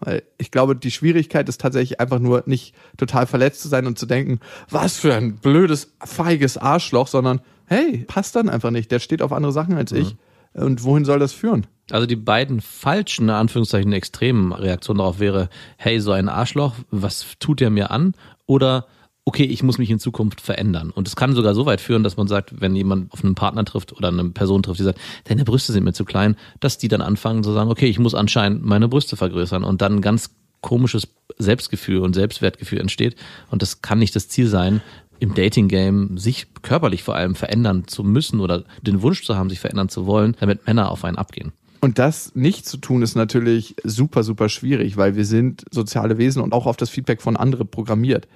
Weil 0.00 0.22
ich 0.38 0.50
glaube, 0.50 0.76
die 0.76 0.90
Schwierigkeit 0.90 1.48
ist 1.48 1.60
tatsächlich 1.60 2.00
einfach 2.00 2.18
nur 2.18 2.42
nicht 2.46 2.74
total 2.96 3.26
verletzt 3.26 3.60
zu 3.62 3.68
sein 3.68 3.86
und 3.86 3.98
zu 3.98 4.06
denken, 4.06 4.40
was 4.68 4.98
für 4.98 5.14
ein 5.14 5.36
blödes, 5.36 5.92
feiges 6.02 6.56
Arschloch, 6.56 7.06
sondern 7.06 7.40
hey, 7.66 8.04
passt 8.06 8.34
dann 8.34 8.48
einfach 8.48 8.70
nicht. 8.70 8.90
Der 8.90 8.98
steht 8.98 9.22
auf 9.22 9.32
andere 9.32 9.52
Sachen 9.52 9.76
als 9.76 9.92
ich. 9.92 10.16
Und 10.52 10.82
wohin 10.82 11.04
soll 11.04 11.20
das 11.20 11.32
führen? 11.32 11.66
Also 11.90 12.06
die 12.06 12.16
beiden 12.16 12.60
falschen, 12.60 13.24
in 13.24 13.30
Anführungszeichen, 13.30 13.92
extremen 13.92 14.52
Reaktionen 14.52 14.98
darauf 14.98 15.20
wäre, 15.20 15.48
hey, 15.76 16.00
so 16.00 16.12
ein 16.12 16.28
Arschloch, 16.28 16.74
was 16.90 17.34
tut 17.38 17.60
er 17.60 17.70
mir 17.70 17.90
an? 17.90 18.14
Oder, 18.46 18.86
okay, 19.30 19.44
ich 19.44 19.62
muss 19.62 19.78
mich 19.78 19.90
in 19.90 20.00
Zukunft 20.00 20.40
verändern. 20.40 20.90
Und 20.90 21.06
es 21.06 21.14
kann 21.14 21.36
sogar 21.36 21.54
so 21.54 21.64
weit 21.64 21.80
führen, 21.80 22.02
dass 22.02 22.16
man 22.16 22.26
sagt, 22.26 22.60
wenn 22.60 22.74
jemand 22.74 23.12
auf 23.12 23.22
einen 23.22 23.36
Partner 23.36 23.64
trifft 23.64 23.92
oder 23.92 24.08
eine 24.08 24.24
Person 24.30 24.64
trifft, 24.64 24.80
die 24.80 24.84
sagt, 24.84 24.98
deine 25.22 25.44
Brüste 25.44 25.72
sind 25.72 25.84
mir 25.84 25.92
zu 25.92 26.04
klein, 26.04 26.34
dass 26.58 26.78
die 26.78 26.88
dann 26.88 27.00
anfangen 27.00 27.44
zu 27.44 27.52
sagen, 27.52 27.70
okay, 27.70 27.86
ich 27.86 28.00
muss 28.00 28.16
anscheinend 28.16 28.64
meine 28.64 28.88
Brüste 28.88 29.16
vergrößern 29.16 29.62
und 29.62 29.82
dann 29.82 30.00
ganz 30.00 30.30
komisches 30.62 31.06
Selbstgefühl 31.38 31.98
und 31.98 32.14
Selbstwertgefühl 32.14 32.80
entsteht. 32.80 33.14
Und 33.52 33.62
das 33.62 33.82
kann 33.82 34.00
nicht 34.00 34.16
das 34.16 34.28
Ziel 34.28 34.48
sein, 34.48 34.80
im 35.20 35.32
Dating-Game 35.32 36.18
sich 36.18 36.48
körperlich 36.62 37.04
vor 37.04 37.14
allem 37.14 37.36
verändern 37.36 37.84
zu 37.86 38.02
müssen 38.02 38.40
oder 38.40 38.64
den 38.82 39.00
Wunsch 39.00 39.24
zu 39.24 39.36
haben, 39.36 39.48
sich 39.48 39.60
verändern 39.60 39.88
zu 39.88 40.06
wollen, 40.06 40.36
damit 40.40 40.66
Männer 40.66 40.90
auf 40.90 41.04
einen 41.04 41.18
abgehen. 41.18 41.52
Und 41.80 42.00
das 42.00 42.34
nicht 42.34 42.66
zu 42.66 42.78
tun, 42.78 43.02
ist 43.02 43.14
natürlich 43.14 43.76
super, 43.84 44.24
super 44.24 44.48
schwierig, 44.48 44.96
weil 44.96 45.14
wir 45.14 45.24
sind 45.24 45.64
soziale 45.70 46.18
Wesen 46.18 46.42
und 46.42 46.52
auch 46.52 46.66
auf 46.66 46.76
das 46.76 46.90
Feedback 46.90 47.22
von 47.22 47.36
anderen 47.36 47.68
programmiert. 47.68 48.26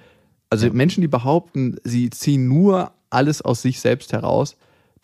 Also 0.63 0.75
Menschen, 0.75 1.01
die 1.01 1.07
behaupten, 1.07 1.77
sie 1.83 2.09
ziehen 2.09 2.47
nur 2.47 2.91
alles 3.09 3.41
aus 3.41 3.61
sich 3.61 3.79
selbst 3.79 4.13
heraus, 4.13 4.57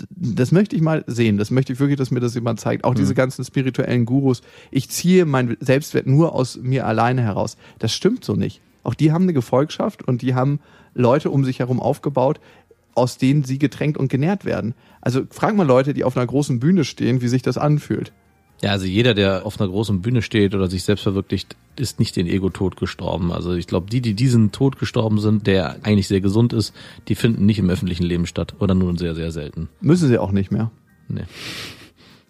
das 0.10 0.52
möchte 0.52 0.76
ich 0.76 0.82
mal 0.82 1.04
sehen. 1.08 1.38
Das 1.38 1.52
möchte 1.52 1.74
ich 1.74 1.80
wirklich, 1.80 1.98
dass 1.98 2.12
mir 2.12 2.20
das 2.20 2.34
jemand 2.34 2.60
zeigt. 2.60 2.84
Auch 2.84 2.96
diese 2.96 3.14
ganzen 3.14 3.44
spirituellen 3.46 4.06
Gurus. 4.06 4.42
Ich 4.72 4.90
ziehe 4.90 5.26
meinen 5.26 5.58
Selbstwert 5.60 6.08
nur 6.08 6.34
aus 6.34 6.58
mir 6.58 6.88
alleine 6.88 7.22
heraus. 7.22 7.58
Das 7.80 7.94
stimmt 7.94 8.24
so 8.24 8.36
nicht. 8.36 8.62
Auch 8.84 8.96
die 8.96 9.12
haben 9.12 9.24
eine 9.24 9.34
Gefolgschaft 9.34 10.08
und 10.08 10.22
die 10.22 10.34
haben 10.34 10.60
Leute 10.94 11.30
um 11.30 11.46
sich 11.46 11.60
herum 11.60 11.80
aufgebaut, 11.80 12.40
aus 12.96 13.18
denen 13.18 13.44
sie 13.44 13.60
getränkt 13.60 13.98
und 13.98 14.10
genährt 14.10 14.44
werden. 14.44 14.74
Also 15.02 15.22
frag 15.30 15.56
mal 15.56 15.68
Leute, 15.68 15.94
die 15.94 16.04
auf 16.04 16.18
einer 16.18 16.26
großen 16.26 16.60
Bühne 16.60 16.84
stehen, 16.84 17.22
wie 17.22 17.28
sich 17.28 17.42
das 17.42 17.58
anfühlt. 17.58 18.12
Ja, 18.64 18.72
also 18.72 18.86
jeder, 18.86 19.16
der 19.16 19.46
auf 19.46 19.60
einer 19.60 19.70
großen 19.70 20.02
Bühne 20.02 20.22
steht 20.22 20.54
oder 20.54 20.70
sich 20.70 20.84
selbst 20.84 21.02
verwirklicht, 21.02 21.56
ist 21.78 22.00
nicht 22.00 22.16
den 22.16 22.28
Ego-Tod 22.28 22.78
gestorben. 22.78 23.32
Also 23.32 23.54
ich 23.54 23.66
glaube, 23.66 23.90
die, 23.90 24.02
die 24.02 24.14
diesen 24.14 24.52
Tod 24.52 24.78
gestorben 24.78 25.20
sind, 25.20 25.48
der 25.48 25.78
eigentlich 25.84 26.08
sehr 26.08 26.22
gesund 26.22 26.54
ist, 26.54 26.74
die 27.08 27.16
finden 27.16 27.46
nicht 27.46 27.58
im 27.58 27.70
öffentlichen 27.70 28.04
Leben 28.04 28.28
statt 28.28 28.56
oder 28.60 28.76
nur 28.76 28.96
sehr, 28.98 29.16
sehr 29.16 29.32
selten. 29.32 29.70
Müssen 29.82 30.08
sie 30.10 30.20
auch 30.20 30.32
nicht 30.32 30.52
mehr. 30.52 30.70
Nee. 31.08 31.24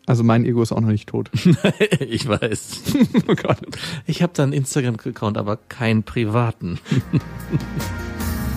Also 0.06 0.24
mein 0.24 0.46
Ego 0.46 0.62
ist 0.62 0.72
auch 0.72 0.80
noch 0.80 0.90
nicht 0.90 1.10
tot. 1.10 1.30
ich 2.00 2.28
weiß. 2.28 2.82
oh 3.28 3.36
Gott. 3.36 3.60
Ich 4.08 4.22
habe 4.22 4.34
da 4.34 4.44
einen 4.44 4.54
Instagram-Account, 4.54 5.38
aber 5.38 5.58
keinen 5.58 6.04
privaten. 6.04 6.80